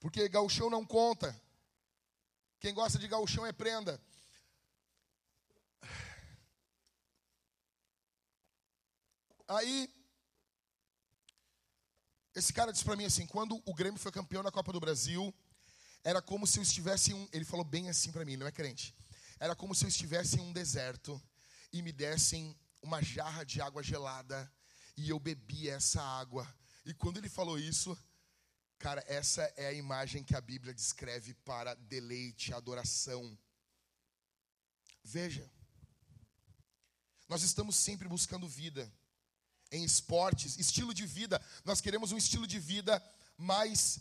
Porque 0.00 0.28
gauchão 0.28 0.70
não 0.70 0.84
conta. 0.84 1.47
Quem 2.60 2.74
gosta 2.74 2.98
de 2.98 3.06
gauchão 3.06 3.46
é 3.46 3.52
prenda. 3.52 4.00
Aí, 9.46 9.92
esse 12.34 12.52
cara 12.52 12.72
disse 12.72 12.84
para 12.84 12.96
mim 12.96 13.04
assim: 13.04 13.26
quando 13.26 13.62
o 13.64 13.74
Grêmio 13.74 13.98
foi 13.98 14.12
campeão 14.12 14.42
da 14.42 14.50
Copa 14.50 14.72
do 14.72 14.80
Brasil, 14.80 15.34
era 16.04 16.20
como 16.20 16.46
se 16.46 16.58
eu 16.58 16.62
estivesse 16.62 17.12
em 17.12 17.14
um. 17.14 17.28
Ele 17.32 17.44
falou 17.44 17.64
bem 17.64 17.88
assim 17.88 18.12
para 18.12 18.24
mim, 18.24 18.36
não 18.36 18.46
é 18.46 18.52
crente. 18.52 18.94
Era 19.40 19.54
como 19.54 19.74
se 19.74 19.84
eu 19.84 19.88
estivesse 19.88 20.38
em 20.38 20.40
um 20.40 20.52
deserto 20.52 21.20
e 21.72 21.80
me 21.80 21.92
dessem 21.92 22.58
uma 22.82 23.02
jarra 23.02 23.44
de 23.44 23.60
água 23.60 23.82
gelada 23.82 24.50
e 24.96 25.08
eu 25.08 25.18
bebi 25.18 25.68
essa 25.68 26.02
água. 26.02 26.46
E 26.84 26.92
quando 26.92 27.18
ele 27.18 27.28
falou 27.28 27.58
isso, 27.58 27.96
cara, 28.78 29.04
essa 29.06 29.42
é 29.56 29.66
a 29.66 29.72
imagem 29.72 30.22
que 30.22 30.36
a 30.36 30.40
Bíblia 30.40 30.72
descreve 30.72 31.34
para 31.34 31.74
deleite, 31.74 32.54
adoração. 32.54 33.36
Veja, 35.02 35.50
nós 37.28 37.42
estamos 37.42 37.76
sempre 37.76 38.08
buscando 38.08 38.48
vida 38.48 38.90
em 39.70 39.84
esportes, 39.84 40.58
estilo 40.58 40.94
de 40.94 41.06
vida. 41.06 41.44
Nós 41.64 41.80
queremos 41.80 42.12
um 42.12 42.16
estilo 42.16 42.46
de 42.46 42.58
vida 42.58 43.02
mais. 43.36 44.00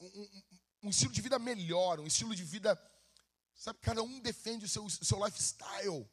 Um, 0.00 0.42
um, 0.84 0.90
estilo 0.90 1.12
de 1.12 1.20
vida 1.20 1.38
melhor, 1.38 2.00
um 2.00 2.06
estilo 2.06 2.34
de 2.34 2.44
vida. 2.44 2.80
Sabe, 3.54 3.78
cada 3.82 4.02
um 4.02 4.20
defende 4.20 4.64
o 4.64 4.68
seu, 4.68 4.84
o 4.84 4.90
seu 4.90 5.22
lifestyle. 5.24 6.08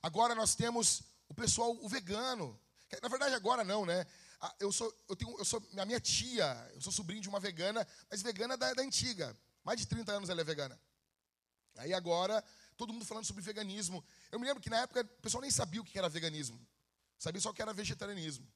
Agora 0.00 0.34
nós 0.34 0.54
temos 0.54 1.02
o 1.28 1.34
pessoal, 1.34 1.76
o 1.82 1.88
vegano. 1.88 2.60
Na 3.02 3.08
verdade, 3.08 3.34
agora 3.34 3.64
não, 3.64 3.86
né? 3.86 4.06
Eu 4.58 4.72
sou, 4.72 4.92
eu 5.08 5.14
tenho, 5.14 5.38
eu 5.38 5.44
sou, 5.44 5.62
a 5.78 5.86
minha 5.86 6.00
tia, 6.00 6.70
eu 6.74 6.80
sou 6.80 6.92
sobrinho 6.92 7.22
de 7.22 7.28
uma 7.28 7.38
vegana, 7.38 7.86
mas 8.10 8.22
vegana 8.22 8.56
da, 8.56 8.74
da 8.74 8.82
antiga. 8.82 9.36
Mais 9.62 9.78
de 9.78 9.86
30 9.86 10.10
anos 10.10 10.28
ela 10.28 10.40
é 10.40 10.44
vegana. 10.44 10.80
Aí 11.76 11.94
agora, 11.94 12.42
todo 12.76 12.92
mundo 12.92 13.04
falando 13.04 13.24
sobre 13.24 13.42
veganismo. 13.42 14.04
Eu 14.30 14.40
me 14.40 14.46
lembro 14.46 14.62
que 14.62 14.68
na 14.68 14.80
época 14.80 15.02
o 15.02 15.22
pessoal 15.22 15.40
nem 15.40 15.50
sabia 15.50 15.80
o 15.80 15.84
que 15.84 15.96
era 15.96 16.08
veganismo. 16.08 16.60
Sabia 17.18 17.40
só 17.40 17.52
que 17.52 17.62
era 17.62 17.72
vegetarianismo. 17.72 18.46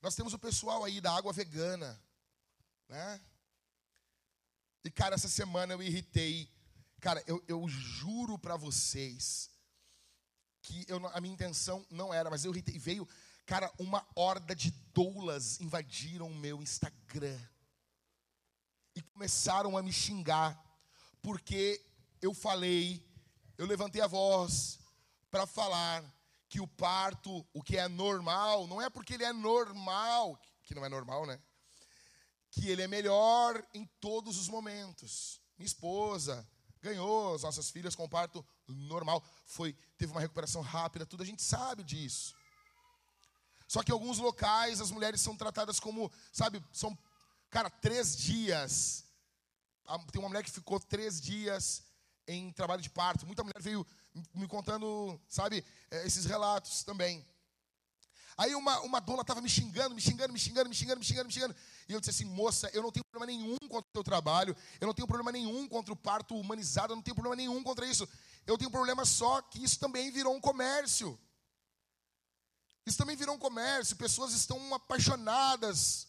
Nós 0.00 0.14
temos 0.14 0.32
o 0.32 0.38
pessoal 0.38 0.84
aí 0.84 1.00
da 1.00 1.14
água 1.14 1.32
vegana, 1.32 2.00
né? 2.88 3.20
E 4.84 4.90
cara, 4.90 5.16
essa 5.16 5.28
semana 5.28 5.74
eu 5.74 5.82
irritei. 5.82 6.50
Cara, 7.00 7.22
eu, 7.26 7.44
eu 7.46 7.68
juro 7.68 8.38
para 8.38 8.56
vocês 8.56 9.50
que 10.62 10.84
eu, 10.88 11.04
a 11.08 11.20
minha 11.20 11.34
intenção 11.34 11.86
não 11.90 12.12
era, 12.12 12.30
mas 12.30 12.44
eu 12.44 12.52
irritei. 12.52 12.78
Veio, 12.78 13.06
cara, 13.46 13.72
uma 13.78 14.04
horda 14.14 14.54
de 14.54 14.72
doulas 14.92 15.60
invadiram 15.60 16.26
o 16.26 16.34
meu 16.34 16.60
Instagram 16.60 17.38
e 18.94 19.00
começaram 19.00 19.76
a 19.76 19.82
me 19.82 19.92
xingar 19.92 20.60
porque 21.22 21.84
eu 22.20 22.34
falei, 22.34 23.04
eu 23.56 23.66
levantei 23.66 24.00
a 24.00 24.06
voz 24.06 24.78
para 25.30 25.46
falar 25.46 26.04
que 26.48 26.60
o 26.60 26.66
parto, 26.66 27.46
o 27.52 27.62
que 27.62 27.76
é 27.76 27.88
normal, 27.88 28.66
não 28.66 28.80
é 28.80 28.88
porque 28.88 29.14
ele 29.14 29.24
é 29.24 29.32
normal, 29.32 30.40
que 30.62 30.74
não 30.74 30.84
é 30.84 30.88
normal, 30.88 31.26
né? 31.26 31.40
Que 32.50 32.68
ele 32.68 32.82
é 32.82 32.88
melhor 32.88 33.64
em 33.74 33.84
todos 34.00 34.38
os 34.38 34.48
momentos. 34.48 35.40
Minha 35.58 35.66
esposa 35.66 36.48
ganhou 36.80 37.34
as 37.34 37.42
nossas 37.42 37.70
filhas 37.70 37.94
com 37.94 38.08
parto 38.08 38.44
normal, 38.68 39.22
foi 39.44 39.72
teve 39.96 40.12
uma 40.12 40.20
recuperação 40.20 40.62
rápida, 40.62 41.04
tudo 41.04 41.22
a 41.22 41.26
gente 41.26 41.42
sabe 41.42 41.82
disso. 41.82 42.34
Só 43.66 43.82
que 43.82 43.90
em 43.90 43.94
alguns 43.94 44.18
locais 44.18 44.80
as 44.80 44.90
mulheres 44.90 45.20
são 45.20 45.36
tratadas 45.36 45.80
como, 45.80 46.10
sabe, 46.32 46.62
são, 46.72 46.96
cara, 47.50 47.68
três 47.68 48.16
dias. 48.16 49.04
Tem 50.12 50.20
uma 50.20 50.28
mulher 50.28 50.44
que 50.44 50.50
ficou 50.50 50.78
três 50.80 51.20
dias 51.20 51.82
em 52.26 52.52
trabalho 52.52 52.82
de 52.82 52.90
parto. 52.90 53.26
Muita 53.26 53.42
mulher 53.42 53.60
veio 53.60 53.86
me 54.34 54.46
contando, 54.48 55.20
sabe, 55.28 55.64
eh, 55.90 56.06
esses 56.06 56.24
relatos 56.24 56.82
também. 56.84 57.24
Aí 58.38 58.54
uma, 58.54 58.80
uma 58.80 59.00
dona 59.00 59.22
estava 59.22 59.40
me 59.40 59.48
xingando, 59.48 59.94
me 59.94 60.00
xingando, 60.00 60.32
me 60.32 60.38
xingando, 60.38 60.68
me 60.68 60.74
xingando, 60.74 60.98
me 60.98 61.04
xingando, 61.04 61.26
me 61.26 61.32
xingando. 61.32 61.56
E 61.88 61.92
eu 61.92 62.00
disse 62.00 62.10
assim, 62.10 62.26
moça, 62.26 62.70
eu 62.74 62.82
não 62.82 62.92
tenho 62.92 63.04
problema 63.04 63.32
nenhum 63.32 63.56
contra 63.60 63.88
o 63.88 63.92
teu 63.92 64.04
trabalho, 64.04 64.54
eu 64.78 64.86
não 64.86 64.92
tenho 64.92 65.08
problema 65.08 65.32
nenhum 65.32 65.66
contra 65.66 65.92
o 65.92 65.96
parto 65.96 66.38
humanizado, 66.38 66.92
eu 66.92 66.96
não 66.96 67.02
tenho 67.02 67.14
problema 67.14 67.34
nenhum 67.34 67.62
contra 67.62 67.86
isso. 67.86 68.06
Eu 68.46 68.58
tenho 68.58 68.70
problema 68.70 69.06
só 69.06 69.40
que 69.40 69.64
isso 69.64 69.78
também 69.78 70.10
virou 70.10 70.34
um 70.34 70.40
comércio. 70.40 71.18
Isso 72.86 72.96
também 72.96 73.16
virou 73.16 73.34
um 73.34 73.38
comércio, 73.38 73.96
pessoas 73.96 74.32
estão 74.32 74.72
apaixonadas. 74.72 76.06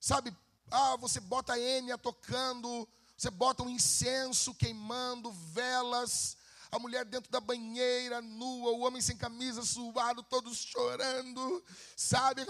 Sabe, 0.00 0.34
ah, 0.70 0.96
você 0.96 1.20
bota 1.20 1.52
a 1.52 1.60
Enya 1.60 1.98
tocando, 1.98 2.88
você 3.14 3.30
bota 3.30 3.62
um 3.62 3.68
incenso 3.68 4.54
queimando, 4.54 5.30
velas, 5.30 6.36
a 6.70 6.78
mulher 6.78 7.04
dentro 7.04 7.30
da 7.30 7.40
banheira, 7.40 8.22
nua, 8.22 8.70
o 8.70 8.80
homem 8.80 9.02
sem 9.02 9.16
camisa, 9.16 9.62
suado, 9.62 10.22
todos 10.22 10.58
chorando, 10.58 11.64
sabe? 11.94 12.46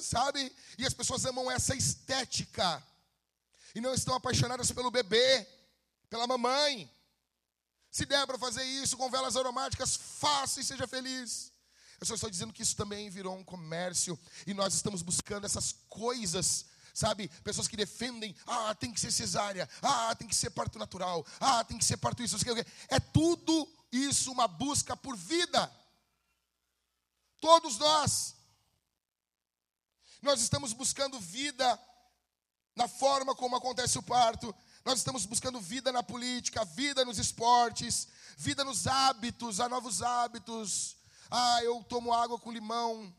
Sabe? 0.00 0.52
E 0.76 0.84
as 0.84 0.94
pessoas 0.94 1.24
amam 1.24 1.48
essa 1.50 1.74
estética 1.74 2.82
e 3.74 3.80
não 3.80 3.94
estão 3.94 4.14
apaixonadas 4.14 4.72
pelo 4.72 4.90
bebê, 4.90 5.46
pela 6.10 6.26
mamãe. 6.26 6.90
Se 7.90 8.04
der 8.04 8.26
para 8.26 8.38
fazer 8.38 8.64
isso 8.64 8.96
com 8.96 9.10
velas 9.10 9.36
aromáticas, 9.36 9.96
faça 9.96 10.60
e 10.60 10.64
seja 10.64 10.86
feliz. 10.86 11.52
Eu 12.00 12.06
só 12.06 12.14
estou 12.14 12.30
dizendo 12.30 12.52
que 12.52 12.62
isso 12.62 12.76
também 12.76 13.10
virou 13.10 13.36
um 13.36 13.44
comércio 13.44 14.18
e 14.46 14.54
nós 14.54 14.74
estamos 14.74 15.02
buscando 15.02 15.44
essas 15.44 15.72
coisas 15.88 16.66
sabe? 16.94 17.28
Pessoas 17.44 17.68
que 17.68 17.76
defendem, 17.76 18.34
ah, 18.44 18.74
tem 18.74 18.92
que 18.92 18.98
ser 18.98 19.12
cesárea, 19.12 19.68
ah, 19.80 20.12
tem 20.16 20.26
que 20.26 20.34
ser 20.34 20.50
parto 20.50 20.80
natural, 20.80 21.24
ah, 21.38 21.62
tem 21.62 21.78
que 21.78 21.84
ser 21.84 21.96
parto 21.96 22.24
isso, 22.24 22.36
é 22.88 22.98
tudo 22.98 23.68
isso 23.92 24.32
uma 24.32 24.48
busca 24.48 24.96
por 24.96 25.16
vida. 25.16 25.72
Todos 27.40 27.78
nós. 27.78 28.34
Nós 30.20 30.40
estamos 30.40 30.72
buscando 30.72 31.20
vida 31.20 31.78
na 32.74 32.88
forma 32.88 33.34
como 33.34 33.54
acontece 33.54 33.98
o 33.98 34.02
parto, 34.02 34.54
nós 34.84 34.98
estamos 34.98 35.26
buscando 35.26 35.60
vida 35.60 35.92
na 35.92 36.02
política, 36.02 36.64
vida 36.64 37.04
nos 37.04 37.18
esportes, 37.18 38.08
vida 38.36 38.64
nos 38.64 38.86
hábitos, 38.86 39.60
há 39.60 39.68
novos 39.68 40.02
hábitos. 40.02 40.97
Ah, 41.30 41.62
eu 41.62 41.82
tomo 41.84 42.12
água 42.12 42.38
com 42.38 42.50
limão. 42.50 43.14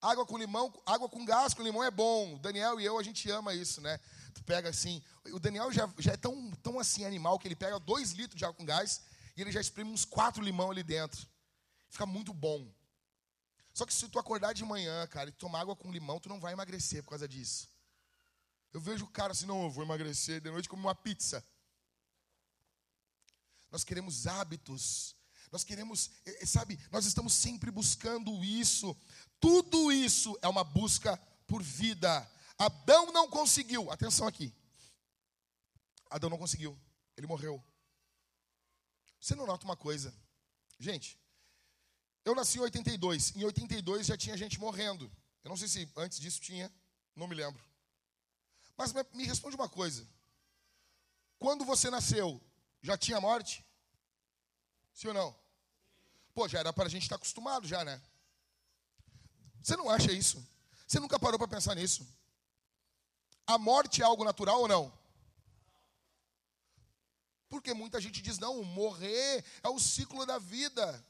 Água 0.00 0.24
com 0.24 0.38
limão, 0.38 0.72
água 0.86 1.08
com 1.08 1.24
gás 1.24 1.52
com 1.52 1.62
limão 1.62 1.84
é 1.84 1.90
bom. 1.90 2.34
O 2.34 2.38
Daniel 2.38 2.80
e 2.80 2.84
eu, 2.84 2.98
a 2.98 3.02
gente 3.02 3.30
ama 3.30 3.54
isso, 3.54 3.80
né? 3.80 3.98
Tu 4.34 4.42
pega 4.44 4.68
assim. 4.70 5.02
O 5.26 5.38
Daniel 5.38 5.70
já, 5.70 5.92
já 5.98 6.12
é 6.12 6.16
tão, 6.16 6.50
tão 6.62 6.78
assim 6.78 7.04
animal 7.04 7.38
que 7.38 7.46
ele 7.46 7.56
pega 7.56 7.78
dois 7.78 8.12
litros 8.12 8.38
de 8.38 8.44
água 8.44 8.56
com 8.56 8.64
gás 8.64 9.02
e 9.36 9.42
ele 9.42 9.52
já 9.52 9.60
espreme 9.60 9.90
uns 9.90 10.04
quatro 10.04 10.42
limão 10.42 10.70
ali 10.70 10.82
dentro. 10.82 11.26
Fica 11.90 12.06
muito 12.06 12.32
bom. 12.32 12.66
Só 13.74 13.84
que 13.84 13.92
se 13.92 14.08
tu 14.08 14.18
acordar 14.18 14.52
de 14.54 14.64
manhã, 14.64 15.06
cara, 15.06 15.28
e 15.28 15.32
tomar 15.32 15.60
água 15.60 15.76
com 15.76 15.92
limão, 15.92 16.18
tu 16.18 16.28
não 16.28 16.40
vai 16.40 16.52
emagrecer 16.52 17.02
por 17.02 17.10
causa 17.10 17.28
disso. 17.28 17.68
Eu 18.72 18.80
vejo 18.80 19.04
o 19.04 19.10
cara 19.10 19.32
assim, 19.32 19.46
não, 19.46 19.64
eu 19.64 19.70
vou 19.70 19.84
emagrecer 19.84 20.40
de 20.40 20.50
noite 20.50 20.68
como 20.68 20.82
uma 20.82 20.94
pizza. 20.94 21.44
Nós 23.70 23.84
queremos 23.84 24.26
hábitos 24.26 25.14
nós 25.50 25.64
queremos, 25.64 26.10
sabe, 26.46 26.78
nós 26.90 27.06
estamos 27.06 27.32
sempre 27.32 27.70
buscando 27.70 28.44
isso. 28.44 28.96
Tudo 29.40 29.90
isso 29.90 30.38
é 30.42 30.48
uma 30.48 30.62
busca 30.62 31.16
por 31.46 31.62
vida. 31.62 32.30
Adão 32.56 33.10
não 33.12 33.28
conseguiu, 33.28 33.90
atenção 33.90 34.26
aqui. 34.26 34.54
Adão 36.08 36.30
não 36.30 36.38
conseguiu, 36.38 36.78
ele 37.16 37.26
morreu. 37.26 37.62
Você 39.20 39.34
não 39.34 39.46
nota 39.46 39.64
uma 39.64 39.76
coisa? 39.76 40.14
Gente, 40.78 41.18
eu 42.24 42.34
nasci 42.34 42.58
em 42.58 42.62
82. 42.62 43.36
Em 43.36 43.44
82 43.44 44.06
já 44.06 44.16
tinha 44.16 44.36
gente 44.36 44.58
morrendo. 44.60 45.10
Eu 45.42 45.48
não 45.48 45.56
sei 45.56 45.68
se 45.68 45.88
antes 45.96 46.20
disso 46.20 46.40
tinha, 46.40 46.72
não 47.16 47.26
me 47.26 47.34
lembro. 47.34 47.62
Mas 48.76 48.92
me 49.12 49.24
responde 49.24 49.56
uma 49.56 49.68
coisa. 49.68 50.08
Quando 51.38 51.64
você 51.64 51.90
nasceu, 51.90 52.40
já 52.82 52.96
tinha 52.96 53.20
morte? 53.20 53.64
Sim 54.92 55.08
ou 55.08 55.14
não? 55.14 55.39
Pô, 56.34 56.48
já 56.48 56.60
era 56.60 56.72
para 56.72 56.86
a 56.86 56.88
gente 56.90 57.02
estar 57.02 57.16
acostumado 57.16 57.66
já, 57.66 57.84
né? 57.84 58.00
Você 59.62 59.76
não 59.76 59.90
acha 59.90 60.12
isso? 60.12 60.44
Você 60.86 60.98
nunca 60.98 61.18
parou 61.18 61.38
para 61.38 61.48
pensar 61.48 61.74
nisso? 61.74 62.06
A 63.46 63.58
morte 63.58 64.00
é 64.00 64.04
algo 64.04 64.24
natural 64.24 64.60
ou 64.60 64.68
não? 64.68 65.00
Porque 67.48 67.74
muita 67.74 68.00
gente 68.00 68.22
diz, 68.22 68.38
não, 68.38 68.62
morrer 68.62 69.44
é 69.62 69.68
o 69.68 69.78
ciclo 69.78 70.24
da 70.24 70.38
vida. 70.38 71.04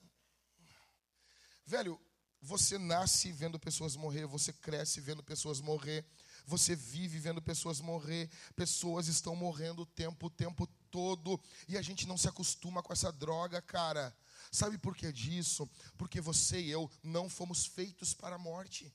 Velho, 1.67 2.01
você 2.41 2.79
nasce 2.79 3.31
vendo 3.31 3.59
pessoas 3.59 3.95
morrer, 3.95 4.25
você 4.25 4.53
cresce 4.53 5.01
vendo 5.01 5.23
pessoas 5.23 5.61
morrer, 5.61 6.05
você 6.47 6.75
vive 6.75 7.19
vendo 7.19 7.43
pessoas 7.43 7.81
morrer, 7.81 8.31
pessoas 8.57 9.07
estão 9.07 9.37
morrendo 9.37 9.83
o 9.83 9.87
tempo, 9.87 10.27
o 10.27 10.31
tempo 10.31 10.67
todo, 10.91 11.39
e 11.69 11.77
a 11.77 11.83
gente 11.83 12.09
não 12.09 12.17
se 12.17 12.27
acostuma 12.27 12.83
com 12.83 12.93
essa 12.93 13.13
droga, 13.13 13.61
cara. 13.61 14.17
Sabe 14.51 14.79
por 14.79 14.97
que 14.97 15.13
disso? 15.13 15.69
Porque 15.97 16.21
você 16.21 16.61
e 16.61 16.71
eu 16.71 16.91
não 17.03 17.29
fomos 17.29 17.67
feitos 17.67 18.13
para 18.13 18.35
a 18.35 18.39
morte. 18.39 18.93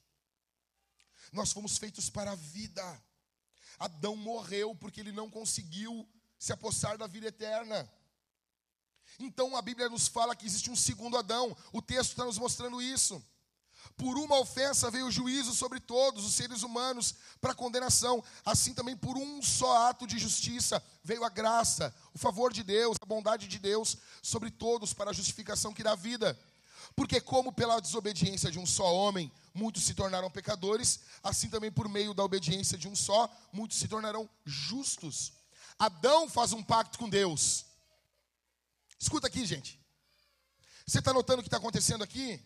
Nós 1.32 1.52
fomos 1.52 1.78
feitos 1.78 2.10
para 2.10 2.32
a 2.32 2.36
vida. 2.36 3.04
Adão 3.80 4.16
morreu 4.16 4.76
porque 4.76 5.00
ele 5.00 5.12
não 5.12 5.30
conseguiu 5.30 6.08
se 6.38 6.52
apossar 6.52 6.98
da 6.98 7.08
vida 7.08 7.28
eterna. 7.28 7.90
Então 9.20 9.56
a 9.56 9.62
Bíblia 9.62 9.90
nos 9.90 10.08
fala 10.08 10.36
que 10.36 10.46
existe 10.46 10.70
um 10.70 10.76
segundo 10.76 11.18
Adão. 11.18 11.56
O 11.72 11.82
texto 11.82 12.12
está 12.12 12.26
nos 12.26 12.38
mostrando 12.38 12.82
isso. 12.82 13.24
Por 13.98 14.18
uma 14.18 14.38
ofensa 14.40 14.92
veio 14.92 15.08
o 15.08 15.12
juízo 15.12 15.54
sobre 15.54 15.80
todos 15.80 16.26
os 16.26 16.36
seres 16.36 16.64
humanos 16.64 17.16
para 17.40 17.56
condenação. 17.56 18.24
Assim 18.44 18.74
também 18.74 18.96
por 18.96 19.18
um 19.18 19.42
só 19.42 19.88
ato 19.88 20.06
de 20.06 20.20
justiça 20.20 20.84
veio 21.04 21.24
a 21.24 21.30
graça, 21.30 21.96
o 22.14 22.18
favor 22.18 22.52
de 22.52 22.62
Deus, 22.62 22.98
a 23.02 23.06
bondade 23.06 23.48
de 23.48 23.58
Deus 23.58 23.98
sobre 24.22 24.52
todos 24.52 24.94
para 24.94 25.12
a 25.12 25.14
justificação 25.14 25.74
que 25.74 25.84
dá 25.84 25.96
vida. 25.96 26.38
Porque 26.94 27.22
como 27.22 27.54
pela 27.54 27.80
desobediência 27.80 28.52
de 28.52 28.60
um 28.60 28.66
só 28.66 28.94
homem 28.94 29.32
muitos 29.54 29.84
se 29.84 29.94
tornaram 29.94 30.30
pecadores, 30.30 31.00
assim 31.24 31.50
também 31.50 31.72
por 31.72 31.88
meio 31.88 32.14
da 32.14 32.24
obediência 32.24 32.78
de 32.78 32.90
um 32.90 32.96
só 32.96 33.34
muitos 33.52 33.78
se 33.78 33.88
tornarão 33.88 34.30
justos. 34.44 35.32
Adão 35.80 36.30
faz 36.30 36.52
um 36.52 36.62
pacto 36.62 37.00
com 37.00 37.10
Deus. 37.10 37.66
Escuta 39.00 39.28
aqui, 39.28 39.46
gente. 39.46 39.80
Você 40.86 41.00
está 41.00 41.14
notando 41.14 41.40
o 41.40 41.44
que 41.44 41.48
está 41.48 41.58
acontecendo 41.58 42.04
aqui? 42.04 42.42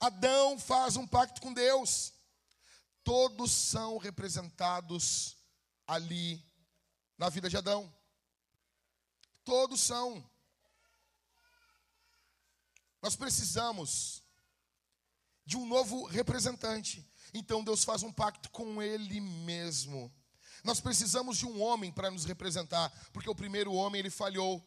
Adão 0.00 0.58
faz 0.58 0.96
um 0.96 1.06
pacto 1.06 1.40
com 1.42 1.52
Deus. 1.52 2.14
Todos 3.04 3.52
são 3.52 3.98
representados 3.98 5.36
ali 5.86 6.42
na 7.18 7.28
vida 7.28 7.50
de 7.50 7.56
Adão. 7.56 7.92
Todos 9.44 9.80
são. 9.80 10.24
Nós 13.02 13.14
precisamos 13.14 14.22
de 15.44 15.56
um 15.56 15.66
novo 15.66 16.04
representante. 16.06 17.06
Então 17.34 17.62
Deus 17.62 17.84
faz 17.84 18.02
um 18.02 18.12
pacto 18.12 18.50
com 18.50 18.80
Ele 18.80 19.20
mesmo. 19.20 20.12
Nós 20.64 20.80
precisamos 20.80 21.38
de 21.38 21.46
um 21.46 21.60
homem 21.62 21.92
para 21.92 22.10
nos 22.10 22.24
representar, 22.24 22.90
porque 23.12 23.30
o 23.30 23.34
primeiro 23.34 23.72
homem 23.72 23.98
ele 23.98 24.10
falhou. 24.10 24.62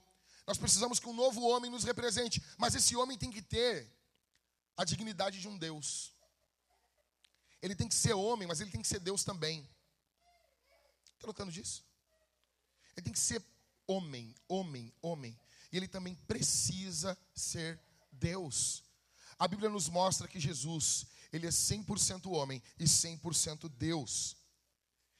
Nós 0.46 0.58
precisamos 0.58 1.00
que 1.00 1.08
um 1.08 1.14
novo 1.14 1.42
homem 1.42 1.72
nos 1.72 1.84
represente, 1.84 2.44
mas 2.58 2.76
esse 2.76 2.96
homem 2.96 3.18
tem 3.18 3.32
que 3.32 3.42
ter 3.42 3.92
a 4.76 4.84
dignidade 4.84 5.40
de 5.40 5.48
um 5.48 5.58
Deus. 5.58 6.14
Ele 7.62 7.76
tem 7.76 7.88
que 7.88 7.96
ser 7.96 8.14
homem, 8.14 8.48
mas 8.48 8.60
ele 8.60 8.72
tem 8.72 8.82
que 8.82 8.88
ser 8.88 9.00
Deus 9.00 9.24
também. 9.24 9.68
Está 11.16 11.28
notando 11.28 11.52
disso? 11.52 11.86
Ele 12.96 13.04
tem 13.04 13.14
que 13.14 13.20
ser 13.20 13.44
homem, 13.88 14.36
homem, 14.48 14.94
homem. 15.02 15.40
E 15.72 15.78
ele 15.78 15.88
também 15.88 16.16
precisa 16.16 17.18
ser 17.34 17.80
Deus. 18.12 18.84
A 19.40 19.48
Bíblia 19.48 19.70
nos 19.70 19.90
mostra 19.90 20.28
que 20.28 20.40
Jesus, 20.40 21.06
ele 21.32 21.48
é 21.48 21.50
100% 21.50 22.32
homem 22.32 22.62
e 22.78 22.86
100% 22.86 23.70
Deus. 23.70 24.36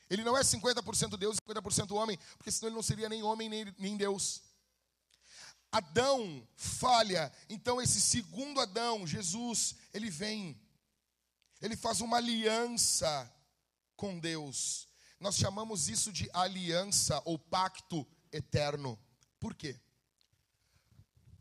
Ele 0.10 0.24
não 0.24 0.38
é 0.38 0.42
50% 0.42 1.18
Deus 1.18 1.38
e 1.38 1.42
50% 1.42 1.96
homem, 1.96 2.20
porque 2.38 2.52
senão 2.52 2.70
ele 2.70 2.76
não 2.76 2.84
seria 2.84 3.10
nem 3.10 3.24
homem 3.24 3.50
nem, 3.50 3.74
nem 3.80 3.98
Deus. 3.98 4.44
Adão 5.74 6.48
falha, 6.56 7.34
então 7.50 7.82
esse 7.82 8.00
segundo 8.00 8.62
Adão, 8.62 9.08
Jesus, 9.08 9.74
ele 9.92 10.08
vem, 10.08 10.56
ele 11.60 11.76
faz 11.76 12.00
uma 12.00 12.18
aliança 12.18 13.34
com 13.96 14.20
Deus. 14.20 14.88
Nós 15.20 15.36
chamamos 15.36 15.90
isso 15.90 16.12
de 16.12 16.30
aliança 16.32 17.20
ou 17.26 17.40
pacto 17.40 18.08
eterno. 18.32 19.00
Por 19.40 19.56
quê? 19.56 19.80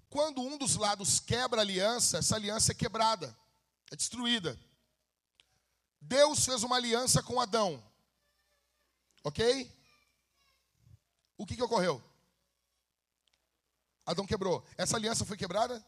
Quando 0.09 0.41
um 0.41 0.57
dos 0.57 0.77
lados 0.77 1.21
quebra 1.21 1.61
a 1.61 1.65
aliança, 1.65 2.17
essa 2.17 2.35
aliança 2.35 2.73
é 2.73 2.75
quebrada, 2.75 3.37
é 3.91 3.97
destruída. 3.97 4.59
Deus 6.01 6.47
fez 6.47 6.63
uma 6.63 6.77
aliança 6.77 7.23
com 7.23 7.39
Adão, 7.39 7.85
ok? 9.23 9.71
O 11.37 11.45
que, 11.45 11.55
que 11.55 11.63
ocorreu? 11.63 12.03
Adão 14.05 14.27
quebrou. 14.27 14.65
Essa 14.77 14.97
aliança 14.97 15.25
foi 15.25 15.37
quebrada? 15.37 15.85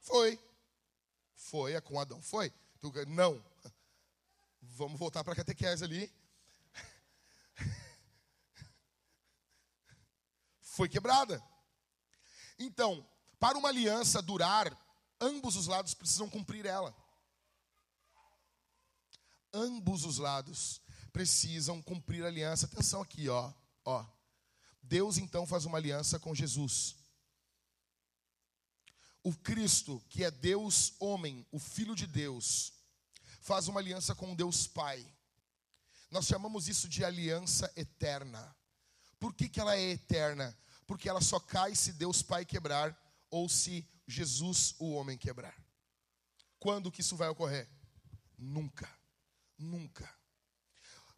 Foi. 0.00 0.38
Foi, 1.34 1.72
é 1.72 1.80
com 1.80 1.98
Adão. 1.98 2.20
Foi. 2.20 2.52
Não. 3.08 3.42
Vamos 4.60 4.98
voltar 4.98 5.24
para 5.24 5.32
a 5.32 5.36
catequese 5.36 5.84
ali. 5.84 6.12
Foi 10.60 10.88
quebrada. 10.88 11.42
Então, 12.58 13.06
para 13.38 13.58
uma 13.58 13.68
aliança 13.68 14.22
durar, 14.22 14.76
ambos 15.20 15.56
os 15.56 15.66
lados 15.66 15.94
precisam 15.94 16.28
cumprir 16.28 16.66
ela. 16.66 16.94
Ambos 19.52 20.04
os 20.04 20.18
lados 20.18 20.80
precisam 21.12 21.82
cumprir 21.82 22.24
a 22.24 22.28
aliança. 22.28 22.66
Atenção 22.66 23.02
aqui, 23.02 23.28
ó, 23.28 23.52
ó. 23.84 24.06
Deus 24.82 25.18
então 25.18 25.46
faz 25.46 25.64
uma 25.64 25.78
aliança 25.78 26.18
com 26.18 26.34
Jesus 26.34 27.01
o 29.22 29.32
Cristo, 29.34 30.02
que 30.08 30.24
é 30.24 30.30
Deus 30.30 30.94
homem, 30.98 31.46
o 31.50 31.58
Filho 31.58 31.94
de 31.94 32.06
Deus, 32.06 32.72
faz 33.40 33.68
uma 33.68 33.80
aliança 33.80 34.14
com 34.14 34.34
Deus 34.34 34.66
Pai. 34.66 35.04
Nós 36.10 36.26
chamamos 36.26 36.68
isso 36.68 36.88
de 36.88 37.04
aliança 37.04 37.72
eterna. 37.76 38.54
Por 39.18 39.32
que, 39.34 39.48
que 39.48 39.60
ela 39.60 39.76
é 39.76 39.90
eterna? 39.90 40.56
Porque 40.86 41.08
ela 41.08 41.20
só 41.20 41.38
cai 41.38 41.74
se 41.74 41.92
Deus 41.92 42.22
Pai 42.22 42.44
quebrar 42.44 42.96
ou 43.30 43.48
se 43.48 43.88
Jesus, 44.06 44.74
o 44.78 44.92
homem, 44.92 45.16
quebrar. 45.16 45.56
Quando 46.58 46.90
que 46.90 47.00
isso 47.00 47.16
vai 47.16 47.28
ocorrer? 47.28 47.68
Nunca. 48.36 48.88
Nunca. 49.56 50.12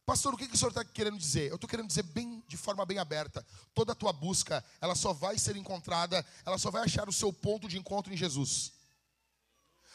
Pastor, 0.07 0.35
o 0.35 0.37
que, 0.37 0.47
que 0.47 0.55
o 0.55 0.59
senhor 0.59 0.69
está 0.69 0.85
querendo 0.85 1.17
dizer? 1.17 1.49
Eu 1.49 1.55
estou 1.55 1.69
querendo 1.69 1.89
dizer 1.89 2.03
bem, 2.03 2.43
de 2.47 2.57
forma 2.59 2.85
bem 2.85 2.99
aberta. 2.99 3.45
Toda 3.75 3.93
a 3.93 3.95
tua 3.95 4.13
busca, 4.13 4.63
ela 4.81 4.95
só 4.95 5.15
vai 5.15 5.39
ser 5.39 5.57
encontrada, 5.57 6.25
ela 6.45 6.59
só 6.59 6.71
vai 6.71 6.83
achar 6.83 7.09
o 7.09 7.13
seu 7.13 7.33
ponto 7.33 7.67
de 7.67 7.79
encontro 7.79 8.13
em 8.13 8.17
Jesus. 8.17 8.73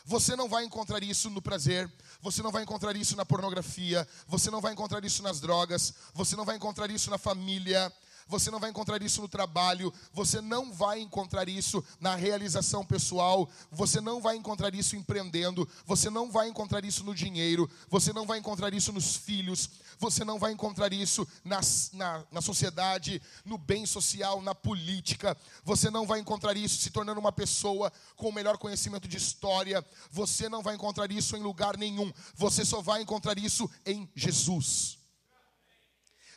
Você 0.05 0.35
não 0.35 0.49
vai 0.49 0.65
encontrar 0.65 1.03
isso 1.03 1.29
no 1.29 1.41
prazer, 1.41 1.91
você 2.19 2.41
não 2.41 2.51
vai 2.51 2.63
encontrar 2.63 2.95
isso 2.95 3.15
na 3.15 3.23
pornografia, 3.23 4.07
você 4.25 4.49
não 4.49 4.59
vai 4.59 4.73
encontrar 4.73 5.05
isso 5.05 5.21
nas 5.21 5.39
drogas, 5.39 5.93
você 6.15 6.35
não 6.35 6.45
vai 6.45 6.55
encontrar 6.55 6.89
isso 6.89 7.11
na 7.11 7.19
família, 7.19 7.93
você 8.29 8.51
não 8.51 8.59
vai 8.59 8.69
encontrar 8.69 9.01
isso 9.01 9.21
no 9.21 9.27
trabalho, 9.27 9.91
você 10.13 10.39
não 10.39 10.71
vai 10.71 11.01
encontrar 11.01 11.49
isso 11.49 11.83
na 11.99 12.13
realização 12.15 12.85
pessoal, 12.85 13.49
você 13.71 13.99
não 13.99 14.21
vai 14.21 14.35
encontrar 14.35 14.75
isso 14.75 14.95
empreendendo, 14.95 15.67
você 15.83 16.11
não 16.11 16.31
vai 16.31 16.47
encontrar 16.47 16.85
isso 16.85 17.03
no 17.03 17.15
dinheiro, 17.15 17.67
você 17.89 18.13
não 18.13 18.27
vai 18.27 18.37
encontrar 18.37 18.71
isso 18.71 18.93
nos 18.93 19.15
filhos, 19.15 19.67
você 19.97 20.23
não 20.23 20.37
vai 20.37 20.51
encontrar 20.51 20.93
isso 20.93 21.27
na, 21.43 21.59
na, 21.93 22.23
na 22.31 22.41
sociedade, 22.41 23.19
no 23.43 23.57
bem 23.57 23.83
social, 23.87 24.43
na 24.43 24.53
política, 24.53 25.35
você 25.63 25.89
não 25.89 26.05
vai 26.05 26.19
encontrar 26.19 26.55
isso 26.55 26.79
se 26.79 26.91
tornando 26.91 27.19
uma 27.19 27.31
pessoa 27.31 27.91
com 28.15 28.29
o 28.29 28.33
melhor 28.33 28.59
conhecimento 28.59 29.07
de 29.07 29.17
história, 29.17 29.83
você 30.11 30.47
não 30.47 30.61
vai 30.61 30.75
encontrar 30.75 31.11
isso 31.11 31.35
em 31.35 31.41
lugar 31.41 31.75
nenhum, 31.77 32.13
você 32.35 32.63
só 32.63 32.79
vai 32.79 33.01
encontrar 33.01 33.39
isso 33.39 33.67
em 33.83 34.07
Jesus. 34.15 34.99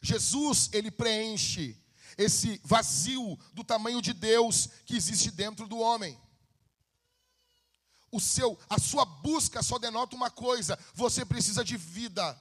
Jesus, 0.01 0.70
ele 0.72 0.90
preenche 0.90 1.82
esse 2.17 2.61
vazio 2.65 3.39
do 3.53 3.65
tamanho 3.65 4.01
de 4.03 4.13
Deus 4.13 4.69
que 4.85 4.97
existe 4.97 5.31
dentro 5.31 5.67
do 5.67 5.79
homem. 5.79 6.19
O 8.11 8.21
seu, 8.21 8.59
a 8.69 8.79
sua 8.79 9.05
busca 9.05 9.63
só 9.63 9.79
denota 9.79 10.15
uma 10.15 10.31
coisa: 10.31 10.79
você 10.95 11.25
precisa 11.25 11.65
de 11.65 11.77
vida. 11.77 12.39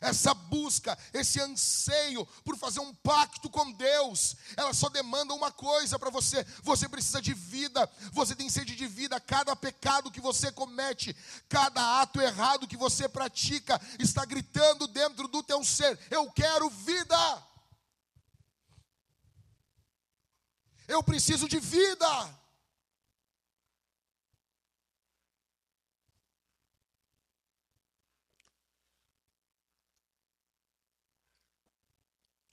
Essa 0.00 0.34
busca, 0.34 0.98
esse 1.12 1.40
anseio 1.40 2.26
por 2.44 2.56
fazer 2.56 2.80
um 2.80 2.94
pacto 2.94 3.48
com 3.48 3.72
Deus, 3.72 4.36
ela 4.56 4.74
só 4.74 4.88
demanda 4.88 5.34
uma 5.34 5.50
coisa 5.50 5.98
para 5.98 6.10
você: 6.10 6.44
você 6.62 6.88
precisa 6.88 7.20
de 7.20 7.32
vida, 7.34 7.90
você 8.12 8.34
tem 8.34 8.48
sede 8.48 8.76
de 8.76 8.86
vida. 8.86 9.18
Cada 9.20 9.56
pecado 9.56 10.10
que 10.10 10.20
você 10.20 10.52
comete, 10.52 11.16
cada 11.48 12.00
ato 12.00 12.20
errado 12.20 12.68
que 12.68 12.76
você 12.76 13.08
pratica, 13.08 13.80
está 13.98 14.24
gritando 14.24 14.86
dentro 14.86 15.26
do 15.26 15.42
teu 15.42 15.64
ser: 15.64 15.98
eu 16.10 16.30
quero 16.30 16.70
vida. 16.70 17.42
Eu 20.86 21.02
preciso 21.02 21.48
de 21.48 21.58
vida. 21.58 22.06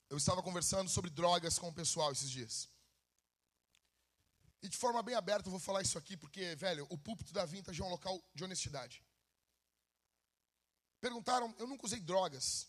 Eu 0.10 0.18
estava 0.18 0.44
conversando 0.44 0.90
sobre 0.90 1.10
drogas 1.10 1.58
com 1.58 1.70
o 1.70 1.74
pessoal 1.74 2.12
esses 2.12 2.30
dias. 2.30 2.70
E 4.62 4.68
de 4.70 4.78
forma 4.78 5.02
bem 5.02 5.16
aberta 5.16 5.48
eu 5.48 5.52
vou 5.52 5.60
falar 5.60 5.82
isso 5.82 5.98
aqui, 5.98 6.16
porque, 6.16 6.56
velho, 6.56 6.86
o 6.90 6.98
púlpito 6.98 7.34
da 7.34 7.46
Vintage 7.46 7.82
é 7.82 7.86
um 7.86 7.90
local 7.90 8.22
de 8.34 8.44
honestidade. 8.44 9.04
Perguntaram, 11.00 11.54
eu 11.58 11.66
nunca 11.66 11.86
usei 11.86 12.00
drogas. 12.00 12.68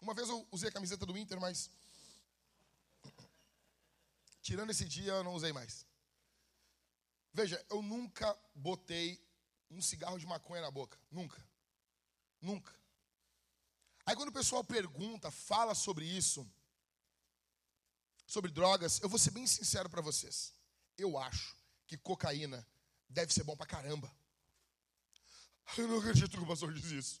Uma 0.00 0.14
vez 0.14 0.28
eu 0.28 0.46
usei 0.50 0.68
a 0.68 0.72
camiseta 0.72 1.06
do 1.06 1.16
Inter, 1.16 1.40
mas 1.40 1.70
Tirando 4.42 4.70
esse 4.70 4.84
dia, 4.84 5.12
eu 5.12 5.24
não 5.24 5.34
usei 5.34 5.52
mais. 5.52 5.86
Veja, 7.32 7.64
eu 7.70 7.80
nunca 7.80 8.36
botei 8.54 9.24
um 9.70 9.80
cigarro 9.80 10.18
de 10.18 10.26
maconha 10.26 10.60
na 10.60 10.70
boca. 10.70 10.98
Nunca. 11.10 11.42
Nunca. 12.40 12.74
Aí 14.04 14.16
quando 14.16 14.30
o 14.30 14.32
pessoal 14.32 14.64
pergunta, 14.64 15.30
fala 15.30 15.74
sobre 15.74 16.04
isso, 16.04 16.46
sobre 18.26 18.50
drogas, 18.50 19.00
eu 19.00 19.08
vou 19.08 19.18
ser 19.18 19.30
bem 19.30 19.46
sincero 19.46 19.88
para 19.88 20.02
vocês. 20.02 20.52
Eu 20.98 21.16
acho 21.16 21.56
que 21.86 21.96
cocaína 21.96 22.66
deve 23.08 23.32
ser 23.32 23.44
bom 23.44 23.56
pra 23.56 23.64
caramba. 23.66 24.12
Eu 25.78 25.86
não 25.86 25.98
acredito 26.00 26.30
que 26.30 26.42
o 26.42 26.46
pastor 26.46 26.74
diz 26.74 26.90
isso. 26.90 27.20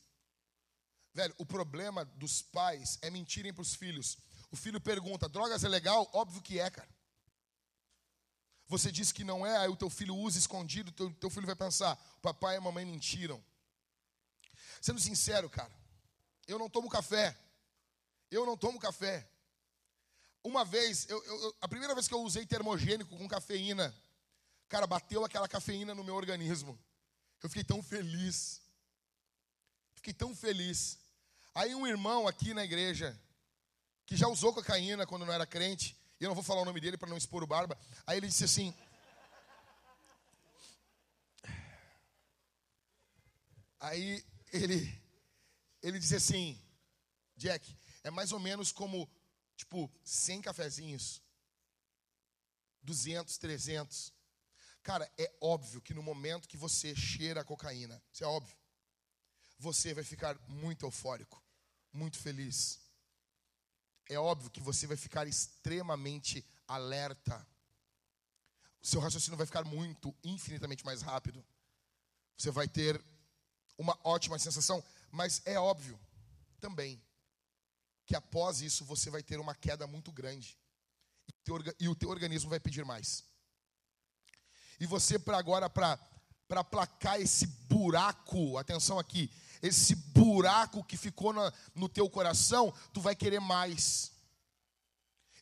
Velho, 1.14 1.34
o 1.38 1.46
problema 1.46 2.04
dos 2.04 2.42
pais 2.42 2.98
é 3.00 3.10
mentirem 3.10 3.52
para 3.52 3.62
os 3.62 3.74
filhos. 3.74 4.18
O 4.50 4.56
filho 4.56 4.80
pergunta: 4.80 5.28
drogas 5.28 5.62
é 5.62 5.68
legal? 5.68 6.10
Óbvio 6.12 6.42
que 6.42 6.58
é, 6.58 6.68
cara. 6.68 6.88
Você 8.72 8.90
diz 8.90 9.12
que 9.12 9.22
não 9.22 9.46
é, 9.46 9.54
aí 9.58 9.68
o 9.68 9.76
teu 9.76 9.90
filho 9.90 10.16
usa 10.16 10.38
escondido, 10.38 10.88
o 10.88 10.92
teu, 10.92 11.10
teu 11.12 11.28
filho 11.28 11.44
vai 11.44 11.54
pensar: 11.54 11.94
papai 12.22 12.56
e 12.56 12.60
mamãe 12.60 12.86
mentiram. 12.86 13.44
Sendo 14.80 14.98
sincero, 14.98 15.50
cara, 15.50 15.70
eu 16.48 16.58
não 16.58 16.70
tomo 16.70 16.88
café. 16.88 17.38
Eu 18.30 18.46
não 18.46 18.56
tomo 18.56 18.80
café. 18.80 19.28
Uma 20.42 20.64
vez, 20.64 21.06
eu, 21.10 21.22
eu, 21.22 21.54
a 21.60 21.68
primeira 21.68 21.94
vez 21.94 22.08
que 22.08 22.14
eu 22.14 22.22
usei 22.22 22.46
termogênico 22.46 23.14
com 23.14 23.28
cafeína, 23.28 23.94
cara, 24.70 24.86
bateu 24.86 25.22
aquela 25.22 25.46
cafeína 25.46 25.94
no 25.94 26.02
meu 26.02 26.14
organismo. 26.14 26.78
Eu 27.42 27.50
fiquei 27.50 27.64
tão 27.64 27.82
feliz. 27.82 28.62
Fiquei 29.96 30.14
tão 30.14 30.34
feliz. 30.34 30.98
Aí 31.54 31.74
um 31.74 31.86
irmão 31.86 32.26
aqui 32.26 32.54
na 32.54 32.64
igreja, 32.64 33.20
que 34.06 34.16
já 34.16 34.28
usou 34.28 34.54
cocaína 34.54 35.06
quando 35.06 35.26
não 35.26 35.34
era 35.34 35.46
crente, 35.46 35.94
eu 36.24 36.28
não 36.28 36.34
vou 36.34 36.44
falar 36.44 36.62
o 36.62 36.64
nome 36.64 36.80
dele 36.80 36.96
para 36.96 37.08
não 37.08 37.16
expor 37.16 37.42
o 37.42 37.46
barba, 37.46 37.78
aí 38.06 38.16
ele 38.16 38.28
disse 38.28 38.44
assim: 38.44 38.74
Aí 43.80 44.24
ele 44.52 45.02
ele 45.82 45.98
disse 45.98 46.16
assim: 46.16 46.60
Jack, 47.36 47.76
é 48.04 48.10
mais 48.10 48.32
ou 48.32 48.38
menos 48.38 48.70
como 48.72 49.10
tipo 49.56 49.90
100 50.04 50.42
cafezinhos. 50.42 51.22
200, 52.84 53.38
300. 53.38 54.12
Cara, 54.82 55.08
é 55.16 55.32
óbvio 55.40 55.80
que 55.80 55.94
no 55.94 56.02
momento 56.02 56.48
que 56.48 56.56
você 56.56 56.96
cheira 56.96 57.40
a 57.40 57.44
cocaína, 57.44 58.02
isso 58.12 58.24
é 58.24 58.26
óbvio, 58.26 58.56
você 59.58 59.94
vai 59.94 60.02
ficar 60.02 60.36
muito 60.48 60.84
eufórico 60.84 61.42
muito 61.92 62.18
feliz. 62.18 62.80
É 64.12 64.18
óbvio 64.18 64.50
que 64.50 64.60
você 64.60 64.86
vai 64.86 64.96
ficar 64.96 65.26
extremamente 65.26 66.44
alerta. 66.68 67.46
O 68.82 68.86
seu 68.86 69.00
raciocínio 69.00 69.36
vai 69.36 69.46
ficar 69.46 69.64
muito, 69.64 70.14
infinitamente 70.22 70.84
mais 70.84 71.02
rápido. 71.02 71.44
Você 72.36 72.50
vai 72.50 72.68
ter 72.68 73.02
uma 73.78 73.98
ótima 74.04 74.38
sensação, 74.38 74.82
mas 75.10 75.42
é 75.44 75.58
óbvio 75.58 75.98
também 76.60 77.02
que 78.04 78.16
após 78.16 78.60
isso 78.60 78.84
você 78.84 79.10
vai 79.10 79.22
ter 79.22 79.38
uma 79.38 79.54
queda 79.54 79.86
muito 79.86 80.12
grande 80.12 80.58
e 81.78 81.88
o 81.88 81.94
teu 81.94 82.10
organismo 82.10 82.50
vai 82.50 82.60
pedir 82.60 82.84
mais. 82.84 83.24
E 84.78 84.86
você 84.86 85.18
para 85.18 85.38
agora 85.38 85.70
para 85.70 85.98
aplacar 86.50 87.20
esse 87.20 87.46
buraco, 87.46 88.58
atenção 88.58 88.98
aqui, 88.98 89.30
esse 89.62 89.94
buraco 89.94 90.82
que 90.82 90.96
ficou 90.96 91.32
na, 91.32 91.52
no 91.72 91.88
teu 91.88 92.10
coração, 92.10 92.72
tu 92.92 93.00
vai 93.00 93.14
querer 93.14 93.40
mais. 93.40 94.12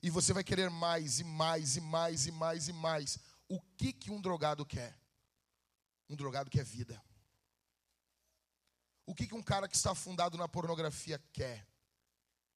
E 0.02 0.10
você 0.10 0.34
vai 0.34 0.44
querer 0.44 0.68
mais 0.68 1.18
e 1.20 1.24
mais 1.24 1.76
e 1.76 1.80
mais 1.80 2.26
e 2.26 2.30
mais 2.30 2.68
e 2.68 2.72
mais. 2.72 3.18
O 3.48 3.58
que 3.60 3.92
que 3.94 4.10
um 4.10 4.20
drogado 4.20 4.64
quer? 4.66 4.94
Um 6.08 6.14
drogado 6.14 6.50
quer 6.50 6.64
vida. 6.64 7.02
O 9.06 9.14
que 9.14 9.26
que 9.26 9.34
um 9.34 9.42
cara 9.42 9.66
que 9.66 9.74
está 9.74 9.92
afundado 9.92 10.36
na 10.36 10.46
pornografia 10.46 11.18
quer? 11.32 11.66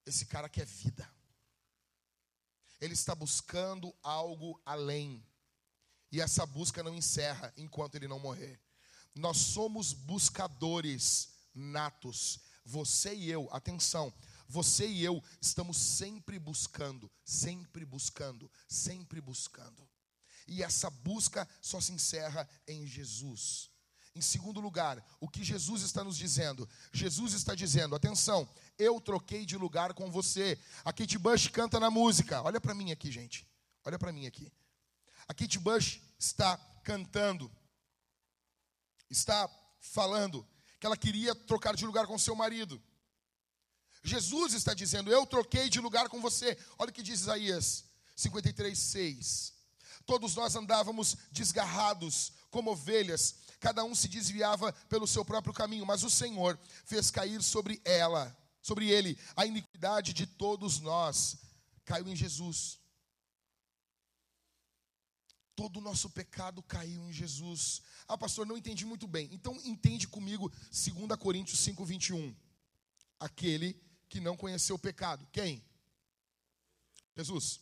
Esse 0.05 0.27
cara 0.27 0.49
quer 0.49 0.67
vida. 0.67 1.11
Ele 2.79 2.93
está 2.93 3.15
buscando 3.15 3.95
algo 4.03 4.61
além. 4.67 5.27
E 6.13 6.21
essa 6.21 6.45
busca 6.45 6.83
não 6.83 6.95
encerra 6.95 7.53
enquanto 7.57 7.95
ele 7.95 8.07
não 8.07 8.21
morrer. 8.21 8.61
Nós 9.15 9.39
somos 9.39 9.93
buscadores 9.93 11.34
natos. 11.55 12.41
Você 12.65 13.15
e 13.15 13.31
eu, 13.31 13.49
atenção, 13.53 14.13
você 14.49 14.87
e 14.87 15.05
eu 15.05 15.23
estamos 15.41 15.77
sempre 15.77 16.39
buscando, 16.39 17.11
sempre 17.25 17.85
buscando, 17.85 18.51
sempre 18.69 19.21
buscando. 19.21 19.89
E 20.47 20.63
essa 20.63 20.91
busca 20.91 21.49
só 21.61 21.81
se 21.81 21.93
encerra 21.93 22.49
em 22.67 22.87
Jesus. 22.87 23.71
Em 24.15 24.21
segundo 24.21 24.61
lugar, 24.61 25.05
o 25.19 25.29
que 25.29 25.43
Jesus 25.43 25.83
está 25.83 26.05
nos 26.05 26.17
dizendo? 26.17 26.69
Jesus 26.93 27.33
está 27.33 27.55
dizendo: 27.55 27.97
atenção, 27.97 28.49
eu 28.79 29.01
troquei 29.01 29.45
de 29.45 29.57
lugar 29.57 29.93
com 29.93 30.11
você. 30.11 30.59
A 30.85 30.93
Kate 30.93 31.19
Bush 31.19 31.49
canta 31.49 31.81
na 31.81 31.91
música. 31.91 32.41
Olha 32.43 32.61
para 32.61 32.75
mim 32.75 32.93
aqui, 32.93 33.11
gente. 33.11 33.47
Olha 33.85 33.99
para 33.99 34.13
mim 34.13 34.27
aqui. 34.27 34.53
A 35.27 35.35
Kate 35.35 35.59
Bush 35.59 36.01
está 36.19 36.57
cantando, 36.85 37.51
está 39.11 39.49
falando 39.81 40.47
que 40.85 40.87
ela 40.87 40.99
queria 40.99 41.35
trocar 41.35 41.75
de 41.75 41.87
lugar 41.87 42.07
com 42.07 42.19
seu 42.19 42.37
marido. 42.37 42.79
Jesus 44.03 44.53
está 44.53 44.75
dizendo: 44.75 45.11
Eu 45.11 45.25
troquei 45.25 45.71
de 45.71 45.81
lugar 45.81 46.11
com 46.11 46.21
você. 46.21 46.59
Olha 46.79 46.91
o 46.91 46.93
que 46.93 47.03
diz 47.03 47.21
Isaías 47.21 47.87
53, 48.15 48.79
6. 48.79 49.55
Todos 50.05 50.35
nós 50.35 50.55
andávamos 50.55 51.17
desgarrados 51.33 52.35
como 52.51 52.73
ovelhas, 52.73 53.37
cada 53.59 53.83
um 53.83 53.95
se 53.95 54.09
desviava 54.09 54.75
pelo 54.91 55.07
seu 55.07 55.25
próprio 55.25 55.55
caminho, 55.55 55.87
mas 55.87 56.03
o 56.05 56.11
Senhor 56.11 56.59
fez 56.85 57.11
cair 57.11 57.43
sobre 57.43 57.81
ela, 57.83 58.37
sobre 58.61 58.91
ele, 58.91 59.19
a 59.35 59.47
iniquidade 59.47 60.13
de 60.13 60.27
todos 60.27 60.81
nós. 60.81 61.39
Caiu 61.87 62.07
em 62.09 62.15
Jesus. 62.15 62.79
Todo 65.57 65.77
o 65.77 65.81
nosso 65.81 66.11
pecado 66.11 66.63
caiu 66.63 67.09
em 67.09 67.13
Jesus. 67.13 67.81
Ah, 68.09 68.19
pastor, 68.19 68.45
não 68.47 68.57
entendi 68.57 68.85
muito 68.85 69.07
bem. 69.07 69.29
Então 69.33 69.55
entende 69.65 70.09
comigo 70.09 70.51
2 70.71 71.19
Coríntios 71.19 71.61
5, 71.61 71.85
21. 71.85 72.35
Aquele 73.21 73.81
que 74.09 74.21
não 74.21 74.37
conheceu 74.37 74.77
o 74.77 74.79
pecado. 74.79 75.27
Quem? 75.33 75.65
Jesus. 77.17 77.61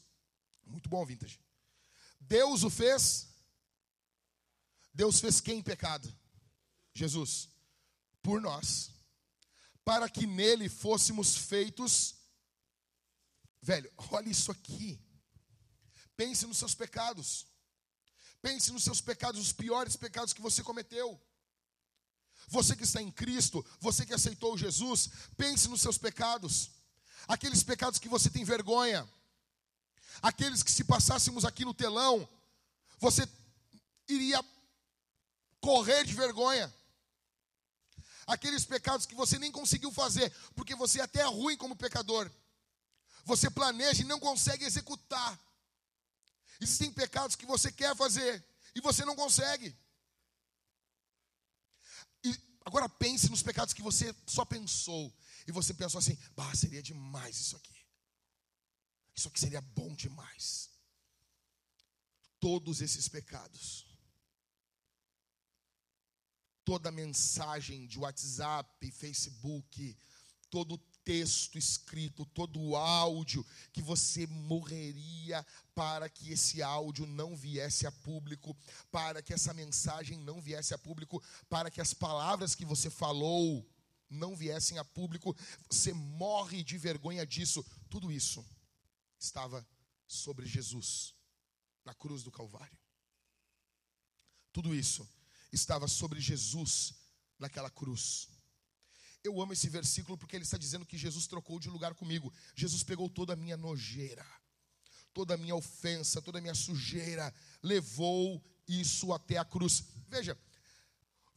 Muito 0.65 0.89
bom, 0.89 1.05
Vintage. 1.05 1.39
Deus 2.19 2.63
o 2.63 2.71
fez. 2.71 3.29
Deus 4.95 5.21
fez 5.21 5.41
quem 5.41 5.63
pecado? 5.63 6.13
Jesus. 6.95 7.51
Por 8.23 8.41
nós. 8.41 8.91
Para 9.85 10.09
que 10.09 10.27
nele 10.27 10.69
fôssemos 10.69 11.37
feitos. 11.37 12.15
Velho, 13.61 13.93
olha 14.11 14.31
isso 14.31 14.51
aqui. 14.51 14.99
Pense 16.17 16.47
nos 16.47 16.59
seus 16.59 16.75
pecados. 16.75 17.47
Pense 18.43 18.73
nos 18.73 18.83
seus 18.83 19.01
pecados, 19.01 19.41
os 19.41 19.53
piores 19.53 19.97
pecados 19.97 20.33
que 20.33 20.41
você 20.43 20.63
cometeu. 20.63 21.19
Você 22.49 22.75
que 22.75 22.83
está 22.83 23.01
em 23.01 23.11
Cristo, 23.11 23.65
você 23.81 24.05
que 24.05 24.13
aceitou 24.13 24.59
Jesus, 24.59 25.09
pense 25.37 25.69
nos 25.69 25.81
seus 25.81 25.97
pecados. 25.97 26.71
Aqueles 27.29 27.63
pecados 27.63 28.01
que 28.01 28.09
você 28.09 28.29
tem 28.29 28.45
vergonha. 28.45 29.09
Aqueles 30.21 30.63
que 30.63 30.71
se 30.71 30.85
passássemos 30.85 31.45
aqui 31.45 31.65
no 31.65 31.73
telão, 31.73 32.29
você 32.99 33.27
iria 34.09 34.45
correr 35.61 36.05
de 36.05 36.13
vergonha. 36.13 36.73
Aqueles 38.27 38.65
pecados 38.65 39.07
que 39.07 39.15
você 39.15 39.39
nem 39.39 39.53
conseguiu 39.53 39.93
fazer, 39.93 40.31
porque 40.55 40.75
você 40.75 41.01
até 41.01 41.21
é 41.21 41.27
ruim 41.27 41.57
como 41.57 41.77
pecador. 41.77 42.31
Você 43.25 43.49
planeja 43.49 44.03
e 44.03 44.07
não 44.07 44.19
consegue 44.19 44.65
executar. 44.65 45.39
Existem 46.63 46.93
pecados 46.93 47.37
que 47.37 47.47
você 47.47 47.73
quer 47.73 47.97
fazer 47.97 48.45
e 48.75 48.81
você 48.81 49.05
não 49.05 49.17
consegue. 49.17 49.77
E 52.25 52.37
agora 52.65 52.89
pense 52.89 53.29
nos 53.29 53.43
pecados 53.43 53.75
que 53.75 53.83
você 53.83 54.15
só 54.27 54.45
pensou 54.45 55.15
e 55.47 55.53
você 55.53 55.75
pensou 55.75 55.99
assim: 55.99 56.17
"Bah, 56.37 56.55
seria 56.55 56.83
demais 56.83 57.39
isso 57.39 57.57
aqui. 57.57 57.87
Isso 59.15 59.29
aqui 59.29 59.41
seria 59.41 59.61
bom 59.61 59.95
demais." 59.95 60.71
Todos 62.39 62.81
esses 62.81 63.09
pecados 63.09 63.93
toda 66.65 66.91
mensagem 66.91 67.87
de 67.87 67.99
WhatsApp, 67.99 68.91
Facebook, 68.93 69.97
todo 70.51 70.79
texto 71.05 71.59
escrito, 71.59 72.25
todo 72.27 72.61
o 72.61 72.77
áudio, 72.77 73.45
que 73.73 73.83
você 73.83 74.27
morreria 74.27 75.45
para 75.75 76.09
que 76.09 76.33
esse 76.33 76.63
áudio 76.63 77.07
não 77.07 77.37
viesse 77.37 77.87
a 77.87 77.93
público, 77.93 78.57
para 78.91 79.23
que 79.23 79.33
essa 79.33 79.53
mensagem 79.53 80.19
não 80.19 80.41
viesse 80.41 80.75
a 80.75 80.79
público, 80.79 81.23
para 81.49 81.71
que 81.71 81.81
as 81.81 81.93
palavras 81.93 82.55
que 82.55 82.65
você 82.65 82.91
falou 82.91 83.67
não 84.13 84.37
viessem 84.37 84.79
a 84.79 84.85
público. 84.85 85.35
Você 85.71 85.93
morre 85.93 86.63
de 86.63 86.77
vergonha 86.79 87.27
disso. 87.27 87.65
Tudo 87.89 88.13
isso 88.13 88.45
estava 89.19 89.67
sobre 90.07 90.47
Jesus, 90.47 91.15
na 91.85 91.95
cruz 91.95 92.23
do 92.23 92.31
Calvário. 92.31 92.79
Tudo 94.53 94.75
isso 94.75 95.09
estava 95.51 95.89
sobre 95.89 96.21
Jesus 96.21 96.95
naquela 97.39 97.71
cruz. 97.71 98.29
Eu 99.25 99.41
amo 99.41 99.53
esse 99.53 99.69
versículo 99.69 100.19
porque 100.19 100.37
ele 100.37 100.45
está 100.45 100.59
dizendo 100.59 100.85
que 100.85 100.99
Jesus 100.99 101.27
trocou 101.27 101.61
de 101.61 101.69
lugar 101.69 101.95
comigo. 101.95 102.33
Jesus 102.57 102.83
pegou 102.83 103.09
toda 103.09 103.35
a 103.35 103.37
minha 103.37 103.57
nojeira, 103.57 104.27
toda 105.15 105.35
a 105.35 105.37
minha 105.37 105.55
ofensa, 105.55 106.21
toda 106.21 106.39
a 106.39 106.41
minha 106.41 106.55
sujeira, 106.55 107.33
levou 107.63 108.43
isso 108.67 109.13
até 109.13 109.39
a 109.39 109.45
cruz. 109.45 109.85
Veja, 110.09 110.37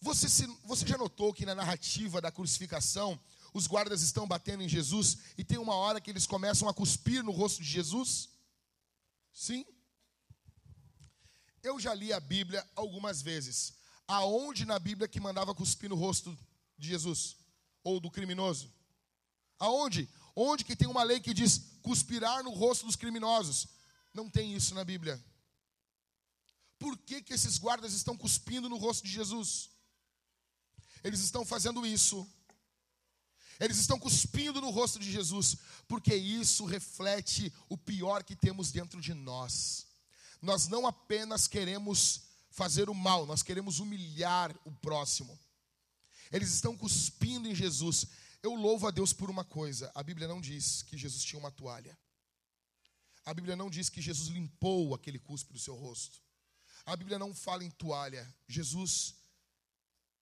você, 0.01 0.27
se, 0.27 0.45
você 0.63 0.85
já 0.85 0.97
notou 0.97 1.33
que 1.33 1.45
na 1.45 1.55
narrativa 1.55 2.19
da 2.19 2.31
crucificação, 2.31 3.19
os 3.53 3.67
guardas 3.67 4.01
estão 4.01 4.27
batendo 4.27 4.63
em 4.63 4.69
Jesus 4.69 5.17
e 5.37 5.43
tem 5.43 5.57
uma 5.57 5.75
hora 5.75 6.01
que 6.01 6.09
eles 6.09 6.27
começam 6.27 6.67
a 6.67 6.73
cuspir 6.73 7.23
no 7.23 7.31
rosto 7.31 7.61
de 7.61 7.69
Jesus? 7.69 8.29
Sim. 9.31 9.65
Eu 11.61 11.79
já 11.79 11.93
li 11.93 12.11
a 12.11 12.19
Bíblia 12.19 12.67
algumas 12.75 13.21
vezes. 13.21 13.73
Aonde 14.07 14.65
na 14.65 14.77
Bíblia 14.77 15.07
que 15.07 15.19
mandava 15.19 15.55
cuspir 15.55 15.89
no 15.89 15.95
rosto 15.95 16.37
de 16.77 16.87
Jesus? 16.87 17.37
Ou 17.85 18.01
do 18.01 18.11
criminoso? 18.11 18.73
Aonde? 19.57 20.09
Onde 20.35 20.65
que 20.65 20.75
tem 20.75 20.89
uma 20.89 21.03
lei 21.03 21.21
que 21.21 21.33
diz 21.33 21.61
cuspirar 21.81 22.43
no 22.43 22.49
rosto 22.49 22.85
dos 22.85 22.97
criminosos? 22.97 23.67
Não 24.13 24.29
tem 24.29 24.53
isso 24.53 24.75
na 24.75 24.83
Bíblia. 24.83 25.23
Por 26.77 26.97
que, 26.97 27.21
que 27.21 27.33
esses 27.33 27.57
guardas 27.57 27.93
estão 27.93 28.17
cuspindo 28.17 28.67
no 28.67 28.75
rosto 28.75 29.05
de 29.05 29.11
Jesus? 29.11 29.69
Eles 31.03 31.21
estão 31.21 31.45
fazendo 31.45 31.85
isso. 31.85 32.27
Eles 33.59 33.77
estão 33.77 33.97
cuspindo 33.97 34.59
no 34.59 34.69
rosto 34.69 34.99
de 34.99 35.09
Jesus, 35.09 35.55
porque 35.87 36.13
isso 36.13 36.65
reflete 36.65 37.53
o 37.69 37.77
pior 37.77 38.23
que 38.23 38.35
temos 38.35 38.71
dentro 38.71 38.99
de 38.99 39.13
nós. 39.13 39.87
Nós 40.41 40.67
não 40.67 40.85
apenas 40.85 41.47
queremos 41.47 42.23
fazer 42.49 42.89
o 42.89 42.93
mal, 42.93 43.25
nós 43.25 43.43
queremos 43.43 43.79
humilhar 43.79 44.53
o 44.65 44.71
próximo. 44.71 45.39
Eles 46.35 46.51
estão 46.51 46.75
cuspindo 46.75 47.47
em 47.47 47.55
Jesus. 47.55 48.07
Eu 48.43 48.53
louvo 48.55 48.85
a 48.87 48.91
Deus 48.91 49.13
por 49.13 49.29
uma 49.29 49.45
coisa: 49.45 49.89
a 49.95 50.03
Bíblia 50.03 50.27
não 50.27 50.41
diz 50.41 50.81
que 50.81 50.97
Jesus 50.97 51.23
tinha 51.23 51.39
uma 51.39 51.49
toalha. 51.49 51.97
A 53.23 53.33
Bíblia 53.33 53.55
não 53.55 53.69
diz 53.69 53.89
que 53.89 54.01
Jesus 54.01 54.27
limpou 54.27 54.93
aquele 54.93 55.17
cuspe 55.17 55.53
do 55.53 55.59
seu 55.59 55.75
rosto. 55.75 56.21
A 56.85 56.95
Bíblia 56.95 57.17
não 57.17 57.33
fala 57.33 57.63
em 57.63 57.71
toalha. 57.71 58.23
Jesus 58.49 59.15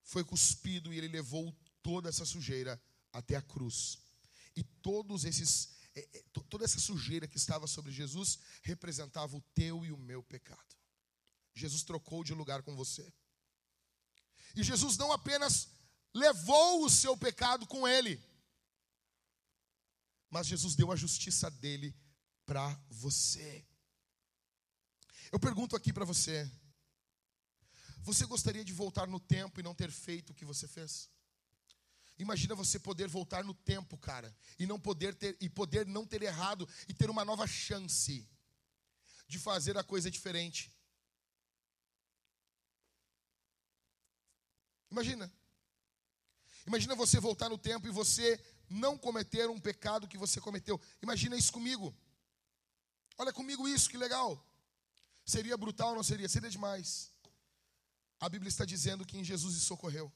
foi 0.03 0.24
cuspido 0.24 0.93
e 0.93 0.97
ele 0.99 1.07
levou 1.07 1.51
toda 1.82 2.09
essa 2.09 2.26
sujeira 2.26 2.80
até 3.11 3.36
a 3.36 3.41
cruz. 3.41 3.97
E 4.55 4.64
todos 4.64 5.26
esses 5.26 5.74
é, 5.95 6.07
é, 6.14 6.24
toda 6.47 6.64
essa 6.64 6.80
sujeira 6.80 7.28
que 7.28 7.38
estava 7.38 7.66
sobre 7.66 7.91
Jesus 7.91 8.38
representava 8.61 9.36
o 9.36 9.41
teu 9.55 9.84
e 9.84 9.91
o 9.91 9.97
meu 9.97 10.22
pecado. 10.22 10.76
Jesus 11.55 11.82
trocou 11.82 12.24
de 12.24 12.36
lugar 12.36 12.61
com 12.61 12.76
você. 12.76 13.11
E 14.55 14.64
Jesus 14.64 14.95
não 14.97 15.11
apenas 15.11 15.72
levou 16.14 16.86
o 16.86 16.89
seu 16.89 17.18
pecado 17.18 17.66
com 17.66 17.88
ele. 17.88 18.22
Mas 20.30 20.47
Jesus 20.47 20.76
deu 20.76 20.91
a 20.91 20.95
justiça 20.95 21.49
dele 21.49 21.95
para 22.45 22.68
você. 22.89 23.66
Eu 25.32 25.39
pergunto 25.39 25.76
aqui 25.76 25.91
para 25.91 26.05
você: 26.05 26.49
você 27.99 28.26
gostaria 28.26 28.64
de 28.64 28.74
voltar 28.74 29.07
no 29.07 29.20
tempo 29.20 29.59
e 29.59 29.64
não 29.64 29.74
ter 29.74 29.91
feito 29.91 30.32
o 30.32 30.34
que 30.34 30.45
você 30.45 30.68
fez? 30.68 31.09
Imagina 32.20 32.53
você 32.53 32.80
poder 32.80 33.07
voltar 33.07 33.43
no 33.43 33.53
tempo, 33.53 33.97
cara, 33.97 34.36
e 34.59 34.68
não 34.68 34.80
poder 34.80 35.16
ter 35.16 35.36
e 35.41 35.49
poder 35.49 35.86
não 35.88 36.05
ter 36.05 36.22
errado 36.22 36.68
e 36.88 36.93
ter 36.93 37.09
uma 37.09 37.26
nova 37.26 37.47
chance 37.47 38.28
de 39.28 39.39
fazer 39.39 39.78
a 39.78 39.84
coisa 39.84 40.11
diferente. 40.11 40.72
Imagina. 44.91 45.32
Imagina 46.66 46.95
você 46.95 47.20
voltar 47.20 47.49
no 47.49 47.57
tempo 47.57 47.88
e 47.88 47.91
você 47.91 48.39
não 48.70 48.97
cometer 48.97 49.49
um 49.49 49.59
pecado 49.59 50.07
que 50.07 50.18
você 50.18 50.39
cometeu. 50.39 50.80
Imagina 51.01 51.38
isso 51.38 51.51
comigo. 51.51 51.95
Olha 53.18 53.34
comigo 53.34 53.68
isso, 53.68 53.89
que 53.89 53.97
legal. 53.97 54.43
Seria 55.26 55.57
brutal 55.57 55.95
não 55.95 56.03
seria? 56.03 56.28
Seria 56.28 56.49
demais. 56.49 57.11
A 58.20 58.30
Bíblia 58.30 58.49
está 58.49 58.66
dizendo 58.66 59.05
que 59.05 59.18
em 59.18 59.24
Jesus 59.24 59.55
isso 59.55 59.74
ocorreu. 59.74 60.11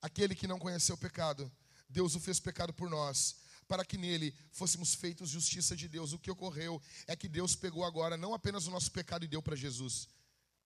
Aquele 0.00 0.34
que 0.34 0.46
não 0.46 0.58
conheceu 0.58 0.94
o 0.94 0.98
pecado, 0.98 1.50
Deus 1.88 2.14
o 2.14 2.20
fez 2.20 2.38
pecado 2.38 2.72
por 2.72 2.88
nós, 2.88 3.36
para 3.66 3.84
que 3.84 3.98
nele 3.98 4.34
fôssemos 4.52 4.94
feitos 4.94 5.30
justiça 5.30 5.74
de 5.74 5.88
Deus. 5.88 6.12
O 6.12 6.18
que 6.18 6.30
ocorreu 6.30 6.80
é 7.06 7.16
que 7.16 7.28
Deus 7.28 7.56
pegou 7.56 7.84
agora 7.84 8.16
não 8.16 8.34
apenas 8.34 8.66
o 8.66 8.70
nosso 8.70 8.92
pecado 8.92 9.24
e 9.24 9.28
deu 9.28 9.42
para 9.42 9.56
Jesus, 9.56 10.08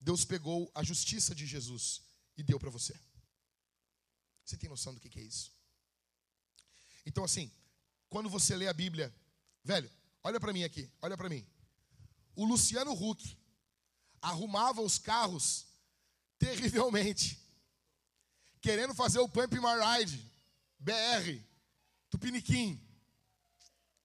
Deus 0.01 0.25
pegou 0.25 0.71
a 0.75 0.83
justiça 0.83 1.35
de 1.35 1.47
Jesus 1.47 2.03
e 2.37 2.43
deu 2.43 2.59
para 2.59 2.71
você. 2.71 2.95
Você 4.53 4.59
tem 4.59 4.69
noção 4.69 4.93
do 4.93 5.01
que, 5.01 5.19
é 5.19 5.23
isso? 5.23 5.51
Então, 7.07 7.25
assim, 7.25 7.51
quando 8.11 8.29
você 8.29 8.55
lê 8.55 8.69
a 8.69 8.75
Bíblia, 8.75 9.11
velho, 9.65 9.91
olha 10.23 10.39
para 10.39 10.53
mim 10.53 10.63
aqui, 10.63 10.93
olha 11.01 11.17
para 11.17 11.31
mim. 11.31 11.43
O 12.37 12.45
Luciano 12.45 12.93
Huck 12.93 13.35
arrumava 14.21 14.83
os 14.83 14.99
carros 14.99 15.65
terrivelmente, 16.39 17.41
querendo 18.61 18.95
fazer 18.95 19.21
o 19.21 19.29
Pump 19.29 19.55
My 19.55 19.99
Ride, 19.99 20.23
BR, 20.79 21.43
Tupiniquim, 22.11 22.79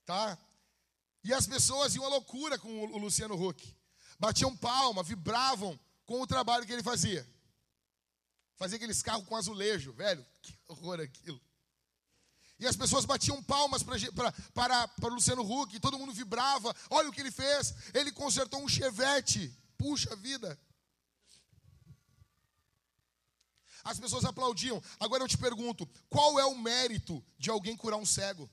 tá? 0.05 0.37
E 1.25 1.33
as 1.33 1.45
pessoas 1.45 1.93
iam 1.93 2.05
à 2.05 2.07
loucura 2.07 2.57
com 2.57 2.85
o 2.85 2.97
Luciano 2.97 3.35
Huck, 3.35 3.75
batiam 4.17 4.55
palma, 4.55 5.03
vibravam 5.03 5.77
com 6.05 6.21
o 6.21 6.27
trabalho 6.27 6.65
que 6.65 6.71
ele 6.71 6.83
fazia. 6.83 7.27
Fazia 8.57 8.75
aqueles 8.75 9.03
carros 9.03 9.25
com 9.25 9.35
azulejo, 9.35 9.93
velho. 9.93 10.25
Que 10.41 10.57
horror 10.67 10.99
aquilo. 10.99 11.39
E 12.59 12.65
as 12.65 12.75
pessoas 12.75 13.05
batiam 13.05 13.41
palmas 13.43 13.83
para, 13.83 14.31
para, 14.51 15.13
Luciano 15.13 15.43
Huck, 15.43 15.79
todo 15.79 15.99
mundo 15.99 16.11
vibrava. 16.11 16.75
Olha 16.89 17.07
o 17.07 17.11
que 17.11 17.21
ele 17.21 17.31
fez. 17.31 17.73
Ele 17.93 18.11
consertou 18.11 18.61
um 18.63 18.67
chevette. 18.67 19.55
Puxa 19.77 20.15
vida. 20.15 20.59
As 23.83 23.99
pessoas 23.99 24.25
aplaudiam. 24.25 24.81
Agora 24.99 25.23
eu 25.23 25.27
te 25.27 25.37
pergunto: 25.37 25.87
qual 26.09 26.39
é 26.39 26.45
o 26.45 26.57
mérito 26.57 27.23
de 27.37 27.51
alguém 27.51 27.77
curar 27.77 27.99
um 27.99 28.05
cego? 28.05 28.49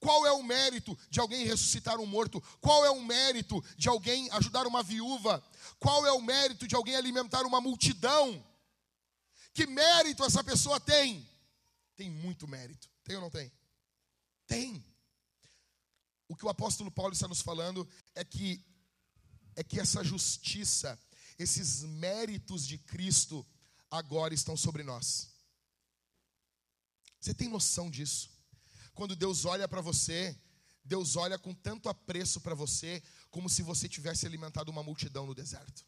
Qual 0.00 0.26
é 0.26 0.32
o 0.32 0.42
mérito 0.42 0.98
de 1.10 1.20
alguém 1.20 1.46
ressuscitar 1.46 2.00
um 2.00 2.06
morto? 2.06 2.42
Qual 2.60 2.84
é 2.86 2.90
o 2.90 3.02
mérito 3.02 3.62
de 3.76 3.88
alguém 3.88 4.28
ajudar 4.32 4.66
uma 4.66 4.82
viúva? 4.82 5.44
Qual 5.78 6.04
é 6.06 6.10
o 6.10 6.22
mérito 6.22 6.66
de 6.66 6.74
alguém 6.74 6.96
alimentar 6.96 7.44
uma 7.44 7.60
multidão? 7.60 8.42
Que 9.52 9.66
mérito 9.66 10.24
essa 10.24 10.42
pessoa 10.42 10.80
tem? 10.80 11.28
Tem 11.96 12.10
muito 12.10 12.48
mérito. 12.48 12.88
Tem 13.04 13.16
ou 13.16 13.22
não 13.22 13.30
tem? 13.30 13.52
Tem. 14.46 14.84
O 16.28 16.36
que 16.36 16.46
o 16.46 16.48
apóstolo 16.48 16.90
Paulo 16.90 17.12
está 17.12 17.28
nos 17.28 17.42
falando 17.42 17.88
é 18.14 18.24
que 18.24 18.64
é 19.54 19.62
que 19.62 19.78
essa 19.78 20.02
justiça, 20.02 20.98
esses 21.38 21.82
méritos 21.82 22.66
de 22.66 22.78
Cristo 22.78 23.46
agora 23.90 24.32
estão 24.32 24.56
sobre 24.56 24.82
nós. 24.82 25.30
Você 27.20 27.34
tem 27.34 27.48
noção 27.48 27.90
disso? 27.90 28.30
Quando 28.94 29.14
Deus 29.14 29.44
olha 29.44 29.68
para 29.68 29.80
você, 29.80 30.36
Deus 30.84 31.16
olha 31.16 31.38
com 31.38 31.54
tanto 31.54 31.88
apreço 31.88 32.40
para 32.40 32.54
você, 32.54 33.02
como 33.30 33.48
se 33.48 33.62
você 33.62 33.88
tivesse 33.88 34.26
alimentado 34.26 34.70
uma 34.70 34.82
multidão 34.82 35.26
no 35.26 35.34
deserto. 35.34 35.84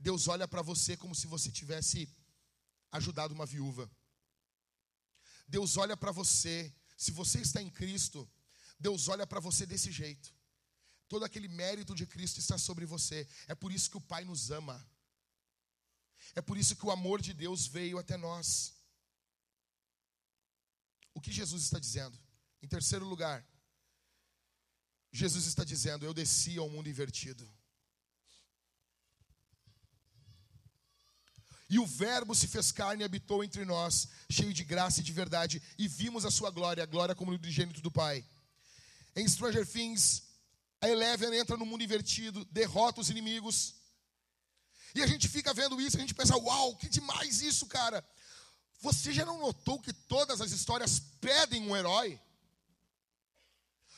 Deus 0.00 0.28
olha 0.28 0.48
para 0.48 0.62
você 0.62 0.96
como 0.96 1.14
se 1.14 1.26
você 1.26 1.50
tivesse 1.52 2.08
ajudado 2.90 3.34
uma 3.34 3.44
viúva. 3.44 3.88
Deus 5.46 5.76
olha 5.76 5.96
para 5.96 6.10
você, 6.10 6.74
se 6.96 7.12
você 7.12 7.40
está 7.40 7.60
em 7.60 7.68
Cristo, 7.68 8.28
Deus 8.78 9.08
olha 9.08 9.26
para 9.26 9.40
você 9.40 9.66
desse 9.66 9.92
jeito. 9.92 10.34
Todo 11.06 11.24
aquele 11.24 11.48
mérito 11.48 11.94
de 11.94 12.06
Cristo 12.06 12.38
está 12.38 12.56
sobre 12.56 12.86
você. 12.86 13.28
É 13.46 13.54
por 13.54 13.70
isso 13.70 13.90
que 13.90 13.98
o 13.98 14.00
Pai 14.00 14.24
nos 14.24 14.50
ama. 14.50 14.84
É 16.34 16.40
por 16.40 16.56
isso 16.56 16.76
que 16.76 16.86
o 16.86 16.90
amor 16.90 17.20
de 17.20 17.34
Deus 17.34 17.66
veio 17.66 17.98
até 17.98 18.16
nós. 18.16 18.72
O 21.12 21.20
que 21.20 21.32
Jesus 21.32 21.64
está 21.64 21.78
dizendo? 21.78 22.18
Em 22.62 22.68
terceiro 22.68 23.04
lugar, 23.04 23.44
Jesus 25.12 25.46
está 25.46 25.64
dizendo: 25.64 26.06
Eu 26.06 26.14
desci 26.14 26.56
ao 26.56 26.70
mundo 26.70 26.88
invertido. 26.88 27.46
E 31.70 31.78
o 31.78 31.86
Verbo 31.86 32.34
se 32.34 32.48
fez 32.48 32.72
carne 32.72 33.02
e 33.02 33.04
habitou 33.04 33.44
entre 33.44 33.64
nós, 33.64 34.08
cheio 34.28 34.52
de 34.52 34.64
graça 34.64 34.98
e 34.98 35.04
de 35.04 35.12
verdade, 35.12 35.62
e 35.78 35.86
vimos 35.86 36.24
a 36.24 36.30
sua 36.30 36.50
glória, 36.50 36.82
a 36.82 36.86
glória 36.86 37.14
como 37.14 37.38
do 37.38 37.48
gênito 37.48 37.80
do 37.80 37.92
Pai. 37.92 38.24
Em 39.14 39.26
Stranger 39.28 39.64
Things, 39.64 40.24
a 40.80 40.88
Eleven 40.88 41.32
entra 41.32 41.56
no 41.56 41.64
mundo 41.64 41.84
invertido, 41.84 42.44
derrota 42.46 43.00
os 43.00 43.08
inimigos. 43.08 43.76
E 44.96 45.02
a 45.02 45.06
gente 45.06 45.28
fica 45.28 45.54
vendo 45.54 45.80
isso, 45.80 45.96
a 45.96 46.00
gente 46.00 46.12
pensa, 46.12 46.36
uau, 46.36 46.74
que 46.76 46.88
demais 46.88 47.40
isso, 47.40 47.66
cara. 47.66 48.04
Você 48.80 49.12
já 49.12 49.24
não 49.24 49.38
notou 49.38 49.78
que 49.78 49.92
todas 49.92 50.40
as 50.40 50.50
histórias 50.50 51.00
pedem 51.20 51.68
um 51.68 51.76
herói? 51.76 52.20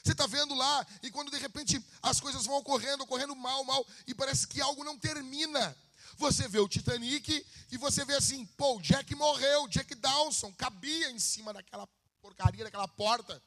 Você 0.04 0.12
está 0.12 0.26
vendo 0.26 0.54
lá, 0.54 0.86
e 1.02 1.10
quando 1.10 1.30
de 1.30 1.38
repente 1.38 1.82
as 2.02 2.20
coisas 2.20 2.44
vão 2.44 2.56
ocorrendo, 2.56 3.04
ocorrendo 3.04 3.34
mal, 3.34 3.64
mal, 3.64 3.86
e 4.06 4.14
parece 4.14 4.46
que 4.46 4.60
algo 4.60 4.84
não 4.84 4.98
termina. 4.98 5.74
Você 6.16 6.48
vê 6.48 6.58
o 6.58 6.68
Titanic 6.68 7.46
e 7.70 7.76
você 7.76 8.04
vê 8.04 8.14
assim, 8.14 8.46
pô, 8.46 8.76
o 8.76 8.82
Jack 8.82 9.14
morreu, 9.14 9.68
Jack 9.68 9.94
Dawson 9.94 10.52
cabia 10.52 11.10
em 11.10 11.18
cima 11.18 11.52
daquela 11.52 11.88
porcaria, 12.20 12.64
daquela 12.64 12.88
porta. 12.88 13.42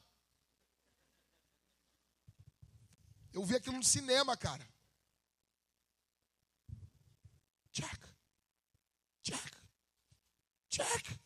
Eu 3.32 3.44
vi 3.44 3.54
aquilo 3.54 3.76
no 3.76 3.84
cinema, 3.84 4.36
cara. 4.36 4.66
Jack, 7.72 8.08
Jack, 9.22 9.56
Jack, 10.70 11.20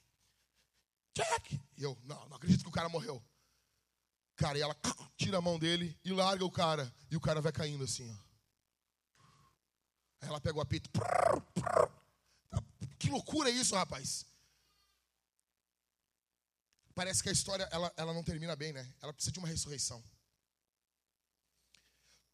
Jack. 1.14 1.60
E 1.76 1.82
eu, 1.82 1.96
não, 2.02 2.28
não 2.28 2.36
acredito 2.36 2.62
que 2.62 2.68
o 2.68 2.72
cara 2.72 2.88
morreu. 2.88 3.22
Cara, 4.34 4.58
e 4.58 4.62
ela 4.62 4.76
tira 5.16 5.38
a 5.38 5.40
mão 5.40 5.58
dele 5.58 5.96
e 6.04 6.12
larga 6.12 6.44
o 6.44 6.50
cara. 6.50 6.92
E 7.10 7.16
o 7.16 7.20
cara 7.20 7.40
vai 7.40 7.52
caindo 7.52 7.84
assim, 7.84 8.10
ó. 8.10 8.29
Aí 10.20 10.28
ela 10.28 10.40
pega 10.40 10.58
o 10.58 10.60
apito. 10.60 10.90
Que 12.98 13.08
loucura 13.10 13.50
é 13.50 13.52
isso, 13.52 13.74
rapaz. 13.74 14.26
Parece 16.94 17.22
que 17.22 17.28
a 17.28 17.32
história 17.32 17.68
ela, 17.72 17.92
ela 17.96 18.12
não 18.12 18.22
termina 18.22 18.54
bem, 18.54 18.72
né? 18.72 18.92
Ela 19.00 19.12
precisa 19.12 19.32
de 19.32 19.38
uma 19.38 19.48
ressurreição. 19.48 20.04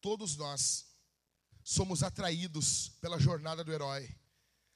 Todos 0.01 0.35
nós 0.35 0.85
somos 1.63 2.03
atraídos 2.03 2.89
pela 3.01 3.19
jornada 3.19 3.63
do 3.63 3.71
herói. 3.71 4.13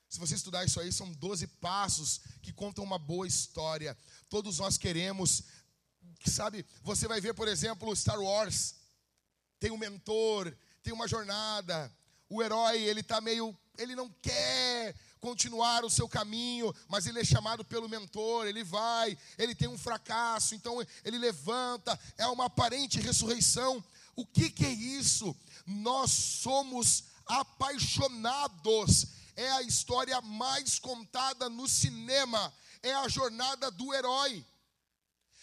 Se 0.09 0.20
você 0.20 0.36
estudar 0.36 0.66
isso 0.66 0.80
aí, 0.80 0.91
são 0.91 1.12
12 1.14 1.47
passos 1.47 2.20
que 2.41 2.51
contam 2.51 2.84
uma 2.84 2.99
boa 2.99 3.26
história. 3.26 3.97
Todos 4.30 4.59
nós 4.59 4.78
queremos, 4.78 5.43
sabe? 6.26 6.66
Você 6.84 7.07
vai 7.07 7.22
ver, 7.22 7.34
por 7.34 7.47
exemplo, 7.47 7.95
Star 7.95 8.20
Wars. 8.20 8.76
Tem 9.59 9.72
um 9.72 9.78
mentor, 9.78 10.53
tem 10.84 10.91
uma 10.91 11.07
jornada, 11.07 11.89
o 12.32 12.42
herói, 12.42 12.82
ele 12.82 13.02
está 13.02 13.20
meio. 13.20 13.56
Ele 13.78 13.94
não 13.94 14.10
quer 14.22 14.96
continuar 15.20 15.84
o 15.84 15.90
seu 15.90 16.08
caminho, 16.08 16.74
mas 16.88 17.06
ele 17.06 17.20
é 17.20 17.26
chamado 17.26 17.64
pelo 17.64 17.90
mentor, 17.90 18.48
ele 18.48 18.64
vai, 18.64 19.18
ele 19.38 19.54
tem 19.54 19.68
um 19.68 19.78
fracasso, 19.78 20.56
então 20.56 20.82
ele 21.04 21.18
levanta, 21.18 22.00
é 22.18 22.26
uma 22.28 22.46
aparente 22.46 23.00
ressurreição. 23.00 23.84
O 24.16 24.26
que, 24.26 24.50
que 24.50 24.66
é 24.66 24.72
isso? 24.72 25.36
Nós 25.66 26.12
somos 26.12 27.04
apaixonados, 27.26 29.08
é 29.36 29.52
a 29.52 29.62
história 29.62 30.20
mais 30.22 30.80
contada 30.80 31.50
no 31.50 31.68
cinema, 31.68 32.54
é 32.82 32.94
a 32.94 33.08
jornada 33.08 33.70
do 33.70 33.94
herói, 33.94 34.46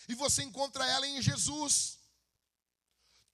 e 0.08 0.14
você 0.14 0.42
encontra 0.42 0.86
ela 0.86 1.06
em 1.06 1.20
Jesus. 1.20 1.97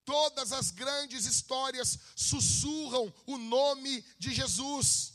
Todas 0.04 0.52
as 0.52 0.70
grandes 0.70 1.24
histórias 1.24 1.98
sussurram 2.14 3.12
o 3.26 3.38
nome 3.38 4.02
de 4.18 4.34
Jesus. 4.34 5.14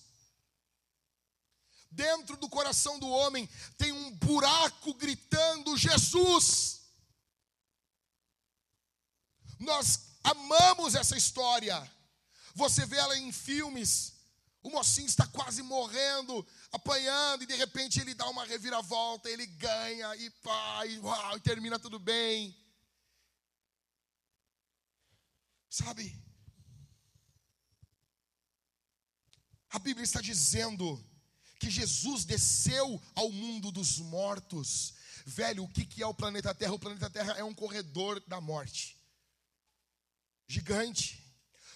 Dentro 1.91 2.37
do 2.37 2.49
coração 2.49 2.99
do 2.99 3.07
homem 3.07 3.47
tem 3.77 3.91
um 3.91 4.11
buraco 4.11 4.93
gritando 4.93 5.77
Jesus. 5.77 6.81
Nós 9.59 9.99
amamos 10.23 10.95
essa 10.95 11.17
história. 11.17 11.89
Você 12.55 12.85
vê 12.85 12.97
ela 12.97 13.17
em 13.17 13.31
filmes. 13.31 14.13
O 14.61 14.69
mocinho 14.69 15.07
está 15.07 15.25
quase 15.27 15.61
morrendo, 15.61 16.45
apanhando, 16.71 17.43
e 17.43 17.47
de 17.47 17.55
repente 17.55 18.01
ele 18.01 18.13
dá 18.13 18.27
uma 18.29 18.45
reviravolta, 18.45 19.29
ele 19.29 19.45
ganha, 19.45 20.15
e 20.17 20.29
pá, 20.29 20.85
e, 20.85 20.99
uau, 20.99 21.37
e 21.37 21.39
termina 21.39 21.79
tudo 21.79 21.97
bem. 21.97 22.55
Sabe? 25.69 26.19
A 29.69 29.77
Bíblia 29.77 30.03
está 30.03 30.19
dizendo 30.19 31.03
que 31.59 31.69
Jesus 31.69 32.25
desceu 32.25 33.01
ao 33.13 33.31
mundo 33.31 33.71
dos 33.71 33.99
mortos. 33.99 34.93
Velho, 35.25 35.63
o 35.63 35.69
que 35.69 36.01
é 36.01 36.07
o 36.07 36.13
planeta 36.13 36.55
Terra? 36.55 36.73
O 36.73 36.79
planeta 36.79 37.09
Terra 37.09 37.33
é 37.33 37.43
um 37.43 37.53
corredor 37.53 38.19
da 38.27 38.41
morte. 38.41 38.97
Gigante. 40.47 41.23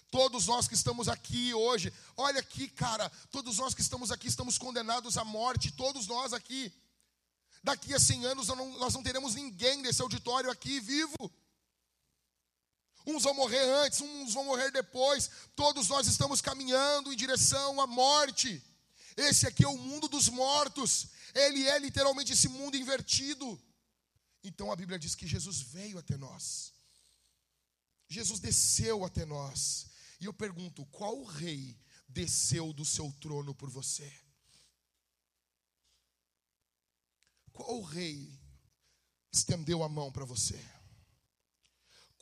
Todos 0.09 0.47
nós 0.47 0.67
que 0.67 0.73
estamos 0.73 1.07
aqui 1.07 1.53
hoje, 1.53 1.91
olha 2.15 2.39
aqui, 2.39 2.67
cara, 2.67 3.09
todos 3.31 3.57
nós 3.57 3.73
que 3.73 3.81
estamos 3.81 4.11
aqui 4.11 4.27
estamos 4.27 4.57
condenados 4.57 5.17
à 5.17 5.23
morte, 5.23 5.71
todos 5.71 6.07
nós 6.07 6.33
aqui. 6.33 6.71
Daqui 7.63 7.93
a 7.93 7.99
100 7.99 8.25
anos 8.25 8.47
nós 8.47 8.93
não 8.93 9.03
teremos 9.03 9.35
ninguém 9.35 9.81
desse 9.81 10.01
auditório 10.01 10.49
aqui 10.49 10.79
vivo. 10.79 11.31
Uns 13.05 13.23
vão 13.23 13.33
morrer 13.33 13.63
antes, 13.83 14.01
uns 14.01 14.33
vão 14.33 14.45
morrer 14.45 14.71
depois. 14.71 15.29
Todos 15.55 15.89
nós 15.89 16.07
estamos 16.07 16.41
caminhando 16.41 17.11
em 17.11 17.15
direção 17.15 17.81
à 17.81 17.87
morte. 17.87 18.63
Esse 19.17 19.45
aqui 19.45 19.63
é 19.63 19.67
o 19.67 19.77
mundo 19.77 20.07
dos 20.07 20.29
mortos. 20.29 21.07
Ele 21.33 21.67
é 21.67 21.77
literalmente 21.79 22.33
esse 22.33 22.47
mundo 22.47 22.77
invertido. 22.77 23.61
Então 24.43 24.71
a 24.71 24.75
Bíblia 24.75 24.99
diz 24.99 25.15
que 25.15 25.27
Jesus 25.27 25.59
veio 25.61 25.97
até 25.97 26.17
nós. 26.17 26.73
Jesus 28.07 28.39
desceu 28.39 29.03
até 29.03 29.25
nós. 29.25 29.87
E 30.19 30.25
eu 30.25 30.33
pergunto: 30.33 30.85
qual 30.85 31.23
rei 31.23 31.77
desceu 32.07 32.71
do 32.71 32.85
seu 32.85 33.11
trono 33.19 33.53
por 33.53 33.69
você? 33.69 34.11
Qual 37.51 37.81
rei 37.81 38.39
estendeu 39.31 39.83
a 39.83 39.89
mão 39.89 40.11
para 40.11 40.25
você? 40.25 40.59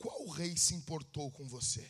Qual 0.02 0.28
rei 0.30 0.56
se 0.56 0.74
importou 0.74 1.30
com 1.30 1.46
você? 1.46 1.88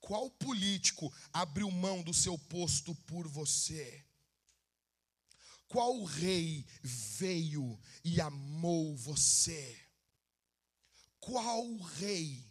Qual 0.00 0.28
político 0.28 1.14
abriu 1.32 1.70
mão 1.70 2.02
do 2.02 2.12
seu 2.12 2.36
posto 2.36 2.96
por 3.06 3.28
você? 3.28 4.04
Qual 5.68 6.02
rei 6.02 6.66
veio 6.82 7.80
e 8.02 8.20
amou 8.20 8.96
você? 8.96 9.80
Qual 11.20 11.76
rei? 11.76 12.44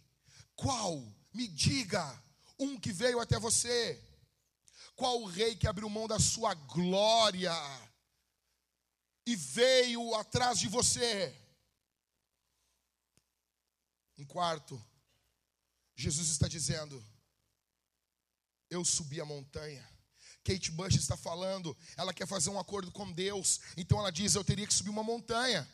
Qual? 0.55 1.13
Me 1.33 1.49
diga, 1.49 2.23
um 2.57 2.79
que 2.79 2.93
veio 2.93 3.19
até 3.19 3.37
você. 3.37 4.01
Qual 4.95 5.25
rei 5.25 5.53
que 5.53 5.67
abriu 5.67 5.89
mão 5.89 6.07
da 6.07 6.17
sua 6.17 6.53
glória 6.53 7.53
e 9.25 9.35
veio 9.35 10.15
atrás 10.15 10.57
de 10.59 10.69
você? 10.69 11.40
Em 14.21 14.25
quarto, 14.25 14.79
Jesus 15.95 16.29
está 16.29 16.47
dizendo: 16.47 17.03
Eu 18.69 18.85
subi 18.85 19.19
a 19.19 19.25
montanha. 19.25 19.83
Kate 20.43 20.69
Bush 20.69 20.95
está 20.95 21.17
falando, 21.17 21.75
ela 21.97 22.13
quer 22.13 22.27
fazer 22.27 22.51
um 22.51 22.59
acordo 22.59 22.91
com 22.91 23.11
Deus, 23.11 23.61
então 23.75 23.97
ela 23.97 24.11
diz: 24.11 24.35
Eu 24.35 24.43
teria 24.43 24.67
que 24.67 24.73
subir 24.75 24.91
uma 24.91 25.01
montanha, 25.01 25.67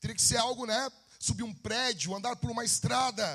teria 0.00 0.14
que 0.14 0.22
ser 0.22 0.36
algo, 0.36 0.64
né? 0.64 0.88
Subir 1.18 1.42
um 1.42 1.52
prédio, 1.52 2.14
andar 2.14 2.36
por 2.36 2.52
uma 2.52 2.64
estrada. 2.64 3.26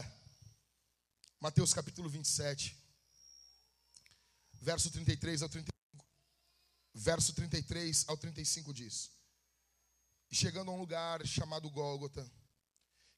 Mateus 1.42 1.74
capítulo 1.74 2.08
27, 2.08 2.74
verso 4.62 4.90
33 4.90 5.42
ao 5.42 5.50
35. 5.50 5.74
Verso 6.94 7.34
33 7.34 8.06
ao 8.08 8.16
35 8.16 8.74
diz: 8.74 9.12
chegando 10.32 10.72
a 10.72 10.74
um 10.74 10.80
lugar 10.80 11.28
chamado 11.28 11.70
Gólgota, 11.70 12.26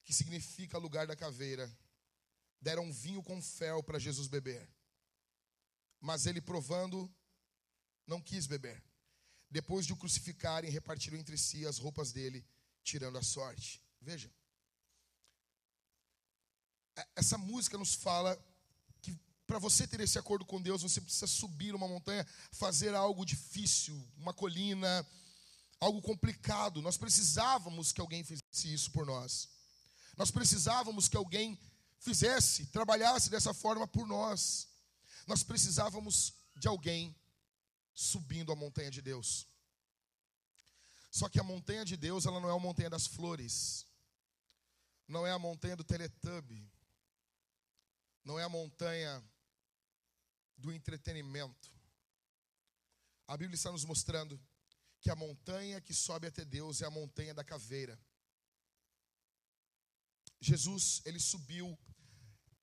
que 0.06 0.14
significa 0.14 0.78
lugar 0.78 1.08
da 1.08 1.16
caveira, 1.16 1.70
deram 2.62 2.94
vinho 2.94 3.24
com 3.24 3.42
fel 3.42 3.82
para 3.84 4.00
Jesus 4.00 4.28
beber. 4.28 4.70
Mas 6.00 6.28
ele, 6.28 6.40
provando, 6.40 7.12
não 8.06 8.22
quis 8.22 8.46
beber. 8.46 8.82
Depois 9.50 9.86
de 9.86 9.94
o 9.94 9.98
crucificarem, 9.98 10.70
repartiram 10.70 11.18
entre 11.18 11.38
si 11.38 11.66
as 11.66 11.80
roupas 11.80 12.12
dele, 12.12 12.46
tirando 12.84 13.18
a 13.18 13.24
sorte. 13.24 13.82
Veja. 14.00 14.32
É, 16.96 17.08
essa 17.16 17.38
música 17.38 17.78
nos 17.78 17.96
fala 17.96 18.38
que 19.02 19.18
para 19.48 19.58
você 19.58 19.88
ter 19.88 20.00
esse 20.02 20.20
acordo 20.20 20.46
com 20.46 20.62
Deus, 20.62 20.84
você 20.84 21.02
precisa 21.02 21.28
subir 21.28 21.74
uma 21.74 21.88
montanha, 21.88 22.26
fazer 22.52 22.94
algo 22.94 23.26
difícil, 23.26 23.96
uma 24.18 24.34
colina, 24.34 25.08
algo 25.80 26.00
complicado. 26.02 26.82
Nós 26.82 26.98
precisávamos 26.98 27.92
que 27.92 28.02
alguém 28.02 28.24
fizesse 28.24 28.72
isso 28.72 28.92
por 28.92 29.06
nós. 29.06 29.55
Nós 30.18 30.32
precisávamos 30.32 31.08
que 31.08 31.18
alguém 31.18 31.60
fizesse, 32.00 32.68
trabalhasse 32.68 33.30
dessa 33.30 33.54
forma 33.54 33.88
por 33.88 34.08
nós. 34.08 34.68
Nós 35.28 35.44
precisávamos 35.44 36.34
de 36.56 36.68
alguém 36.68 37.16
subindo 37.94 38.52
a 38.52 38.56
montanha 38.56 38.92
de 38.92 39.02
Deus. 39.02 39.48
Só 41.10 41.30
que 41.30 41.40
a 41.40 41.44
montanha 41.44 41.86
de 41.86 41.96
Deus, 41.96 42.26
ela 42.26 42.40
não 42.40 42.50
é 42.50 42.54
a 42.54 42.60
montanha 42.60 42.90
das 42.90 43.08
flores. 43.08 43.86
Não 45.08 45.26
é 45.26 45.32
a 45.32 45.40
montanha 45.40 45.76
do 45.76 45.84
Teletubby. 45.84 46.70
Não 48.24 48.40
é 48.40 48.44
a 48.44 48.50
montanha 48.50 49.24
do 50.58 50.72
entretenimento. 50.72 51.72
A 53.28 53.38
Bíblia 53.38 53.56
está 53.56 53.72
nos 53.72 53.86
mostrando 53.86 54.40
que 55.00 55.10
a 55.10 55.16
montanha 55.16 55.82
que 55.82 55.94
sobe 55.94 56.28
até 56.28 56.44
Deus 56.44 56.82
é 56.82 56.86
a 56.86 56.92
montanha 56.92 57.34
da 57.34 57.44
caveira. 57.44 58.00
Jesus, 60.40 61.02
ele 61.06 61.20
subiu 61.20 61.78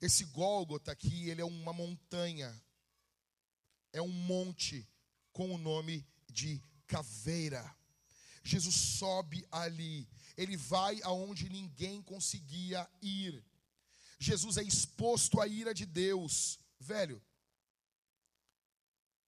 Esse 0.00 0.24
Gólgota 0.26 0.92
aqui, 0.92 1.28
ele 1.28 1.40
é 1.40 1.44
uma 1.44 1.72
montanha. 1.72 2.52
É 3.92 4.00
um 4.00 4.08
monte 4.08 4.88
com 5.32 5.54
o 5.54 5.58
nome 5.58 6.06
de 6.30 6.62
caveira. 6.86 7.76
Jesus 8.42 8.74
sobe 8.74 9.46
ali. 9.50 10.08
Ele 10.36 10.56
vai 10.56 11.00
aonde 11.02 11.48
ninguém 11.48 12.02
conseguia 12.02 12.88
ir. 13.00 13.44
Jesus 14.18 14.56
é 14.56 14.62
exposto 14.62 15.40
à 15.40 15.46
ira 15.46 15.74
de 15.74 15.86
Deus. 15.86 16.58
Velho, 16.78 17.22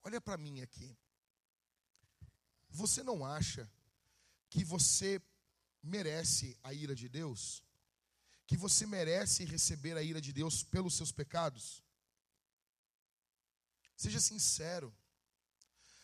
olha 0.02 0.20
para 0.20 0.36
mim 0.36 0.60
aqui. 0.60 0.96
Você 2.70 3.02
não 3.02 3.24
acha 3.24 3.70
que 4.50 4.64
você 4.64 5.22
merece 5.82 6.56
a 6.62 6.72
ira 6.72 6.94
de 6.94 7.08
Deus? 7.08 7.62
Que 8.46 8.56
você 8.56 8.86
merece 8.86 9.44
receber 9.44 9.96
a 9.96 10.02
ira 10.02 10.20
de 10.20 10.32
Deus 10.32 10.62
pelos 10.62 10.94
seus 10.94 11.12
pecados? 11.12 11.82
Seja 13.96 14.20
sincero. 14.20 14.94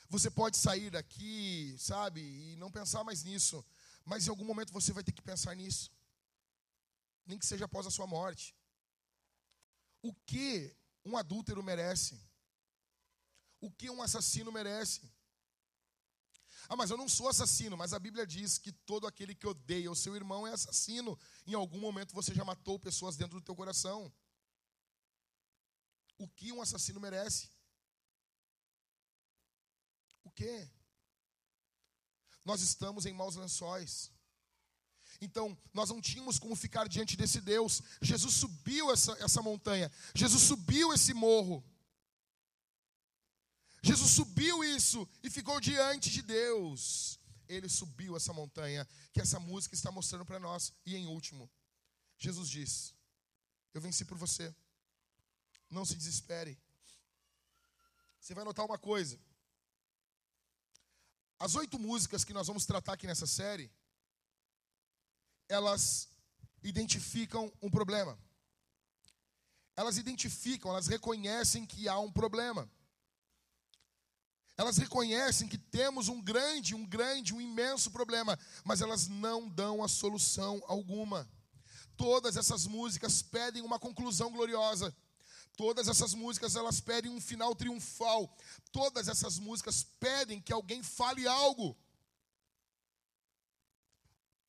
Você 0.08 0.30
pode 0.30 0.56
sair 0.56 0.90
daqui, 0.90 1.76
sabe, 1.78 2.20
e 2.20 2.56
não 2.56 2.70
pensar 2.70 3.04
mais 3.04 3.22
nisso, 3.22 3.64
mas 4.04 4.26
em 4.26 4.30
algum 4.30 4.44
momento 4.44 4.72
você 4.72 4.92
vai 4.92 5.04
ter 5.04 5.12
que 5.12 5.22
pensar 5.22 5.54
nisso. 5.54 5.92
Nem 7.26 7.38
que 7.38 7.46
seja 7.46 7.66
após 7.66 7.86
a 7.86 7.90
sua 7.90 8.06
morte. 8.06 8.56
O 10.02 10.12
que 10.14 10.74
um 11.04 11.16
adúltero 11.16 11.62
merece? 11.62 12.20
O 13.60 13.70
que 13.70 13.90
um 13.90 14.02
assassino 14.02 14.50
merece? 14.50 15.02
Ah, 16.72 16.76
mas 16.76 16.88
eu 16.88 16.96
não 16.96 17.08
sou 17.08 17.28
assassino, 17.28 17.76
mas 17.76 17.92
a 17.92 17.98
Bíblia 17.98 18.24
diz 18.24 18.56
que 18.56 18.70
todo 18.70 19.04
aquele 19.04 19.34
que 19.34 19.44
odeia 19.44 19.90
o 19.90 19.96
seu 19.96 20.14
irmão 20.14 20.46
é 20.46 20.52
assassino. 20.52 21.18
Em 21.44 21.52
algum 21.52 21.80
momento 21.80 22.14
você 22.14 22.32
já 22.32 22.44
matou 22.44 22.78
pessoas 22.78 23.16
dentro 23.16 23.40
do 23.40 23.44
teu 23.44 23.56
coração. 23.56 24.10
O 26.16 26.28
que 26.28 26.52
um 26.52 26.62
assassino 26.62 27.00
merece? 27.00 27.50
O 30.22 30.30
que? 30.30 30.70
Nós 32.44 32.60
estamos 32.60 33.04
em 33.04 33.12
maus 33.12 33.34
lençóis. 33.34 34.12
Então, 35.20 35.58
nós 35.74 35.90
não 35.90 36.00
tínhamos 36.00 36.38
como 36.38 36.54
ficar 36.54 36.88
diante 36.88 37.16
desse 37.16 37.40
Deus. 37.40 37.82
Jesus 38.00 38.34
subiu 38.34 38.92
essa, 38.92 39.12
essa 39.14 39.42
montanha, 39.42 39.90
Jesus 40.14 40.44
subiu 40.44 40.92
esse 40.92 41.12
morro. 41.12 41.64
Jesus 43.82 44.10
subiu 44.10 44.62
isso 44.62 45.08
e 45.22 45.30
ficou 45.30 45.60
diante 45.60 46.10
de 46.10 46.22
Deus. 46.22 47.18
Ele 47.48 47.68
subiu 47.68 48.16
essa 48.16 48.32
montanha 48.32 48.86
que 49.12 49.20
essa 49.20 49.40
música 49.40 49.74
está 49.74 49.90
mostrando 49.90 50.24
para 50.24 50.38
nós. 50.38 50.72
E 50.84 50.94
em 50.96 51.06
último, 51.06 51.50
Jesus 52.18 52.48
diz: 52.48 52.94
Eu 53.72 53.80
venci 53.80 54.04
por 54.04 54.18
você. 54.18 54.54
Não 55.70 55.84
se 55.84 55.96
desespere. 55.96 56.58
Você 58.20 58.34
vai 58.34 58.44
notar 58.44 58.66
uma 58.66 58.78
coisa. 58.78 59.18
As 61.38 61.54
oito 61.54 61.78
músicas 61.78 62.22
que 62.22 62.34
nós 62.34 62.48
vamos 62.48 62.66
tratar 62.66 62.92
aqui 62.92 63.06
nessa 63.06 63.26
série, 63.26 63.72
elas 65.48 66.08
identificam 66.62 67.50
um 67.62 67.70
problema. 67.70 68.18
Elas 69.74 69.96
identificam, 69.96 70.70
elas 70.70 70.86
reconhecem 70.86 71.64
que 71.64 71.88
há 71.88 71.98
um 71.98 72.12
problema. 72.12 72.70
Elas 74.60 74.76
reconhecem 74.76 75.48
que 75.48 75.56
temos 75.56 76.08
um 76.08 76.20
grande, 76.20 76.74
um 76.74 76.84
grande, 76.84 77.32
um 77.32 77.40
imenso 77.40 77.90
problema, 77.90 78.38
mas 78.62 78.82
elas 78.82 79.08
não 79.08 79.48
dão 79.48 79.82
a 79.82 79.88
solução 79.88 80.62
alguma. 80.66 81.26
Todas 81.96 82.36
essas 82.36 82.66
músicas 82.66 83.22
pedem 83.22 83.62
uma 83.62 83.78
conclusão 83.78 84.30
gloriosa. 84.30 84.94
Todas 85.56 85.88
essas 85.88 86.12
músicas 86.12 86.56
elas 86.56 86.78
pedem 86.78 87.10
um 87.10 87.22
final 87.22 87.54
triunfal. 87.54 88.36
Todas 88.70 89.08
essas 89.08 89.38
músicas 89.38 89.82
pedem 89.98 90.42
que 90.42 90.52
alguém 90.52 90.82
fale 90.82 91.26
algo. 91.26 91.74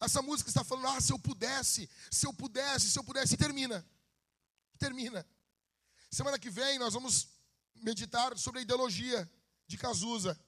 Essa 0.01 0.21
música 0.21 0.49
está 0.49 0.65
falando: 0.65 0.87
"Ah, 0.87 0.99
se 0.99 1.13
eu 1.13 1.19
pudesse, 1.19 1.89
se 2.11 2.27
eu 2.27 2.33
pudesse, 2.33 2.91
se 2.91 2.99
eu 2.99 3.03
pudesse", 3.05 3.35
e 3.35 3.37
termina. 3.37 3.87
Termina. 4.77 5.25
Semana 6.09 6.37
que 6.37 6.49
vem 6.49 6.77
nós 6.77 6.93
vamos 6.93 7.29
meditar 7.75 8.37
sobre 8.37 8.59
a 8.59 8.63
ideologia 8.63 9.31
de 9.71 9.77
Cazuza. 9.77 10.39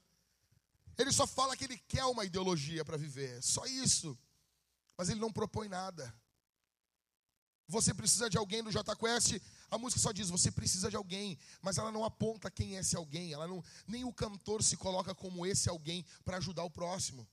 Ele 0.98 1.12
só 1.12 1.26
fala 1.26 1.58
que 1.58 1.64
ele 1.64 1.78
quer 1.78 2.06
uma 2.06 2.26
ideologia 2.26 2.86
para 2.86 2.98
viver, 2.98 3.42
só 3.42 3.66
isso. 3.66 4.18
Mas 4.96 5.10
ele 5.10 5.20
não 5.20 5.32
propõe 5.32 5.68
nada. 5.68 6.14
Você 7.68 7.94
precisa 7.94 8.30
de 8.30 8.38
alguém 8.38 8.62
do 8.62 8.72
J 8.72 8.96
Quest. 8.96 9.42
A 9.72 9.78
música 9.78 10.00
só 10.00 10.12
diz 10.12 10.30
você 10.30 10.52
precisa 10.52 10.90
de 10.90 10.96
alguém, 10.96 11.40
mas 11.62 11.78
ela 11.78 11.92
não 11.92 12.04
aponta 12.04 12.52
quem 12.52 12.76
é 12.76 12.82
esse 12.82 12.96
alguém. 12.96 13.34
Ela 13.34 13.48
não, 13.48 13.64
nem 13.88 14.04
o 14.04 14.14
cantor 14.14 14.62
se 14.62 14.78
coloca 14.78 15.16
como 15.16 15.46
esse 15.46 15.70
alguém 15.70 16.06
para 16.24 16.38
ajudar 16.38 16.64
o 16.64 16.70
próximo. 16.70 17.28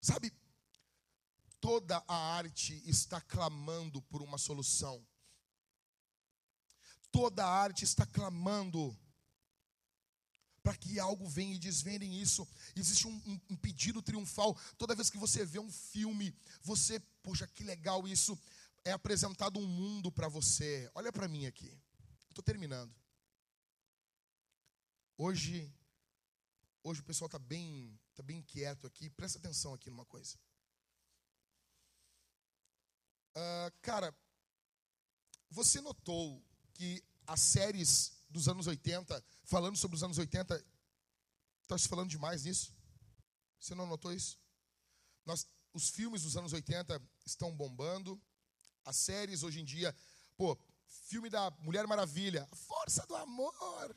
Sabe? 0.00 0.32
Toda 1.60 2.04
a 2.06 2.14
arte 2.14 2.80
está 2.88 3.20
clamando 3.20 4.00
por 4.02 4.22
uma 4.22 4.38
solução. 4.38 5.04
Toda 7.10 7.44
a 7.44 7.48
arte 7.48 7.84
está 7.84 8.04
clamando 8.04 8.96
para 10.64 10.74
que 10.74 10.98
algo 10.98 11.28
venha 11.28 11.54
e 11.54 11.58
desvendem 11.58 12.18
isso. 12.18 12.48
Existe 12.74 13.06
um, 13.06 13.14
um, 13.26 13.40
um, 13.50 13.56
pedido 13.56 14.00
triunfal. 14.00 14.58
Toda 14.78 14.94
vez 14.94 15.10
que 15.10 15.18
você 15.18 15.44
vê 15.44 15.58
um 15.58 15.70
filme, 15.70 16.34
você, 16.62 16.98
poxa, 17.22 17.46
que 17.46 17.62
legal 17.62 18.08
isso. 18.08 18.36
É 18.82 18.92
apresentado 18.92 19.60
um 19.60 19.66
mundo 19.66 20.10
para 20.10 20.26
você. 20.26 20.90
Olha 20.94 21.12
para 21.12 21.28
mim 21.28 21.44
aqui. 21.44 21.70
Estou 22.30 22.42
terminando. 22.42 22.94
Hoje, 25.18 25.70
hoje 26.82 27.02
o 27.02 27.04
pessoal 27.04 27.26
está 27.26 27.38
bem, 27.38 28.00
tá 28.14 28.22
bem 28.22 28.40
quieto 28.40 28.86
aqui. 28.86 29.10
Presta 29.10 29.38
atenção 29.38 29.74
aqui 29.74 29.90
numa 29.90 30.06
coisa. 30.06 30.38
Uh, 33.36 33.70
cara, 33.82 34.16
você 35.50 35.82
notou 35.82 36.42
que 36.72 37.04
as 37.26 37.40
séries 37.40 38.12
dos 38.34 38.48
anos 38.48 38.66
80, 38.66 39.24
falando 39.44 39.76
sobre 39.76 39.96
os 39.96 40.02
anos 40.02 40.18
80, 40.18 40.62
está 41.62 41.78
se 41.78 41.86
falando 41.86 42.10
demais 42.10 42.44
nisso? 42.44 42.74
Você 43.60 43.76
não 43.76 43.86
notou 43.86 44.12
isso? 44.12 44.40
Nós, 45.24 45.46
os 45.72 45.88
filmes 45.88 46.22
dos 46.22 46.36
anos 46.36 46.52
80 46.52 47.00
estão 47.24 47.56
bombando, 47.56 48.20
as 48.84 48.96
séries 48.96 49.44
hoje 49.44 49.60
em 49.60 49.64
dia, 49.64 49.94
pô, 50.36 50.58
filme 50.84 51.30
da 51.30 51.48
Mulher 51.60 51.86
Maravilha, 51.86 52.44
força 52.52 53.06
do 53.06 53.14
amor. 53.14 53.96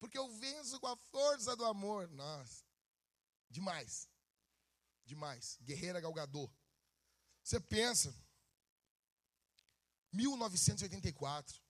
Porque 0.00 0.16
eu 0.16 0.30
venço 0.30 0.80
com 0.80 0.86
a 0.86 0.96
força 0.96 1.54
do 1.54 1.64
amor. 1.66 2.08
Nossa, 2.08 2.64
demais. 3.50 4.08
Demais. 5.04 5.58
Guerreira 5.60 6.00
Galgador. 6.00 6.50
Você 7.44 7.60
pensa, 7.60 8.14
1984. 10.10 11.65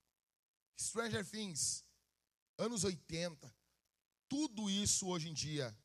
Stranger 0.78 1.24
Things, 1.28 1.84
anos 2.58 2.84
80, 2.84 3.54
tudo 4.28 4.68
isso 4.68 5.08
hoje 5.08 5.28
em 5.28 5.34
dia, 5.34 5.76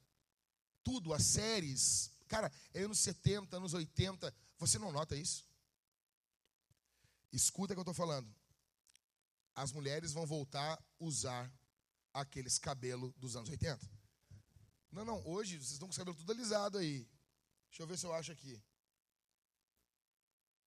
tudo, 0.83 1.13
as 1.13 1.23
séries, 1.23 2.11
cara, 2.27 2.51
é 2.73 2.81
anos 2.83 2.99
70, 2.99 3.55
anos 3.55 3.73
80, 3.73 4.33
você 4.57 4.77
não 4.77 4.91
nota 4.91 5.15
isso? 5.15 5.45
Escuta 7.31 7.73
o 7.73 7.75
que 7.75 7.79
eu 7.79 7.83
estou 7.83 7.93
falando. 7.93 8.33
As 9.55 9.71
mulheres 9.71 10.11
vão 10.11 10.25
voltar 10.25 10.73
a 10.73 10.83
usar 10.99 11.51
aqueles 12.13 12.57
cabelos 12.57 13.13
dos 13.13 13.35
anos 13.35 13.49
80. 13.49 13.79
Não, 14.91 15.05
não, 15.05 15.25
hoje 15.25 15.57
vocês 15.57 15.71
estão 15.71 15.87
com 15.87 15.91
os 15.91 15.97
cabelos 15.97 16.19
tudo 16.19 16.31
alisado 16.31 16.77
aí. 16.77 17.07
Deixa 17.69 17.83
eu 17.83 17.87
ver 17.87 17.97
se 17.97 18.05
eu 18.05 18.13
acho 18.13 18.31
aqui. 18.31 18.61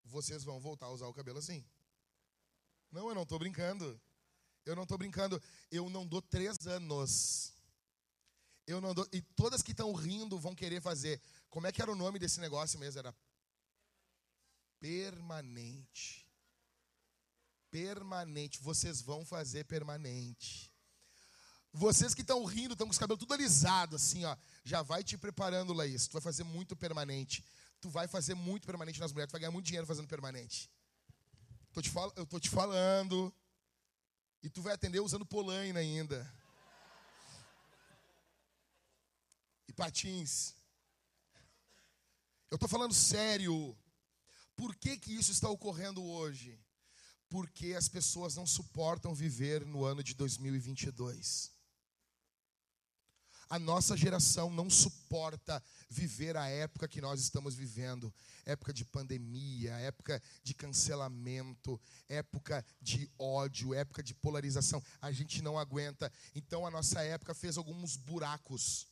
Vocês 0.05 0.43
vão 0.45 0.59
voltar 0.61 0.87
a 0.87 0.91
usar 0.91 1.07
o 1.07 1.15
cabelo 1.15 1.39
assim. 1.39 1.65
Não, 2.91 3.09
eu 3.09 3.15
não 3.15 3.25
estou 3.25 3.39
brincando. 3.39 4.01
Eu 4.65 4.75
não 4.75 4.85
estou 4.85 4.99
brincando. 4.99 5.41
Eu 5.71 5.89
não 5.91 6.07
dou 6.07 6.23
três 6.23 6.67
anos. 6.67 7.53
Eu 8.67 8.81
não 8.81 8.95
dou. 8.95 9.07
E 9.13 9.21
todas 9.21 9.63
que 9.63 9.73
estão 9.73 9.93
rindo 9.93 10.39
vão 10.39 10.55
querer 10.55 10.81
fazer. 10.81 11.21
Como 11.51 11.67
é 11.67 11.73
que 11.73 11.83
era 11.83 11.93
o 11.93 11.97
nome 11.97 12.19
desse 12.19 12.41
negócio 12.41 12.79
mesmo? 12.79 12.99
Era 12.99 13.15
permanente. 14.81 16.27
Permanente. 17.71 18.61
Vocês 18.61 19.03
vão 19.03 19.25
fazer 19.25 19.65
permanente. 19.65 20.73
Vocês 21.73 22.15
que 22.15 22.23
estão 22.23 22.45
rindo, 22.45 22.75
estão 22.75 22.87
com 22.87 22.93
os 22.93 22.99
cabelos 22.99 23.19
tudo 23.19 23.35
alisados, 23.35 24.01
assim, 24.01 24.25
ó. 24.25 24.37
Já 24.63 24.81
vai 24.81 25.03
te 25.03 25.19
preparando, 25.19 25.73
Laís. 25.73 26.07
Tu 26.07 26.13
vai 26.13 26.23
fazer 26.23 26.45
muito 26.45 26.77
permanente. 26.77 27.45
Tu 27.81 27.91
vai 27.91 28.07
fazer 28.07 28.35
muito 28.35 28.65
permanente 28.65 29.01
nas 29.01 29.13
mulheres. 29.13 29.31
Tu 29.31 29.33
vai 29.33 29.41
ganhar 29.41 29.51
muito 29.51 29.67
dinheiro 29.67 29.87
fazendo 29.87 30.09
permanente. 30.09 30.71
Tô 31.73 31.83
te 31.83 31.91
fal... 31.91 32.13
Eu 32.17 32.25
tô 32.25 32.39
te 32.39 32.49
falando. 32.49 33.35
E 34.45 34.51
tu 34.51 34.61
vai 34.61 34.75
atender 34.75 35.01
usando 35.01 35.25
polaina 35.25 35.81
ainda. 35.81 36.31
E 39.67 39.73
patins. 39.73 40.55
Eu 42.51 42.57
estou 42.57 42.69
falando 42.69 42.93
sério. 42.93 43.75
Por 44.55 44.77
que, 44.77 44.99
que 44.99 45.15
isso 45.15 45.33
está 45.33 45.49
ocorrendo 45.49 46.05
hoje? 46.05 46.61
Porque 47.31 47.73
as 47.73 47.89
pessoas 47.89 48.37
não 48.37 48.47
suportam 48.47 49.15
viver 49.15 49.65
no 49.65 49.83
ano 49.83 50.03
de 50.03 50.13
2022. 50.13 51.51
A 53.49 53.59
nossa 53.59 53.97
geração 53.97 54.51
não 54.51 54.69
suporta 54.71 55.63
viver 55.89 56.37
a 56.37 56.49
época 56.49 56.89
que 56.89 57.01
nós 57.01 57.21
estamos 57.21 57.55
vivendo 57.55 58.13
época 58.45 58.73
de 58.73 58.85
pandemia, 58.85 59.73
época 59.79 60.23
de 60.43 60.55
cancelamento, 60.55 61.81
época 62.09 62.65
de 62.81 63.11
ódio, 63.19 63.75
época 63.75 64.03
de 64.03 64.15
polarização. 64.15 64.83
A 65.01 65.11
gente 65.13 65.43
não 65.43 65.59
aguenta. 65.59 66.13
Então 66.35 66.67
a 66.67 66.71
nossa 66.71 67.03
época 67.03 67.35
fez 67.35 67.57
alguns 67.57 67.97
buracos. 67.97 68.87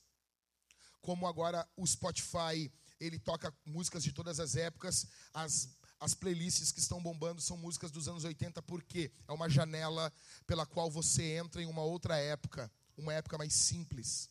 Como 1.00 1.26
agora 1.26 1.68
o 1.76 1.86
Spotify, 1.86 2.72
ele 3.00 3.18
toca 3.18 3.52
músicas 3.64 4.02
de 4.02 4.12
todas 4.12 4.38
as 4.38 4.56
épocas, 4.56 5.06
as 5.34 5.68
as 6.02 6.14
playlists 6.14 6.72
que 6.72 6.80
estão 6.80 7.00
bombando 7.00 7.40
são 7.40 7.56
músicas 7.56 7.92
dos 7.92 8.08
anos 8.08 8.24
80 8.24 8.60
porque 8.62 9.12
é 9.28 9.32
uma 9.32 9.48
janela 9.48 10.12
pela 10.48 10.66
qual 10.66 10.90
você 10.90 11.36
entra 11.36 11.62
em 11.62 11.66
uma 11.66 11.84
outra 11.84 12.16
época, 12.16 12.68
uma 12.96 13.14
época 13.14 13.38
mais 13.38 13.52
simples. 13.52 14.28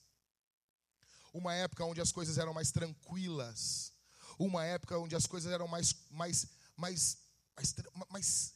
Uma 1.33 1.53
época 1.53 1.85
onde 1.85 2.01
as 2.01 2.11
coisas 2.11 2.37
eram 2.37 2.53
mais 2.53 2.71
tranquilas, 2.71 3.93
uma 4.37 4.65
época 4.65 4.97
onde 4.97 5.15
as 5.15 5.25
coisas 5.25 5.51
eram 5.51 5.67
mais, 5.67 5.95
mais, 6.09 6.47
mais, 6.75 7.17
mais, 7.55 7.75
mais, 8.09 8.53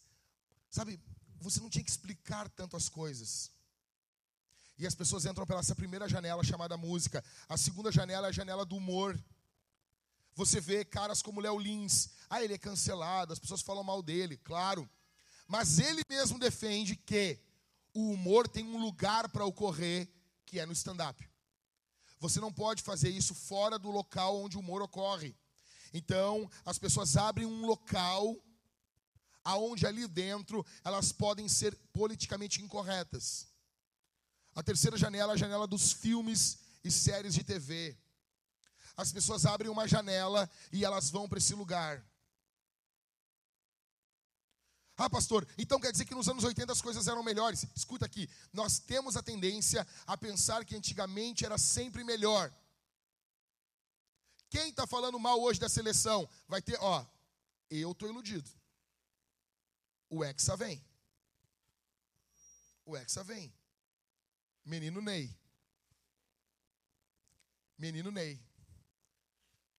sabe, 0.69 0.99
você 1.39 1.59
não 1.59 1.69
tinha 1.69 1.83
que 1.83 1.91
explicar 1.91 2.49
tanto 2.49 2.75
as 2.75 2.89
coisas. 2.89 3.51
E 4.77 4.85
as 4.85 4.95
pessoas 4.95 5.25
entram 5.25 5.45
pela 5.45 5.61
essa 5.61 5.75
primeira 5.75 6.09
janela 6.09 6.43
chamada 6.43 6.75
música. 6.75 7.23
A 7.47 7.55
segunda 7.55 7.91
janela 7.91 8.27
é 8.27 8.29
a 8.29 8.33
janela 8.33 8.65
do 8.65 8.75
humor. 8.75 9.17
Você 10.33 10.59
vê 10.59 10.83
caras 10.83 11.21
como 11.21 11.39
Léo 11.39 11.57
Lins. 11.57 12.09
Ah, 12.29 12.43
ele 12.43 12.55
é 12.55 12.57
cancelado, 12.57 13.31
as 13.31 13.39
pessoas 13.39 13.61
falam 13.61 13.83
mal 13.83 14.03
dele, 14.03 14.37
claro. 14.37 14.89
Mas 15.47 15.79
ele 15.79 16.01
mesmo 16.09 16.37
defende 16.37 16.95
que 16.95 17.39
o 17.93 18.11
humor 18.11 18.47
tem 18.47 18.65
um 18.65 18.77
lugar 18.77 19.29
para 19.29 19.45
ocorrer, 19.45 20.09
que 20.45 20.59
é 20.59 20.65
no 20.65 20.73
stand-up. 20.73 21.25
Você 22.19 22.39
não 22.39 22.51
pode 22.51 22.81
fazer 22.81 23.09
isso 23.09 23.33
fora 23.33 23.77
do 23.77 23.91
local 23.91 24.41
onde 24.41 24.57
o 24.57 24.59
humor 24.59 24.81
ocorre. 24.81 25.35
Então, 25.93 26.49
as 26.65 26.77
pessoas 26.77 27.15
abrem 27.15 27.45
um 27.45 27.65
local 27.65 28.35
aonde 29.43 29.85
ali 29.85 30.07
dentro 30.07 30.65
elas 30.83 31.11
podem 31.11 31.47
ser 31.47 31.75
politicamente 31.93 32.61
incorretas. 32.61 33.47
A 34.55 34.63
terceira 34.63 34.97
janela 34.97 35.33
é 35.33 35.35
a 35.35 35.37
janela 35.37 35.67
dos 35.67 35.91
filmes 35.91 36.57
e 36.83 36.89
séries 36.89 37.33
de 37.33 37.43
TV. 37.43 37.97
As 38.97 39.11
pessoas 39.11 39.45
abrem 39.45 39.69
uma 39.69 39.87
janela 39.87 40.49
e 40.71 40.83
elas 40.85 41.09
vão 41.09 41.27
para 41.27 41.37
esse 41.37 41.53
lugar. 41.53 42.03
Ah, 44.97 45.09
pastor, 45.09 45.45
então 45.57 45.79
quer 45.79 45.91
dizer 45.91 46.05
que 46.05 46.15
nos 46.15 46.29
anos 46.29 46.43
80 46.43 46.71
as 46.71 46.81
coisas 46.81 47.07
eram 47.07 47.21
melhores? 47.21 47.65
Escuta 47.75 48.05
aqui, 48.05 48.29
nós 48.53 48.79
temos 48.79 49.17
a 49.17 49.23
tendência 49.23 49.85
a 50.07 50.17
pensar 50.17 50.63
que 50.63 50.75
antigamente 50.75 51.45
era 51.45 51.57
sempre 51.57 52.03
melhor. 52.03 52.53
Quem 54.49 54.69
está 54.69 54.87
falando 54.87 55.19
mal 55.19 55.41
hoje 55.41 55.59
da 55.59 55.67
seleção? 55.67 56.29
Vai 56.47 56.61
ter, 56.61 56.77
ó, 56.79 57.05
eu 57.69 57.91
estou 57.91 58.07
iludido. 58.07 58.49
O 60.09 60.23
Hexa 60.23 60.55
vem. 60.55 60.81
O 62.85 62.95
Hexa 62.95 63.21
vem. 63.21 63.53
Menino 64.63 65.01
Ney. 65.01 65.35
Menino 67.77 68.11
Ney. 68.11 68.39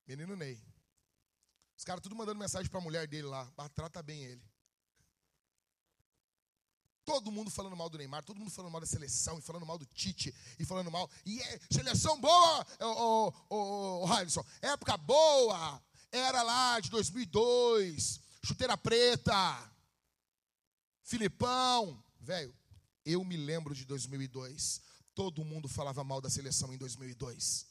Menino 0.06 0.36
Ney. 0.36 0.62
Os 1.74 1.84
caras 1.84 2.02
tudo 2.02 2.14
mandando 2.14 2.38
mensagem 2.38 2.70
para 2.70 2.80
a 2.80 2.82
mulher 2.82 3.06
dele 3.06 3.28
lá. 3.28 3.50
Ah, 3.56 3.68
trata 3.68 4.02
bem 4.02 4.24
ele. 4.24 4.55
Todo 7.06 7.30
mundo 7.30 7.52
falando 7.52 7.76
mal 7.76 7.88
do 7.88 7.96
Neymar, 7.96 8.24
todo 8.24 8.36
mundo 8.36 8.50
falando 8.50 8.72
mal 8.72 8.80
da 8.80 8.86
seleção, 8.86 9.38
e 9.38 9.40
falando 9.40 9.64
mal 9.64 9.78
do 9.78 9.86
Tite, 9.86 10.34
e 10.58 10.64
falando 10.64 10.90
mal. 10.90 11.08
E 11.24 11.40
é, 11.40 11.60
seleção 11.70 12.20
boa, 12.20 12.66
o, 12.80 13.32
o, 13.48 14.02
o 14.02 14.04
Harrison. 14.06 14.44
Época 14.60 14.96
boa. 14.96 15.80
Era 16.10 16.42
lá 16.42 16.80
de 16.80 16.90
2002. 16.90 18.20
Chuteira 18.44 18.76
preta. 18.76 19.72
Filipão. 21.04 22.02
Velho, 22.18 22.52
eu 23.04 23.22
me 23.22 23.36
lembro 23.36 23.72
de 23.72 23.84
2002. 23.84 24.80
Todo 25.14 25.44
mundo 25.44 25.68
falava 25.68 26.02
mal 26.02 26.20
da 26.20 26.28
seleção 26.28 26.74
em 26.74 26.76
2002. 26.76 27.66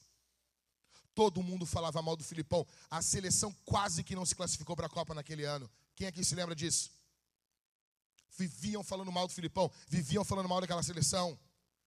Todo 1.13 1.43
mundo 1.43 1.65
falava 1.65 2.01
mal 2.01 2.15
do 2.15 2.23
Filipão. 2.23 2.65
A 2.89 3.01
seleção 3.01 3.53
quase 3.65 4.01
que 4.01 4.15
não 4.15 4.25
se 4.25 4.33
classificou 4.33 4.77
para 4.77 4.87
a 4.87 4.89
Copa 4.89 5.13
naquele 5.13 5.43
ano. 5.43 5.69
Quem 5.93 6.07
aqui 6.07 6.23
se 6.23 6.35
lembra 6.35 6.55
disso? 6.55 6.94
Viviam 8.37 8.83
falando 8.83 9.11
mal 9.11 9.27
do 9.27 9.33
Filipão, 9.33 9.71
viviam 9.87 10.23
falando 10.23 10.49
mal 10.49 10.61
daquela 10.61 10.83
seleção. 10.83 11.37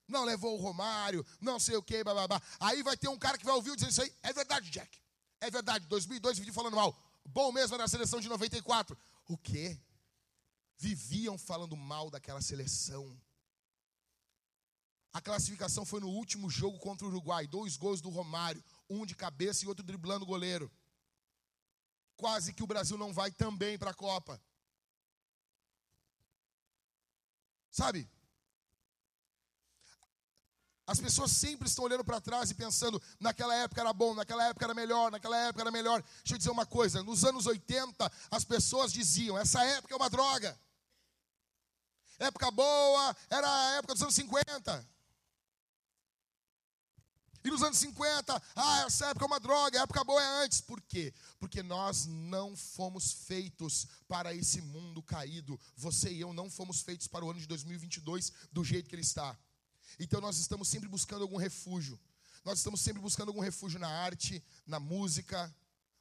Não 0.07 0.25
levou 0.25 0.59
o 0.59 0.61
Romário, 0.61 1.25
não 1.41 1.61
sei 1.61 1.77
o 1.77 1.83
que, 1.83 2.03
babá. 2.03 2.41
Aí 2.59 2.83
vai 2.83 2.97
ter 2.97 3.09
um 3.09 3.19
cara 3.19 3.37
que 3.37 3.45
vai 3.45 3.55
ouvir 3.55 3.73
e 3.73 3.77
dizer 3.77 3.91
isso 3.91 4.03
aí. 4.03 4.13
É 4.23 4.33
verdade, 4.33 4.71
Jack. 4.71 4.99
É 5.41 5.51
verdade. 5.51 5.87
2002 5.87 6.39
vivi 6.39 6.51
falando 6.51 6.77
mal. 6.77 6.97
Bom 7.27 7.53
mesmo 7.53 7.75
era 7.75 7.85
a 7.85 7.89
seleção 7.89 8.21
de 8.21 8.29
94. 8.29 8.97
O 9.29 9.37
quê? 9.37 9.79
Viviam 10.79 11.37
falando 11.37 11.77
mal 11.77 12.11
daquela 12.11 12.41
seleção. 12.41 13.21
A 15.13 15.21
classificação 15.21 15.85
foi 15.85 16.01
no 16.01 16.09
último 16.09 16.49
jogo 16.49 16.79
contra 16.79 17.07
o 17.07 17.11
Uruguai. 17.11 17.47
Dois 17.47 17.77
gols 17.77 18.01
do 18.01 18.09
Romário. 18.09 18.65
Um 18.89 19.05
de 19.05 19.15
cabeça 19.15 19.65
e 19.65 19.69
outro 19.69 19.85
driblando 19.85 20.25
o 20.25 20.29
goleiro. 20.29 20.71
Quase 22.17 22.53
que 22.53 22.63
o 22.63 22.67
Brasil 22.67 22.97
não 22.97 23.13
vai 23.13 23.31
também 23.31 23.77
para 23.79 23.91
a 23.91 23.95
Copa. 23.95 24.41
Sabe? 27.79 28.11
As 30.85 30.99
pessoas 30.99 31.31
sempre 31.31 31.69
estão 31.69 31.85
olhando 31.85 32.05
para 32.05 32.21
trás 32.21 32.51
e 32.51 32.55
pensando, 32.55 33.01
naquela 33.21 33.55
época 33.55 33.81
era 33.81 33.93
bom, 33.93 34.15
naquela 34.17 34.49
época 34.49 34.65
era 34.65 34.75
melhor, 34.75 35.13
naquela 35.13 35.37
época 35.47 35.63
era 35.63 35.71
melhor. 35.71 36.03
Deixa 36.03 36.35
eu 36.35 36.39
dizer 36.39 36.51
uma 36.51 36.67
coisa, 36.67 37.05
nos 37.05 37.25
anos 37.25 37.47
80 37.47 38.11
as 38.33 38.45
pessoas 38.45 38.93
diziam, 38.93 39.39
essa 39.39 39.63
época 39.63 39.95
é 39.95 39.97
uma 39.97 40.11
droga. 40.11 40.59
Época 42.19 42.51
boa, 42.51 43.17
era 43.31 43.47
a 43.47 43.71
época 43.77 43.95
dos 43.95 44.03
anos 44.03 44.15
50. 44.17 44.89
E 47.45 47.51
nos 47.51 47.63
anos 47.63 47.79
50, 47.79 48.43
ah, 48.57 48.85
essa 48.87 49.07
época 49.07 49.25
é 49.25 49.27
uma 49.27 49.41
droga, 49.41 49.79
a 49.79 49.83
época 49.83 50.05
boa 50.05 50.23
é 50.23 50.45
antes. 50.45 50.61
Por 50.61 50.81
quê? 50.81 51.15
Porque 51.39 51.63
nós 51.63 52.07
não 52.07 52.57
fomos 52.57 53.13
feitos 53.13 53.87
para 54.09 54.35
esse 54.35 54.61
mundo 54.61 55.03
caído. 55.03 55.59
Você 55.77 56.11
e 56.11 56.21
eu 56.21 56.33
não 56.33 56.51
fomos 56.51 56.81
feitos 56.81 57.07
para 57.07 57.25
o 57.25 57.31
ano 57.31 57.41
de 57.41 57.47
2022 57.47 58.33
do 58.53 58.65
jeito 58.65 58.89
que 58.89 58.95
ele 58.95 59.03
está. 59.03 59.39
Então 59.99 60.21
nós 60.21 60.39
estamos 60.39 60.69
sempre 60.69 60.89
buscando 60.89 61.23
algum 61.23 61.37
refúgio. 61.37 61.99
Nós 62.45 62.59
estamos 62.59 62.81
sempre 62.81 63.01
buscando 63.01 63.29
algum 63.29 63.41
refúgio 63.41 63.79
na 63.79 63.89
arte, 63.89 64.43
na 64.67 64.81
música, 64.81 65.55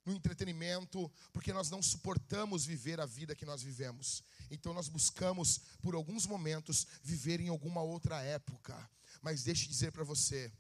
no 0.05 0.14
entretenimento, 0.14 1.11
porque 1.34 1.51
nós 1.51 1.69
não 1.69 1.81
suportamos 1.81 2.65
viver 2.65 2.99
a 2.99 3.05
vida 3.05 3.35
que 3.35 3.45
nós 3.45 3.61
vivemos. 3.61 4.23
Então 4.49 4.73
nós 4.73 4.88
buscamos, 4.88 5.59
por 5.81 5.93
alguns 5.93 6.26
momentos, 6.26 6.88
viver 7.03 7.41
em 7.41 7.49
alguma 7.49 7.81
outra 7.81 8.22
época. 8.22 8.89
Mas 9.22 9.43
deixe 9.43 9.68
dizer 9.68 9.91
para 9.91 10.03
você, 10.03 10.51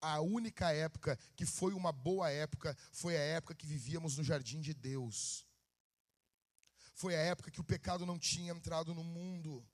a 0.00 0.20
única 0.20 0.72
época 0.72 1.18
que 1.36 1.44
foi 1.44 1.72
uma 1.72 1.92
boa 1.92 2.30
época 2.30 2.76
foi 2.92 3.16
a 3.16 3.20
época 3.20 3.54
que 3.54 3.66
vivíamos 3.66 4.16
no 4.16 4.24
jardim 4.24 4.60
de 4.60 4.74
Deus. 4.74 5.46
Foi 6.94 7.14
a 7.14 7.20
época 7.20 7.50
que 7.50 7.60
o 7.60 7.64
pecado 7.64 8.04
não 8.04 8.18
tinha 8.18 8.52
entrado 8.52 8.94
no 8.94 9.04
mundo. 9.04 9.64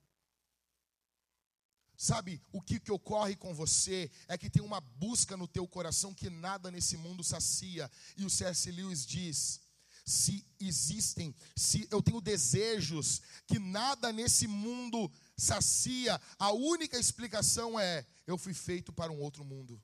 Sabe, 1.96 2.42
o 2.52 2.60
que, 2.60 2.80
que 2.80 2.92
ocorre 2.92 3.36
com 3.36 3.54
você 3.54 4.10
é 4.26 4.36
que 4.36 4.50
tem 4.50 4.62
uma 4.62 4.80
busca 4.80 5.36
no 5.36 5.46
teu 5.46 5.66
coração 5.66 6.12
que 6.12 6.28
nada 6.28 6.70
nesse 6.70 6.96
mundo 6.96 7.22
sacia. 7.22 7.90
E 8.16 8.24
o 8.24 8.30
C.S. 8.30 8.70
Lewis 8.70 9.06
diz: 9.06 9.60
se 10.04 10.44
existem, 10.60 11.34
se 11.56 11.88
eu 11.90 12.02
tenho 12.02 12.20
desejos 12.20 13.22
que 13.46 13.58
nada 13.58 14.12
nesse 14.12 14.46
mundo 14.46 15.10
sacia, 15.36 16.20
a 16.38 16.52
única 16.52 16.98
explicação 16.98 17.78
é: 17.78 18.04
eu 18.26 18.36
fui 18.36 18.52
feito 18.52 18.92
para 18.92 19.12
um 19.12 19.20
outro 19.20 19.44
mundo. 19.44 19.82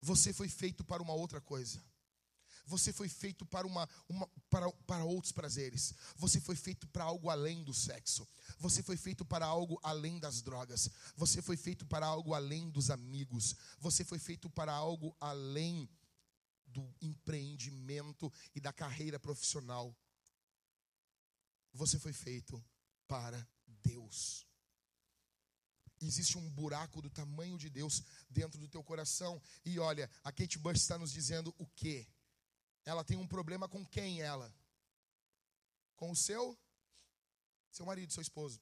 Você 0.00 0.32
foi 0.32 0.48
feito 0.48 0.84
para 0.84 1.02
uma 1.02 1.12
outra 1.12 1.40
coisa. 1.40 1.82
Você 2.66 2.92
foi 2.92 3.08
feito 3.08 3.46
para, 3.46 3.66
uma, 3.66 3.88
uma, 4.08 4.28
para, 4.50 4.70
para 4.86 5.04
outros 5.04 5.32
prazeres. 5.32 5.94
Você 6.16 6.38
foi 6.38 6.54
feito 6.54 6.86
para 6.88 7.04
algo 7.04 7.30
além 7.30 7.64
do 7.64 7.72
sexo. 7.72 8.28
Você 8.58 8.82
foi 8.82 8.96
feito 8.96 9.24
para 9.24 9.46
algo 9.46 9.80
além 9.82 10.18
das 10.20 10.42
drogas. 10.42 10.90
Você 11.16 11.40
foi 11.40 11.56
feito 11.56 11.86
para 11.86 12.06
algo 12.06 12.34
além 12.34 12.70
dos 12.70 12.90
amigos. 12.90 13.56
Você 13.78 14.04
foi 14.04 14.18
feito 14.18 14.50
para 14.50 14.72
algo 14.72 15.16
além 15.18 15.88
do 16.66 16.94
empreendimento 17.00 18.30
e 18.54 18.60
da 18.60 18.72
carreira 18.72 19.18
profissional. 19.18 19.96
Você 21.72 21.98
foi 21.98 22.12
feito 22.12 22.62
para 23.06 23.48
Deus 23.66 24.47
existe 26.00 26.38
um 26.38 26.48
buraco 26.50 27.02
do 27.02 27.10
tamanho 27.10 27.58
de 27.58 27.68
Deus 27.68 28.02
dentro 28.30 28.58
do 28.58 28.68
teu 28.68 28.82
coração. 28.82 29.40
E 29.64 29.78
olha, 29.78 30.10
a 30.24 30.32
Kate 30.32 30.58
Bush 30.58 30.80
está 30.80 30.98
nos 30.98 31.12
dizendo 31.12 31.54
o 31.58 31.66
quê? 31.66 32.06
Ela 32.84 33.04
tem 33.04 33.16
um 33.16 33.26
problema 33.26 33.68
com 33.68 33.84
quem 33.84 34.22
ela? 34.22 34.52
com 35.98 36.12
o 36.12 36.16
seu 36.16 36.56
seu 37.70 37.84
marido, 37.84 38.12
seu 38.12 38.22
esposo. 38.22 38.60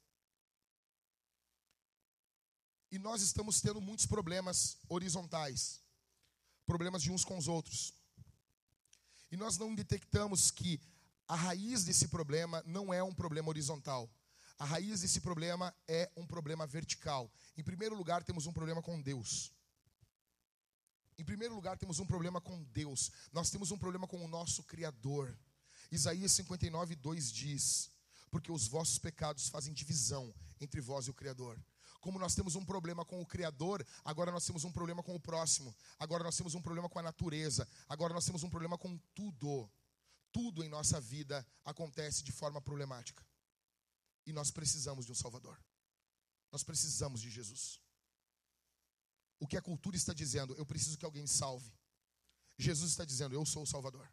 E 2.90 2.98
nós 2.98 3.22
estamos 3.22 3.60
tendo 3.60 3.80
muitos 3.80 4.06
problemas 4.06 4.78
horizontais, 4.88 5.80
problemas 6.66 7.02
de 7.02 7.10
uns 7.10 7.24
com 7.24 7.38
os 7.38 7.46
outros. 7.46 7.94
E 9.30 9.36
nós 9.36 9.56
não 9.58 9.74
detectamos 9.74 10.50
que 10.50 10.80
a 11.28 11.36
raiz 11.36 11.84
desse 11.84 12.08
problema 12.08 12.62
não 12.66 12.92
é 12.92 13.02
um 13.02 13.14
problema 13.14 13.48
horizontal. 13.48 14.10
A 14.58 14.64
raiz 14.64 15.02
desse 15.02 15.20
problema 15.20 15.74
é 15.86 16.10
um 16.16 16.26
problema 16.26 16.66
vertical. 16.66 17.30
Em 17.56 17.62
primeiro 17.62 17.94
lugar, 17.94 18.24
temos 18.24 18.46
um 18.46 18.52
problema 18.52 18.82
com 18.82 19.00
Deus. 19.00 19.52
Em 21.18 21.24
primeiro 21.24 21.54
lugar, 21.54 21.78
temos 21.78 21.98
um 21.98 22.06
problema 22.06 22.40
com 22.40 22.62
Deus. 22.64 23.10
Nós 23.32 23.50
temos 23.50 23.70
um 23.70 23.78
problema 23.78 24.06
com 24.06 24.24
o 24.24 24.28
nosso 24.28 24.62
Criador. 24.62 25.38
Isaías 25.90 26.32
59, 26.32 26.96
2 26.96 27.32
diz: 27.32 27.90
Porque 28.30 28.50
os 28.50 28.66
vossos 28.66 28.98
pecados 28.98 29.48
fazem 29.48 29.74
divisão 29.74 30.34
entre 30.60 30.80
vós 30.80 31.06
e 31.06 31.10
o 31.10 31.14
Criador. 31.14 31.62
Como 32.00 32.18
nós 32.18 32.34
temos 32.34 32.54
um 32.54 32.64
problema 32.64 33.04
com 33.04 33.20
o 33.20 33.26
Criador, 33.26 33.86
agora 34.04 34.30
nós 34.30 34.46
temos 34.46 34.64
um 34.64 34.72
problema 34.72 35.02
com 35.02 35.14
o 35.14 35.20
próximo. 35.20 35.74
Agora 35.98 36.24
nós 36.24 36.36
temos 36.36 36.54
um 36.54 36.62
problema 36.62 36.88
com 36.88 36.98
a 36.98 37.02
natureza. 37.02 37.68
Agora 37.88 38.14
nós 38.14 38.24
temos 38.24 38.42
um 38.42 38.48
problema 38.48 38.78
com 38.78 38.96
tudo. 39.14 39.70
Tudo 40.32 40.62
em 40.64 40.68
nossa 40.68 41.00
vida 41.00 41.46
acontece 41.64 42.22
de 42.22 42.32
forma 42.32 42.60
problemática. 42.60 43.24
E 44.26 44.32
nós 44.32 44.50
precisamos 44.50 45.06
de 45.06 45.12
um 45.12 45.14
Salvador. 45.14 45.58
Nós 46.50 46.62
precisamos 46.62 47.20
de 47.20 47.30
Jesus. 47.30 47.80
O 49.38 49.46
que 49.46 49.56
a 49.56 49.62
cultura 49.62 49.96
está 49.96 50.12
dizendo, 50.12 50.54
eu 50.54 50.66
preciso 50.66 50.98
que 50.98 51.04
alguém 51.04 51.26
salve. 51.26 51.72
Jesus 52.58 52.90
está 52.90 53.04
dizendo, 53.04 53.34
eu 53.34 53.46
sou 53.46 53.62
o 53.62 53.66
Salvador. 53.66 54.12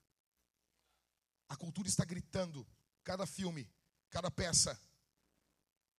A 1.47 1.55
cultura 1.55 1.87
está 1.87 2.05
gritando, 2.05 2.67
cada 3.03 3.25
filme, 3.25 3.69
cada 4.09 4.29
peça, 4.29 4.79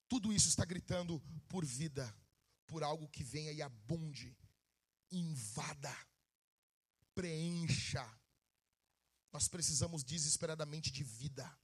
tudo 0.09 0.33
isso 0.33 0.49
está 0.49 0.65
gritando 0.65 1.21
por 1.49 1.65
vida, 1.65 2.15
por 2.67 2.83
algo 2.83 3.09
que 3.09 3.25
venha 3.25 3.53
e 3.53 3.63
abunde, 3.63 4.37
invada, 5.11 5.95
preencha. 7.15 8.05
Nós 9.33 9.49
precisamos 9.49 10.05
desesperadamente 10.05 10.93
de 10.93 11.03
vida. 11.03 11.59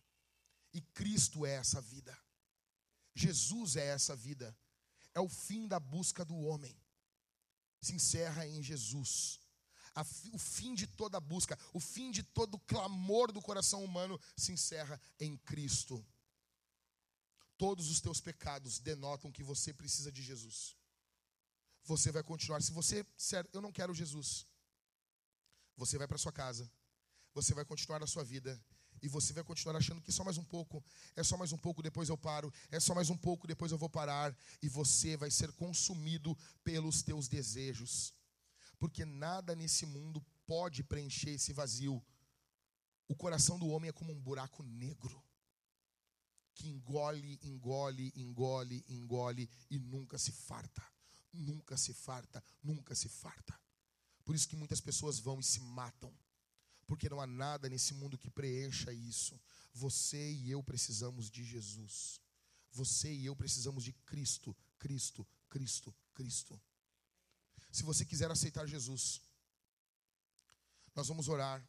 E 0.73 0.81
Cristo 0.81 1.45
é 1.45 1.55
essa 1.55 1.81
vida. 1.81 2.17
Jesus 3.21 3.77
é 3.77 3.87
essa 3.87 4.17
vida. 4.17 4.57
É 5.15 5.21
o 5.21 5.29
fim 5.29 5.69
da 5.69 5.79
busca 5.79 6.25
do 6.25 6.37
homem. 6.37 6.75
Se 7.81 7.95
encerra 7.95 8.47
em 8.47 8.63
Jesus. 8.63 9.39
o 10.33 10.39
fim 10.39 10.75
de 10.75 10.87
toda 10.87 11.21
busca, 11.21 11.59
o 11.75 11.81
fim 11.81 12.11
de 12.11 12.23
todo 12.23 12.59
clamor 12.61 13.33
do 13.33 13.43
coração 13.43 13.85
humano 13.85 14.19
se 14.37 14.53
encerra 14.53 15.01
em 15.19 15.37
Cristo. 15.37 16.05
Todos 17.59 17.91
os 17.91 18.01
teus 18.01 18.21
pecados 18.21 18.79
denotam 18.79 19.31
que 19.31 19.43
você 19.43 19.73
precisa 19.75 20.11
de 20.11 20.23
Jesus. 20.23 20.77
Você 21.85 22.11
vai 22.11 22.23
continuar. 22.23 22.63
Se 22.63 22.73
você 22.73 23.05
disser, 23.17 23.47
eu 23.53 23.61
não 23.61 23.73
quero 23.73 23.93
Jesus, 23.93 24.47
você 25.77 25.99
vai 25.99 26.07
para 26.07 26.17
sua 26.17 26.33
casa, 26.33 26.71
você 27.35 27.53
vai 27.53 27.65
continuar 27.65 28.03
a 28.03 28.07
sua 28.07 28.25
vida 28.25 28.59
e 29.03 29.09
você 29.09 29.33
vai 29.33 29.45
continuar 29.45 29.77
achando 29.77 30.01
que 30.01 30.13
só 30.13 30.23
mais 30.25 30.39
um 30.39 30.45
pouco, 30.45 30.83
é 31.17 31.23
só 31.23 31.37
mais 31.37 31.53
um 31.53 31.59
pouco, 31.59 31.83
depois 31.83 32.09
eu 32.09 32.17
paro, 32.17 32.53
é 32.71 32.79
só 32.79 32.95
mais 32.95 33.11
um 33.11 33.17
pouco, 33.17 33.47
depois 33.47 33.73
eu 33.73 33.79
vou 33.79 33.89
parar, 33.89 34.37
e 34.63 34.69
você 34.69 35.17
vai 35.17 35.31
ser 35.31 35.53
consumido 35.53 36.37
pelos 36.63 37.03
teus 37.03 37.29
desejos, 37.29 38.13
porque 38.79 39.05
nada 39.05 39.55
nesse 39.55 39.87
mundo 39.87 40.25
pode 40.47 40.83
preencher 40.83 41.31
esse 41.31 41.53
vazio. 41.53 42.03
O 43.09 43.15
coração 43.15 43.59
do 43.59 43.69
homem 43.69 43.89
é 43.91 43.93
como 43.93 44.13
um 44.13 44.21
buraco 44.21 44.63
negro 44.63 45.23
que 46.55 46.69
engole, 46.69 47.39
engole, 47.43 48.13
engole, 48.15 48.85
engole 48.89 49.51
e 49.71 49.79
nunca 49.79 50.19
se 50.19 50.31
farta. 50.31 50.83
Nunca 51.33 51.77
se 51.77 51.95
farta, 51.95 52.43
nunca 52.63 52.95
se 52.95 53.09
farta. 53.09 53.59
Por 54.25 54.35
isso 54.35 54.49
que 54.49 54.57
muitas 54.57 54.81
pessoas 54.81 55.19
vão 55.19 55.41
e 55.41 55.45
se 55.45 55.61
matam 55.61 56.13
porque 56.91 57.09
não 57.09 57.21
há 57.21 57.27
nada 57.27 57.69
nesse 57.69 57.95
mundo 57.95 58.19
que 58.19 58.29
preencha 58.29 58.93
isso. 58.93 59.41
Você 59.73 60.33
e 60.33 60.51
eu 60.51 60.61
precisamos 60.61 61.31
de 61.31 61.45
Jesus. 61.45 62.21
Você 62.73 63.15
e 63.15 63.27
eu 63.27 63.37
precisamos 63.37 63.85
de 63.85 63.93
Cristo, 63.93 64.57
Cristo, 64.77 65.25
Cristo, 65.49 65.95
Cristo. 66.13 66.61
Se 67.71 67.85
você 67.85 68.05
quiser 68.05 68.29
aceitar 68.29 68.67
Jesus, 68.67 69.21
nós 70.93 71.07
vamos 71.07 71.29
orar. 71.29 71.65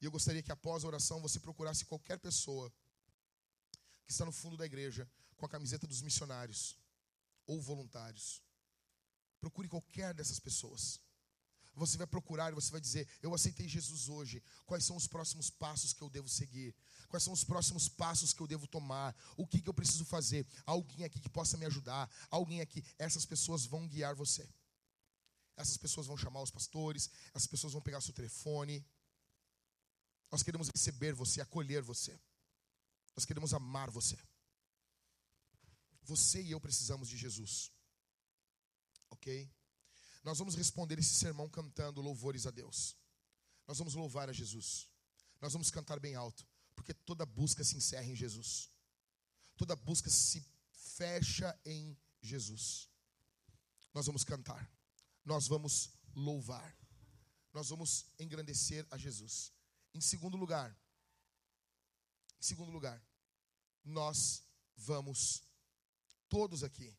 E 0.00 0.06
eu 0.06 0.10
gostaria 0.10 0.42
que 0.42 0.50
após 0.50 0.82
a 0.82 0.86
oração 0.86 1.20
você 1.20 1.38
procurasse 1.38 1.84
qualquer 1.84 2.18
pessoa 2.18 2.72
que 4.06 4.12
está 4.12 4.24
no 4.24 4.32
fundo 4.32 4.56
da 4.56 4.64
igreja 4.64 5.06
com 5.36 5.44
a 5.44 5.48
camiseta 5.48 5.86
dos 5.86 6.00
missionários 6.00 6.74
ou 7.46 7.60
voluntários. 7.60 8.42
Procure 9.42 9.68
qualquer 9.68 10.14
dessas 10.14 10.40
pessoas. 10.40 11.03
Você 11.76 11.96
vai 11.96 12.06
procurar 12.06 12.52
e 12.52 12.54
você 12.54 12.70
vai 12.70 12.80
dizer: 12.80 13.08
Eu 13.20 13.34
aceitei 13.34 13.68
Jesus 13.68 14.08
hoje. 14.08 14.42
Quais 14.64 14.84
são 14.84 14.96
os 14.96 15.06
próximos 15.06 15.50
passos 15.50 15.92
que 15.92 16.02
eu 16.02 16.08
devo 16.08 16.28
seguir? 16.28 16.74
Quais 17.08 17.22
são 17.22 17.32
os 17.32 17.44
próximos 17.44 17.88
passos 17.88 18.32
que 18.32 18.40
eu 18.40 18.46
devo 18.46 18.66
tomar? 18.66 19.14
O 19.36 19.46
que, 19.46 19.60
que 19.60 19.68
eu 19.68 19.74
preciso 19.74 20.04
fazer? 20.04 20.46
Alguém 20.64 21.04
aqui 21.04 21.20
que 21.20 21.28
possa 21.28 21.56
me 21.56 21.66
ajudar? 21.66 22.08
Alguém 22.30 22.60
aqui? 22.60 22.84
Essas 22.98 23.26
pessoas 23.26 23.66
vão 23.66 23.88
guiar 23.88 24.14
você. 24.14 24.48
Essas 25.56 25.76
pessoas 25.76 26.06
vão 26.06 26.16
chamar 26.16 26.42
os 26.42 26.50
pastores, 26.50 27.10
essas 27.32 27.46
pessoas 27.46 27.72
vão 27.72 27.82
pegar 27.82 28.00
seu 28.00 28.14
telefone. 28.14 28.84
Nós 30.30 30.42
queremos 30.42 30.68
receber 30.68 31.12
você, 31.12 31.40
acolher 31.40 31.82
você. 31.82 32.18
Nós 33.16 33.24
queremos 33.24 33.54
amar 33.54 33.90
você. 33.90 34.18
Você 36.02 36.42
e 36.42 36.50
eu 36.50 36.60
precisamos 36.60 37.08
de 37.08 37.16
Jesus. 37.16 37.72
Ok? 39.10 39.50
Nós 40.24 40.38
vamos 40.38 40.54
responder 40.54 40.98
esse 40.98 41.14
sermão 41.14 41.48
cantando 41.48 42.00
louvores 42.00 42.46
a 42.46 42.50
Deus. 42.50 42.96
Nós 43.68 43.78
vamos 43.78 43.94
louvar 43.94 44.28
a 44.30 44.32
Jesus. 44.32 44.88
Nós 45.40 45.52
vamos 45.52 45.70
cantar 45.70 46.00
bem 46.00 46.14
alto, 46.14 46.46
porque 46.74 46.94
toda 46.94 47.26
busca 47.26 47.62
se 47.62 47.76
encerra 47.76 48.06
em 48.06 48.16
Jesus. 48.16 48.70
Toda 49.54 49.76
busca 49.76 50.08
se 50.08 50.42
fecha 50.72 51.58
em 51.64 51.96
Jesus. 52.22 52.88
Nós 53.92 54.06
vamos 54.06 54.24
cantar. 54.24 54.68
Nós 55.24 55.46
vamos 55.46 55.90
louvar. 56.14 56.74
Nós 57.52 57.68
vamos 57.68 58.06
engrandecer 58.18 58.86
a 58.90 58.96
Jesus. 58.96 59.52
Em 59.92 60.00
segundo 60.00 60.36
lugar, 60.38 60.74
em 62.40 62.42
segundo 62.42 62.70
lugar, 62.70 63.00
nós 63.84 64.42
vamos 64.76 65.42
todos 66.28 66.64
aqui, 66.64 66.96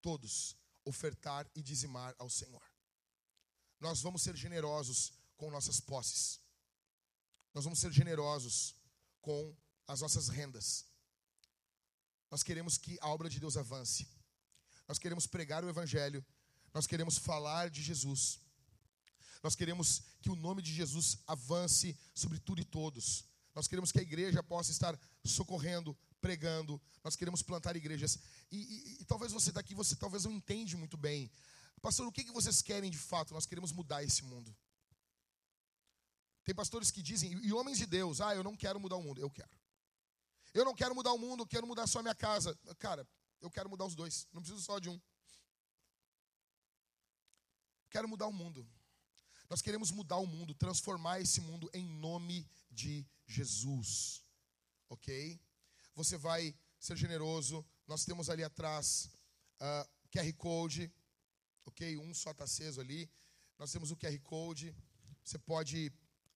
todos 0.00 0.56
ofertar 0.84 1.48
e 1.54 1.62
dizimar 1.62 2.14
ao 2.18 2.28
Senhor. 2.30 2.62
Nós 3.80 4.00
vamos 4.00 4.22
ser 4.22 4.36
generosos 4.36 5.12
com 5.36 5.50
nossas 5.50 5.80
posses. 5.80 6.40
Nós 7.52 7.64
vamos 7.64 7.78
ser 7.78 7.92
generosos 7.92 8.74
com 9.20 9.56
as 9.86 10.00
nossas 10.00 10.28
rendas. 10.28 10.86
Nós 12.30 12.42
queremos 12.42 12.76
que 12.76 12.98
a 13.00 13.08
obra 13.08 13.28
de 13.28 13.38
Deus 13.38 13.56
avance. 13.56 14.08
Nós 14.88 14.98
queremos 14.98 15.26
pregar 15.26 15.64
o 15.64 15.68
Evangelho. 15.68 16.24
Nós 16.72 16.86
queremos 16.86 17.16
falar 17.16 17.70
de 17.70 17.82
Jesus. 17.82 18.40
Nós 19.42 19.54
queremos 19.54 20.02
que 20.20 20.30
o 20.30 20.36
nome 20.36 20.62
de 20.62 20.72
Jesus 20.72 21.18
avance 21.26 21.96
sobre 22.14 22.38
tudo 22.38 22.60
e 22.60 22.64
todos. 22.64 23.24
Nós 23.54 23.68
queremos 23.68 23.92
que 23.92 24.00
a 24.00 24.02
igreja 24.02 24.42
possa 24.42 24.72
estar 24.72 24.98
socorrendo, 25.24 25.96
pregando, 26.24 26.80
nós 27.02 27.16
queremos 27.16 27.42
plantar 27.42 27.76
igrejas. 27.76 28.18
E, 28.50 28.56
e, 28.56 29.02
e 29.02 29.04
talvez 29.04 29.30
você 29.30 29.52
daqui, 29.52 29.74
você 29.74 29.94
talvez 29.94 30.24
não 30.24 30.32
entende 30.32 30.74
muito 30.74 30.96
bem. 30.96 31.30
Pastor, 31.82 32.06
o 32.06 32.12
que, 32.12 32.24
que 32.24 32.32
vocês 32.32 32.62
querem 32.62 32.90
de 32.90 32.96
fato? 32.96 33.34
Nós 33.34 33.44
queremos 33.44 33.72
mudar 33.72 34.02
esse 34.02 34.22
mundo. 34.24 34.56
Tem 36.42 36.54
pastores 36.54 36.90
que 36.90 37.02
dizem, 37.02 37.30
e 37.46 37.52
homens 37.52 37.76
de 37.76 37.84
Deus, 37.84 38.22
ah, 38.22 38.34
eu 38.34 38.42
não 38.42 38.56
quero 38.56 38.80
mudar 38.80 38.96
o 38.96 39.02
mundo. 39.02 39.20
Eu 39.20 39.30
quero. 39.30 39.50
Eu 40.54 40.64
não 40.64 40.74
quero 40.74 40.94
mudar 40.94 41.12
o 41.12 41.18
mundo, 41.18 41.42
eu 41.42 41.46
quero 41.46 41.66
mudar 41.66 41.86
só 41.86 41.98
a 41.98 42.02
minha 42.02 42.14
casa. 42.14 42.58
Cara, 42.78 43.06
eu 43.42 43.50
quero 43.50 43.68
mudar 43.68 43.84
os 43.84 43.94
dois. 43.94 44.26
Não 44.32 44.40
preciso 44.40 44.62
só 44.64 44.78
de 44.78 44.88
um. 44.88 44.98
Quero 47.90 48.08
mudar 48.08 48.28
o 48.28 48.32
mundo. 48.32 48.66
Nós 49.50 49.60
queremos 49.60 49.90
mudar 49.90 50.16
o 50.16 50.26
mundo, 50.26 50.54
transformar 50.54 51.20
esse 51.20 51.42
mundo 51.42 51.68
em 51.74 51.84
nome 51.84 52.48
de 52.70 53.06
Jesus. 53.26 54.24
Ok? 54.88 55.38
Você 55.94 56.16
vai 56.16 56.54
ser 56.78 56.96
generoso. 56.96 57.64
Nós 57.86 58.04
temos 58.04 58.28
ali 58.28 58.42
atrás 58.42 59.10
uh, 59.60 59.88
QR 60.10 60.32
Code, 60.34 60.92
ok? 61.64 61.96
Um 61.98 62.12
só 62.12 62.32
está 62.32 62.44
aceso 62.44 62.80
ali. 62.80 63.08
Nós 63.58 63.70
temos 63.70 63.90
o 63.90 63.96
QR 63.96 64.18
Code. 64.20 64.74
Você 65.22 65.38
pode 65.38 65.92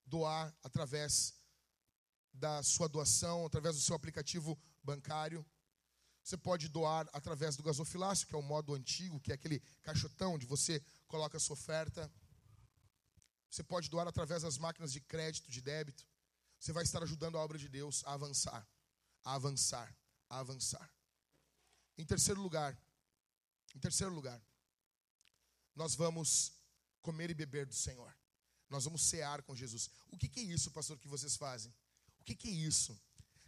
doar 0.07 0.55
através 0.63 1.35
da 2.33 2.63
sua 2.63 2.89
doação, 2.89 3.47
através 3.47 3.75
do 3.75 3.83
seu 3.83 3.97
aplicativo 3.97 4.59
bancário. 4.83 5.45
Você 6.23 6.37
pode 6.37 6.69
doar 6.69 7.09
através 7.13 7.57
do 7.57 7.63
gasofilácio, 7.63 8.27
que 8.27 8.35
é 8.35 8.39
o 8.39 8.43
modo 8.43 8.75
antigo, 8.75 9.21
que 9.21 9.33
é 9.33 9.35
aquele 9.35 9.61
caixotão 9.83 10.35
onde 10.35 10.47
você 10.47 10.83
coloca 11.07 11.37
a 11.37 11.41
sua 11.41 11.55
oferta. 11.55 12.11
Você 13.51 13.63
pode 13.63 13.89
doar 13.89 14.07
através 14.07 14.43
das 14.43 14.59
máquinas 14.59 14.93
de 14.93 15.01
crédito, 15.01 15.51
de 15.51 15.61
débito. 15.61 16.07
Você 16.61 16.73
vai 16.73 16.85
estar 16.85 17.03
ajudando 17.03 17.39
a 17.39 17.41
obra 17.41 17.59
de 17.59 17.69
Deus 17.69 18.05
a 18.05 18.13
avançar 18.13 18.67
a 19.29 19.35
avançar, 19.35 19.95
a 20.31 20.39
avançar. 20.39 20.91
Em 21.99 22.05
terceiro 22.05 22.41
lugar, 22.41 22.75
em 23.75 23.79
terceiro 23.79 24.15
lugar, 24.15 24.41
nós 25.77 25.95
vamos 25.95 26.55
comer 27.03 27.29
e 27.29 27.35
beber 27.35 27.67
do 27.67 27.75
Senhor. 27.75 28.17
Nós 28.71 28.85
vamos 28.85 29.03
cear 29.03 29.43
com 29.43 29.55
Jesus. 29.55 29.91
O 30.11 30.17
que, 30.17 30.29
que 30.29 30.41
é 30.41 30.45
isso, 30.45 30.71
pastor, 30.71 30.99
que 30.99 31.07
vocês 31.09 31.37
fazem? 31.37 31.71
O 32.21 32.25
que, 32.25 32.35
que 32.35 32.49
é 32.49 32.53
isso? 32.53 32.99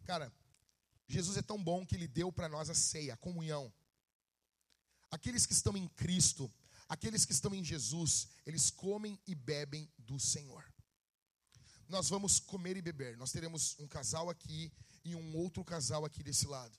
Cara, 0.05 0.31
Jesus 1.09 1.39
é 1.39 1.43
tão 1.43 1.63
bom 1.63 1.87
que 1.87 1.95
ele 1.95 2.07
deu 2.07 2.31
para 2.31 2.49
nós 2.49 2.69
a 2.69 2.75
ceia, 2.75 3.15
a 3.15 3.17
comunhão. 3.17 3.73
Aqueles 5.11 5.47
que 5.47 5.55
estão 5.55 5.75
em 5.79 5.89
Cristo, 5.89 6.53
aqueles 6.91 7.25
que 7.25 7.33
estão 7.33 7.55
em 7.55 7.65
Jesus, 7.65 8.29
eles 8.45 8.71
comem 8.71 9.19
e 9.27 9.35
bebem 9.35 9.91
do 9.97 10.21
Senhor. 10.21 10.63
Nós 11.89 12.11
vamos 12.11 12.39
comer 12.39 12.77
e 12.77 12.83
beber. 12.83 13.17
Nós 13.17 13.33
teremos 13.33 13.79
um 13.79 13.89
casal 13.89 14.29
aqui 14.29 14.71
e 15.05 15.15
um 15.15 15.37
outro 15.37 15.65
casal 15.65 16.05
aqui 16.05 16.23
desse 16.23 16.47
lado. 16.47 16.77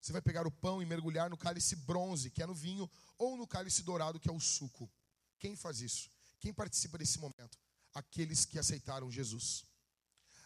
Você 0.00 0.12
vai 0.12 0.20
pegar 0.20 0.46
o 0.46 0.50
pão 0.50 0.82
e 0.82 0.86
mergulhar 0.86 1.30
no 1.30 1.36
cálice 1.36 1.76
bronze, 1.76 2.30
que 2.30 2.42
é 2.42 2.46
no 2.46 2.54
vinho, 2.54 2.90
ou 3.16 3.36
no 3.36 3.46
cálice 3.46 3.82
dourado, 3.82 4.20
que 4.20 4.28
é 4.28 4.32
o 4.32 4.38
suco. 4.38 4.90
Quem 5.38 5.56
faz 5.56 5.80
isso? 5.80 6.10
Quem 6.38 6.52
participa 6.52 6.98
desse 6.98 7.18
momento? 7.18 7.58
Aqueles 7.94 8.44
que 8.44 8.58
aceitaram 8.58 9.10
Jesus. 9.10 9.64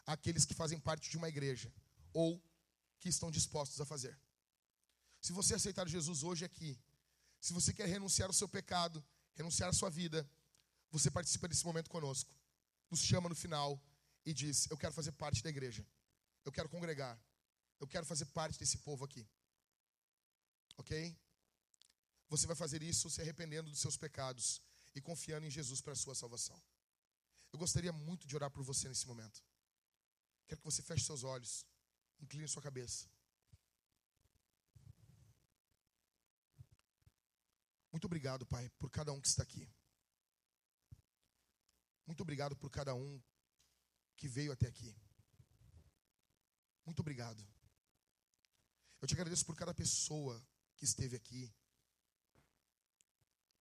Aqueles 0.06 0.44
que 0.44 0.55
fazem 0.55 0.78
parte 0.78 1.10
de 1.10 1.16
uma 1.16 1.28
igreja 1.28 1.72
ou 2.12 2.40
que 3.00 3.09
estão 3.09 3.30
dispostos 3.30 3.80
a 3.80 3.84
fazer. 3.84 4.18
Se 5.20 5.32
você 5.32 5.55
aceitar 5.55 5.88
Jesus 5.88 6.22
hoje 6.22 6.44
aqui, 6.44 6.78
se 7.40 7.52
você 7.52 7.72
quer 7.72 7.88
renunciar 7.88 8.28
ao 8.28 8.32
seu 8.32 8.48
pecado, 8.48 9.05
renunciar 9.34 9.70
à 9.70 9.72
sua 9.72 9.90
vida, 9.90 10.28
você 10.90 11.10
participa 11.10 11.48
desse 11.48 11.64
momento 11.64 11.90
conosco. 11.90 12.32
Nos 12.90 13.00
chama 13.00 13.28
no 13.28 13.34
final 13.34 13.80
e 14.24 14.32
diz: 14.32 14.70
Eu 14.70 14.76
quero 14.76 14.94
fazer 14.94 15.12
parte 15.12 15.42
da 15.42 15.50
igreja. 15.50 15.86
Eu 16.48 16.52
quero 16.52 16.68
congregar. 16.70 17.14
Eu 17.78 17.86
quero 17.86 18.06
fazer 18.06 18.24
parte 18.26 18.58
desse 18.58 18.78
povo 18.78 19.04
aqui. 19.04 19.28
Ok? 20.78 20.92
Você 22.30 22.46
vai 22.46 22.56
fazer 22.56 22.82
isso 22.82 23.10
se 23.10 23.20
arrependendo 23.20 23.68
dos 23.68 23.80
seus 23.80 23.98
pecados 23.98 24.62
e 24.94 25.00
confiando 25.08 25.46
em 25.46 25.50
Jesus 25.50 25.82
para 25.82 25.92
a 25.92 25.96
sua 25.96 26.14
salvação. 26.14 26.58
Eu 27.52 27.58
gostaria 27.58 27.92
muito 27.92 28.26
de 28.26 28.34
orar 28.34 28.50
por 28.50 28.62
você 28.62 28.88
nesse 28.88 29.06
momento. 29.06 29.44
Quero 30.46 30.60
que 30.62 30.64
você 30.64 30.80
feche 30.80 31.04
seus 31.04 31.22
olhos, 31.22 31.66
incline 32.18 32.48
sua 32.48 32.62
cabeça. 32.62 33.06
Muito 37.92 38.06
obrigado, 38.06 38.46
Pai, 38.46 38.70
por 38.78 38.90
cada 38.90 39.12
um 39.12 39.20
que 39.20 39.28
está 39.28 39.42
aqui. 39.42 39.68
Muito 42.06 42.22
obrigado 42.22 42.56
por 42.56 42.70
cada 42.70 42.94
um 42.94 43.22
que 44.16 44.26
veio 44.26 44.50
até 44.50 44.66
aqui. 44.66 44.96
Muito 46.89 47.01
obrigado. 47.01 47.47
Eu 48.98 49.06
te 49.06 49.12
agradeço 49.12 49.44
por 49.44 49.55
cada 49.55 49.74
pessoa 49.74 50.43
que 50.74 50.86
esteve 50.86 51.16
aqui, 51.16 51.55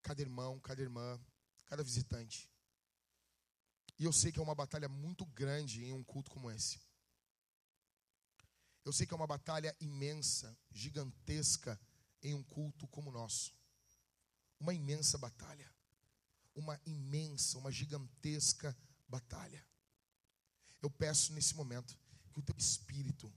cada 0.02 0.22
irmão, 0.22 0.58
cada 0.62 0.82
irmã, 0.82 1.20
cada 1.66 1.84
visitante. 1.84 2.50
E 4.00 4.06
eu 4.06 4.14
sei 4.14 4.32
que 4.32 4.40
é 4.40 4.42
uma 4.42 4.56
batalha 4.56 4.88
muito 4.88 5.26
grande 5.26 5.84
em 5.84 5.92
um 5.92 6.06
culto 6.06 6.32
como 6.32 6.50
esse. 6.50 6.80
Eu 8.86 8.94
sei 8.94 9.06
que 9.06 9.14
é 9.14 9.18
uma 9.18 9.28
batalha 9.28 9.76
imensa, 9.82 10.58
gigantesca 10.72 11.78
em 12.24 12.34
um 12.34 12.42
culto 12.42 12.88
como 12.88 13.10
o 13.10 13.14
nosso. 13.14 13.54
Uma 14.58 14.74
imensa 14.74 15.18
batalha. 15.18 15.70
Uma 16.56 16.80
imensa, 16.86 17.58
uma 17.58 17.74
gigantesca 17.74 18.74
batalha. 19.06 19.68
Eu 20.82 20.90
peço 20.90 21.34
nesse 21.34 21.56
momento 21.56 22.07
que 22.38 22.42
o 22.42 22.54
teu 22.54 22.58
espírito 22.58 23.34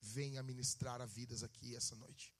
venha 0.00 0.40
ministrar 0.40 1.00
a 1.00 1.06
vidas 1.06 1.42
aqui 1.42 1.74
essa 1.74 1.96
noite. 1.96 2.32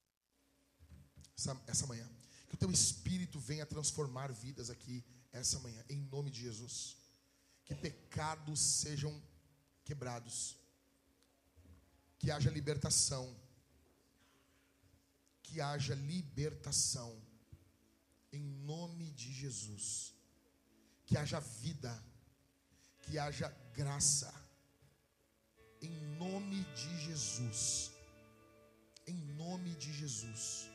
Essa, 1.37 1.61
essa 1.67 1.87
manhã. 1.89 2.09
Que 2.49 2.55
o 2.55 2.59
teu 2.59 2.71
espírito 2.71 3.41
venha 3.41 3.67
transformar 3.67 4.31
vidas 4.33 4.71
aqui 4.71 5.05
essa 5.33 5.59
manhã, 5.59 5.85
em 5.89 5.97
nome 6.03 6.31
de 6.31 6.43
Jesus. 6.43 6.97
Que 7.65 7.75
pecados 7.75 8.61
sejam 8.61 9.13
quebrados. 9.85 10.57
Que 12.21 12.31
haja 12.31 12.49
libertação. 12.49 13.37
Que 15.43 15.61
haja 15.61 15.97
libertação. 15.97 17.21
Em 18.33 18.41
nome 18.41 19.11
de 19.11 19.33
Jesus. 19.33 20.15
Que 21.07 21.17
haja 21.17 21.41
vida. 21.41 21.93
Que 23.03 23.19
haja 23.19 23.49
graça. 23.73 24.44
Em 25.85 25.93
nome 26.19 26.65
de 26.81 26.91
Jesus. 27.07 27.91
Em 29.07 29.19
nome 29.43 29.71
de 29.75 29.93
Jesus. 29.93 30.71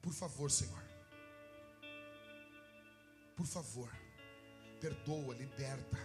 Por 0.00 0.12
favor, 0.12 0.50
Senhor. 0.50 0.84
Por 3.36 3.46
favor, 3.46 3.90
perdoa, 4.80 5.34
liberta. 5.34 5.98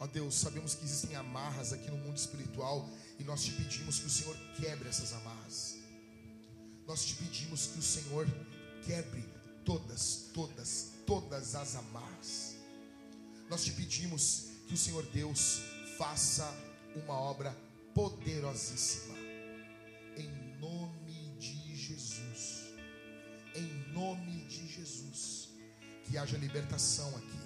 Ó 0.00 0.06
Deus, 0.06 0.34
sabemos 0.34 0.74
que 0.74 0.84
existem 0.84 1.14
amarras 1.16 1.72
aqui 1.72 1.90
no 1.90 1.96
mundo 1.98 2.16
espiritual 2.16 2.88
e 3.18 3.24
nós 3.24 3.44
te 3.44 3.52
pedimos 3.52 4.00
que 4.00 4.06
o 4.06 4.10
Senhor 4.10 4.36
quebre 4.56 4.88
essas 4.88 5.12
amarras. 5.12 5.76
Nós 6.86 7.04
te 7.04 7.14
pedimos 7.14 7.66
que 7.68 7.78
o 7.78 7.82
Senhor 7.82 8.26
quebre 8.84 9.22
todas, 9.64 10.30
todas, 10.34 10.92
todas 11.06 11.54
as 11.54 11.76
amarras. 11.76 12.56
Nós 13.48 13.64
te 13.64 13.72
pedimos 13.72 14.49
que 14.70 14.74
o 14.74 14.78
Senhor 14.78 15.04
Deus 15.06 15.62
faça 15.98 16.48
uma 16.94 17.14
obra 17.14 17.54
poderosíssima. 17.92 19.16
Em 20.16 20.28
nome 20.60 21.00
em 23.54 23.92
nome 23.92 24.44
de 24.44 24.66
Jesus. 24.68 25.48
Que 26.04 26.16
haja 26.16 26.36
libertação 26.36 27.08
aqui. 27.16 27.40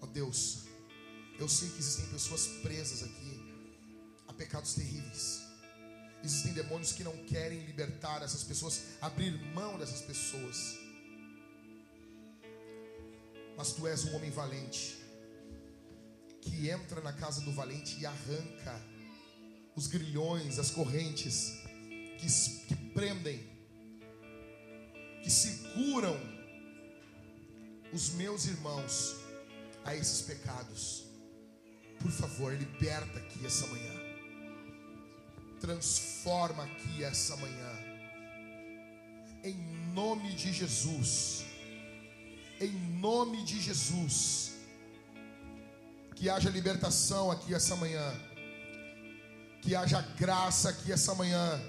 Ó 0.00 0.04
oh 0.04 0.06
Deus, 0.06 0.64
eu 1.38 1.48
sei 1.48 1.68
que 1.68 1.78
existem 1.78 2.06
pessoas 2.06 2.46
presas 2.62 3.02
aqui 3.02 3.34
a 4.26 4.32
pecados 4.32 4.74
terríveis. 4.74 5.40
Existem 6.24 6.52
demônios 6.52 6.92
que 6.92 7.04
não 7.04 7.16
querem 7.24 7.60
libertar 7.64 8.22
essas 8.22 8.42
pessoas, 8.42 8.82
abrir 9.00 9.32
mão 9.54 9.78
dessas 9.78 10.02
pessoas. 10.02 10.78
Mas 13.56 13.72
tu 13.72 13.86
és 13.86 14.04
um 14.04 14.16
homem 14.16 14.30
valente, 14.30 14.97
que 16.48 16.70
entra 16.70 17.00
na 17.00 17.12
casa 17.12 17.40
do 17.42 17.52
valente 17.52 17.98
e 18.00 18.06
arranca 18.06 18.80
os 19.76 19.86
grilhões, 19.86 20.58
as 20.58 20.70
correntes 20.70 21.58
que, 22.18 22.66
que 22.66 22.74
prendem 22.92 23.46
que 25.22 25.30
seguram 25.30 26.18
os 27.92 28.10
meus 28.10 28.46
irmãos 28.46 29.16
a 29.84 29.94
esses 29.94 30.22
pecados. 30.22 31.04
Por 32.00 32.10
favor, 32.10 32.54
liberta 32.54 33.18
aqui 33.18 33.44
essa 33.44 33.66
manhã. 33.66 33.94
Transforma 35.60 36.64
aqui 36.64 37.02
essa 37.02 37.36
manhã. 37.36 37.72
Em 39.42 39.56
nome 39.92 40.34
de 40.34 40.52
Jesus. 40.52 41.44
Em 42.60 42.72
nome 43.00 43.44
de 43.44 43.60
Jesus. 43.60 44.57
Que 46.18 46.28
haja 46.28 46.50
libertação 46.50 47.30
aqui 47.30 47.54
essa 47.54 47.76
manhã. 47.76 48.12
Que 49.62 49.76
haja 49.76 50.00
graça 50.18 50.70
aqui 50.70 50.90
essa 50.90 51.14
manhã. 51.14 51.60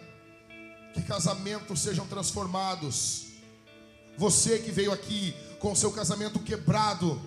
Que 0.94 1.04
casamentos 1.04 1.80
sejam 1.82 2.08
transformados 2.08 3.30
você 4.20 4.60
que 4.60 4.70
veio 4.70 4.92
aqui 4.92 5.34
com 5.60 5.72
o 5.72 5.76
seu 5.76 5.94
casamento 5.94 6.40
quebrado, 6.40 7.22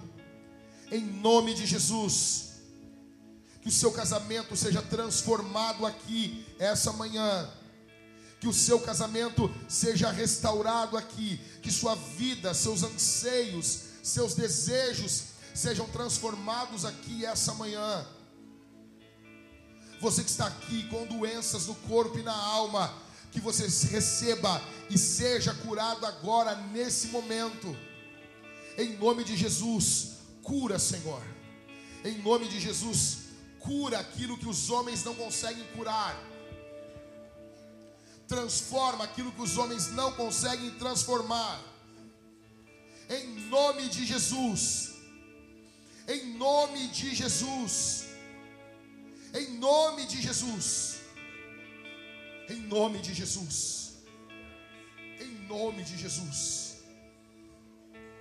em 0.91 1.01
nome 1.01 1.55
de 1.55 1.65
Jesus, 1.65 2.51
que 3.63 3.69
o 3.69 3.73
seu 3.73 3.91
casamento 3.91 4.55
seja 4.55 4.83
transformado 4.83 5.87
aqui 5.87 6.45
essa 6.59 6.93
manhã, 6.93 7.49
que 8.39 8.47
o 8.47 8.53
seu 8.53 8.79
casamento 8.79 9.51
seja 9.71 10.11
restaurado 10.11 10.99
aqui, 10.99 11.41
que 11.63 11.71
sua 11.71 11.95
vida, 11.95 12.53
seus 12.53 12.83
anseios, 12.83 13.85
seus 14.03 14.35
desejos 14.35 15.32
sejam 15.55 15.87
transformados 15.89 16.85
aqui 16.85 17.25
essa 17.25 17.55
manhã. 17.55 18.07
Você 20.01 20.25
que 20.25 20.31
está 20.31 20.47
aqui 20.47 20.89
com 20.89 21.07
doenças 21.07 21.67
no 21.67 21.75
corpo 21.77 22.19
e 22.19 22.23
na 22.23 22.35
alma, 22.35 22.93
que 23.31 23.41
você 23.41 23.65
receba 23.89 24.61
e 24.91 24.99
seja 24.99 25.55
curado 25.55 26.05
agora, 26.05 26.55
nesse 26.55 27.09
momento. 27.09 27.77
Em 28.77 28.97
nome 28.97 29.25
de 29.25 29.37
Jesus, 29.37 30.19
cura, 30.43 30.79
Senhor. 30.79 31.23
Em 32.05 32.19
nome 32.19 32.49
de 32.49 32.61
Jesus, 32.61 33.19
cura 33.61 33.99
aquilo 33.99 34.37
que 34.37 34.49
os 34.49 34.71
homens 34.71 35.05
não 35.05 35.15
conseguem 35.15 35.65
curar. 35.77 36.21
Transforma 38.27 39.05
aquilo 39.05 39.33
que 39.33 39.43
os 39.43 39.57
homens 39.57 39.89
não 39.93 40.13
conseguem 40.13 40.71
transformar. 40.73 41.61
Em 43.09 43.49
nome 43.49 43.89
de 43.89 44.05
Jesus. 44.05 44.92
Em 46.09 46.35
nome 46.37 46.89
de 46.89 47.15
Jesus. 47.15 48.07
Em 49.35 49.59
nome 49.59 50.07
de 50.07 50.21
Jesus. 50.21 51.01
Em 52.49 52.61
nome 52.61 52.99
de 53.01 53.15
Jesus. 53.15 53.95
Em 55.21 55.47
nome 55.47 55.83
de 55.85 55.97
Jesus. 55.97 56.79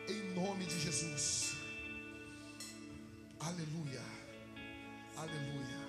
Em 0.08 0.34
nome 0.34 0.66
de 0.66 0.80
Jesus. 0.80 1.54
Aleluia. 3.40 4.04
Aleluia. 5.18 5.82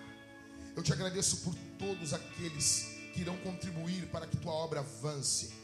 Eu 0.75 0.83
te 0.83 0.93
agradeço 0.93 1.39
por 1.39 1.55
todos 1.79 2.15
aqueles 2.15 2.97
que 3.13 3.21
irão 3.21 3.37
contribuir 3.39 4.07
para 4.07 4.27
que 4.27 4.37
tua 4.39 4.53
obra 4.53 4.81
avance. 4.81 5.62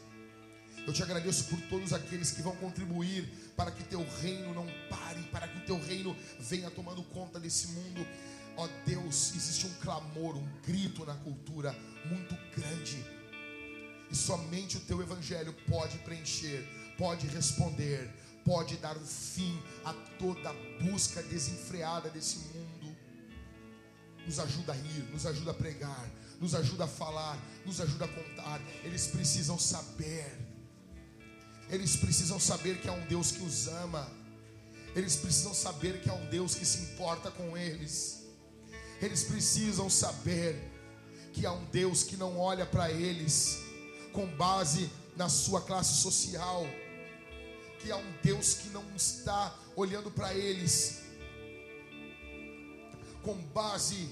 Eu 0.87 0.93
te 0.93 1.03
agradeço 1.03 1.45
por 1.45 1.59
todos 1.61 1.93
aqueles 1.93 2.31
que 2.31 2.41
vão 2.41 2.55
contribuir 2.55 3.29
para 3.55 3.71
que 3.71 3.83
teu 3.83 4.05
reino 4.21 4.53
não 4.53 4.67
pare, 4.89 5.21
para 5.31 5.47
que 5.47 5.57
o 5.57 5.65
teu 5.65 5.79
reino 5.79 6.15
venha 6.39 6.71
tomando 6.71 7.03
conta 7.03 7.39
desse 7.39 7.67
mundo. 7.67 8.05
Ó 8.57 8.65
oh 8.65 8.69
Deus, 8.85 9.35
existe 9.35 9.67
um 9.67 9.73
clamor, 9.75 10.35
um 10.35 10.47
grito 10.65 11.05
na 11.05 11.15
cultura 11.15 11.75
muito 12.05 12.35
grande. 12.55 13.05
E 14.09 14.15
somente 14.15 14.77
o 14.77 14.79
teu 14.81 15.01
evangelho 15.01 15.53
pode 15.69 15.97
preencher, 15.99 16.67
pode 16.97 17.27
responder, 17.27 18.09
pode 18.43 18.77
dar 18.77 18.97
um 18.97 19.05
fim 19.05 19.61
a 19.85 19.93
toda 20.17 20.51
busca 20.81 21.21
desenfreada 21.21 22.09
desse 22.09 22.39
mundo. 22.39 22.97
Nos 24.25 24.39
ajuda 24.39 24.73
a 24.73 24.75
ir, 24.75 25.09
nos 25.11 25.25
ajuda 25.25 25.51
a 25.51 25.53
pregar, 25.53 26.09
nos 26.41 26.55
ajuda 26.55 26.85
a 26.85 26.87
falar, 26.87 27.37
nos 27.65 27.79
ajuda 27.79 28.05
a 28.05 28.07
contar. 28.07 28.59
Eles 28.83 29.07
precisam 29.07 29.57
saber 29.57 30.48
eles 31.69 31.95
precisam 31.95 32.39
saber 32.39 32.79
que 32.81 32.87
há 32.87 32.93
um 32.93 33.05
Deus 33.05 33.31
que 33.31 33.43
os 33.43 33.67
ama. 33.67 34.09
Eles 34.95 35.15
precisam 35.15 35.53
saber 35.53 36.01
que 36.01 36.09
há 36.09 36.13
um 36.13 36.25
Deus 36.29 36.55
que 36.55 36.65
se 36.65 36.79
importa 36.79 37.29
com 37.29 37.55
eles. 37.55 38.23
Eles 39.01 39.23
precisam 39.23 39.89
saber 39.89 40.59
que 41.31 41.45
há 41.45 41.53
um 41.53 41.63
Deus 41.65 42.03
que 42.03 42.17
não 42.17 42.39
olha 42.39 42.65
para 42.65 42.91
eles 42.91 43.59
com 44.11 44.25
base 44.35 44.89
na 45.15 45.29
sua 45.29 45.61
classe 45.61 46.01
social. 46.01 46.65
Que 47.79 47.91
há 47.91 47.97
um 47.97 48.13
Deus 48.23 48.55
que 48.55 48.69
não 48.69 48.83
está 48.95 49.55
olhando 49.75 50.09
para 50.09 50.33
eles 50.33 51.01
com 53.21 53.35
base 53.35 54.09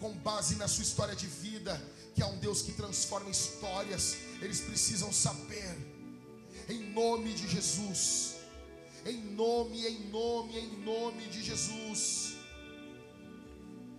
com 0.00 0.14
base 0.14 0.54
na 0.56 0.66
sua 0.66 0.82
história 0.82 1.14
de 1.14 1.26
vida, 1.26 1.78
que 2.14 2.22
há 2.22 2.26
um 2.26 2.38
Deus 2.38 2.62
que 2.62 2.72
transforma 2.72 3.28
histórias. 3.28 4.16
Eles 4.40 4.60
precisam 4.60 5.12
saber 5.12 5.76
em 6.70 6.92
nome 6.92 7.32
de 7.32 7.48
Jesus. 7.48 8.36
Em 9.04 9.16
nome, 9.34 9.86
em 9.86 10.10
nome, 10.10 10.58
em 10.58 10.76
nome 10.84 11.26
de 11.26 11.42
Jesus. 11.42 12.36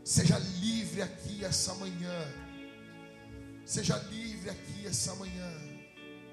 Seja 0.04 0.38
livre 0.60 1.02
aqui 1.02 1.44
essa 1.44 1.74
manhã. 1.76 2.20
Seja 3.66 3.98
livre 4.12 4.50
aqui 4.50 4.86
essa 4.86 5.16
manhã. 5.16 5.61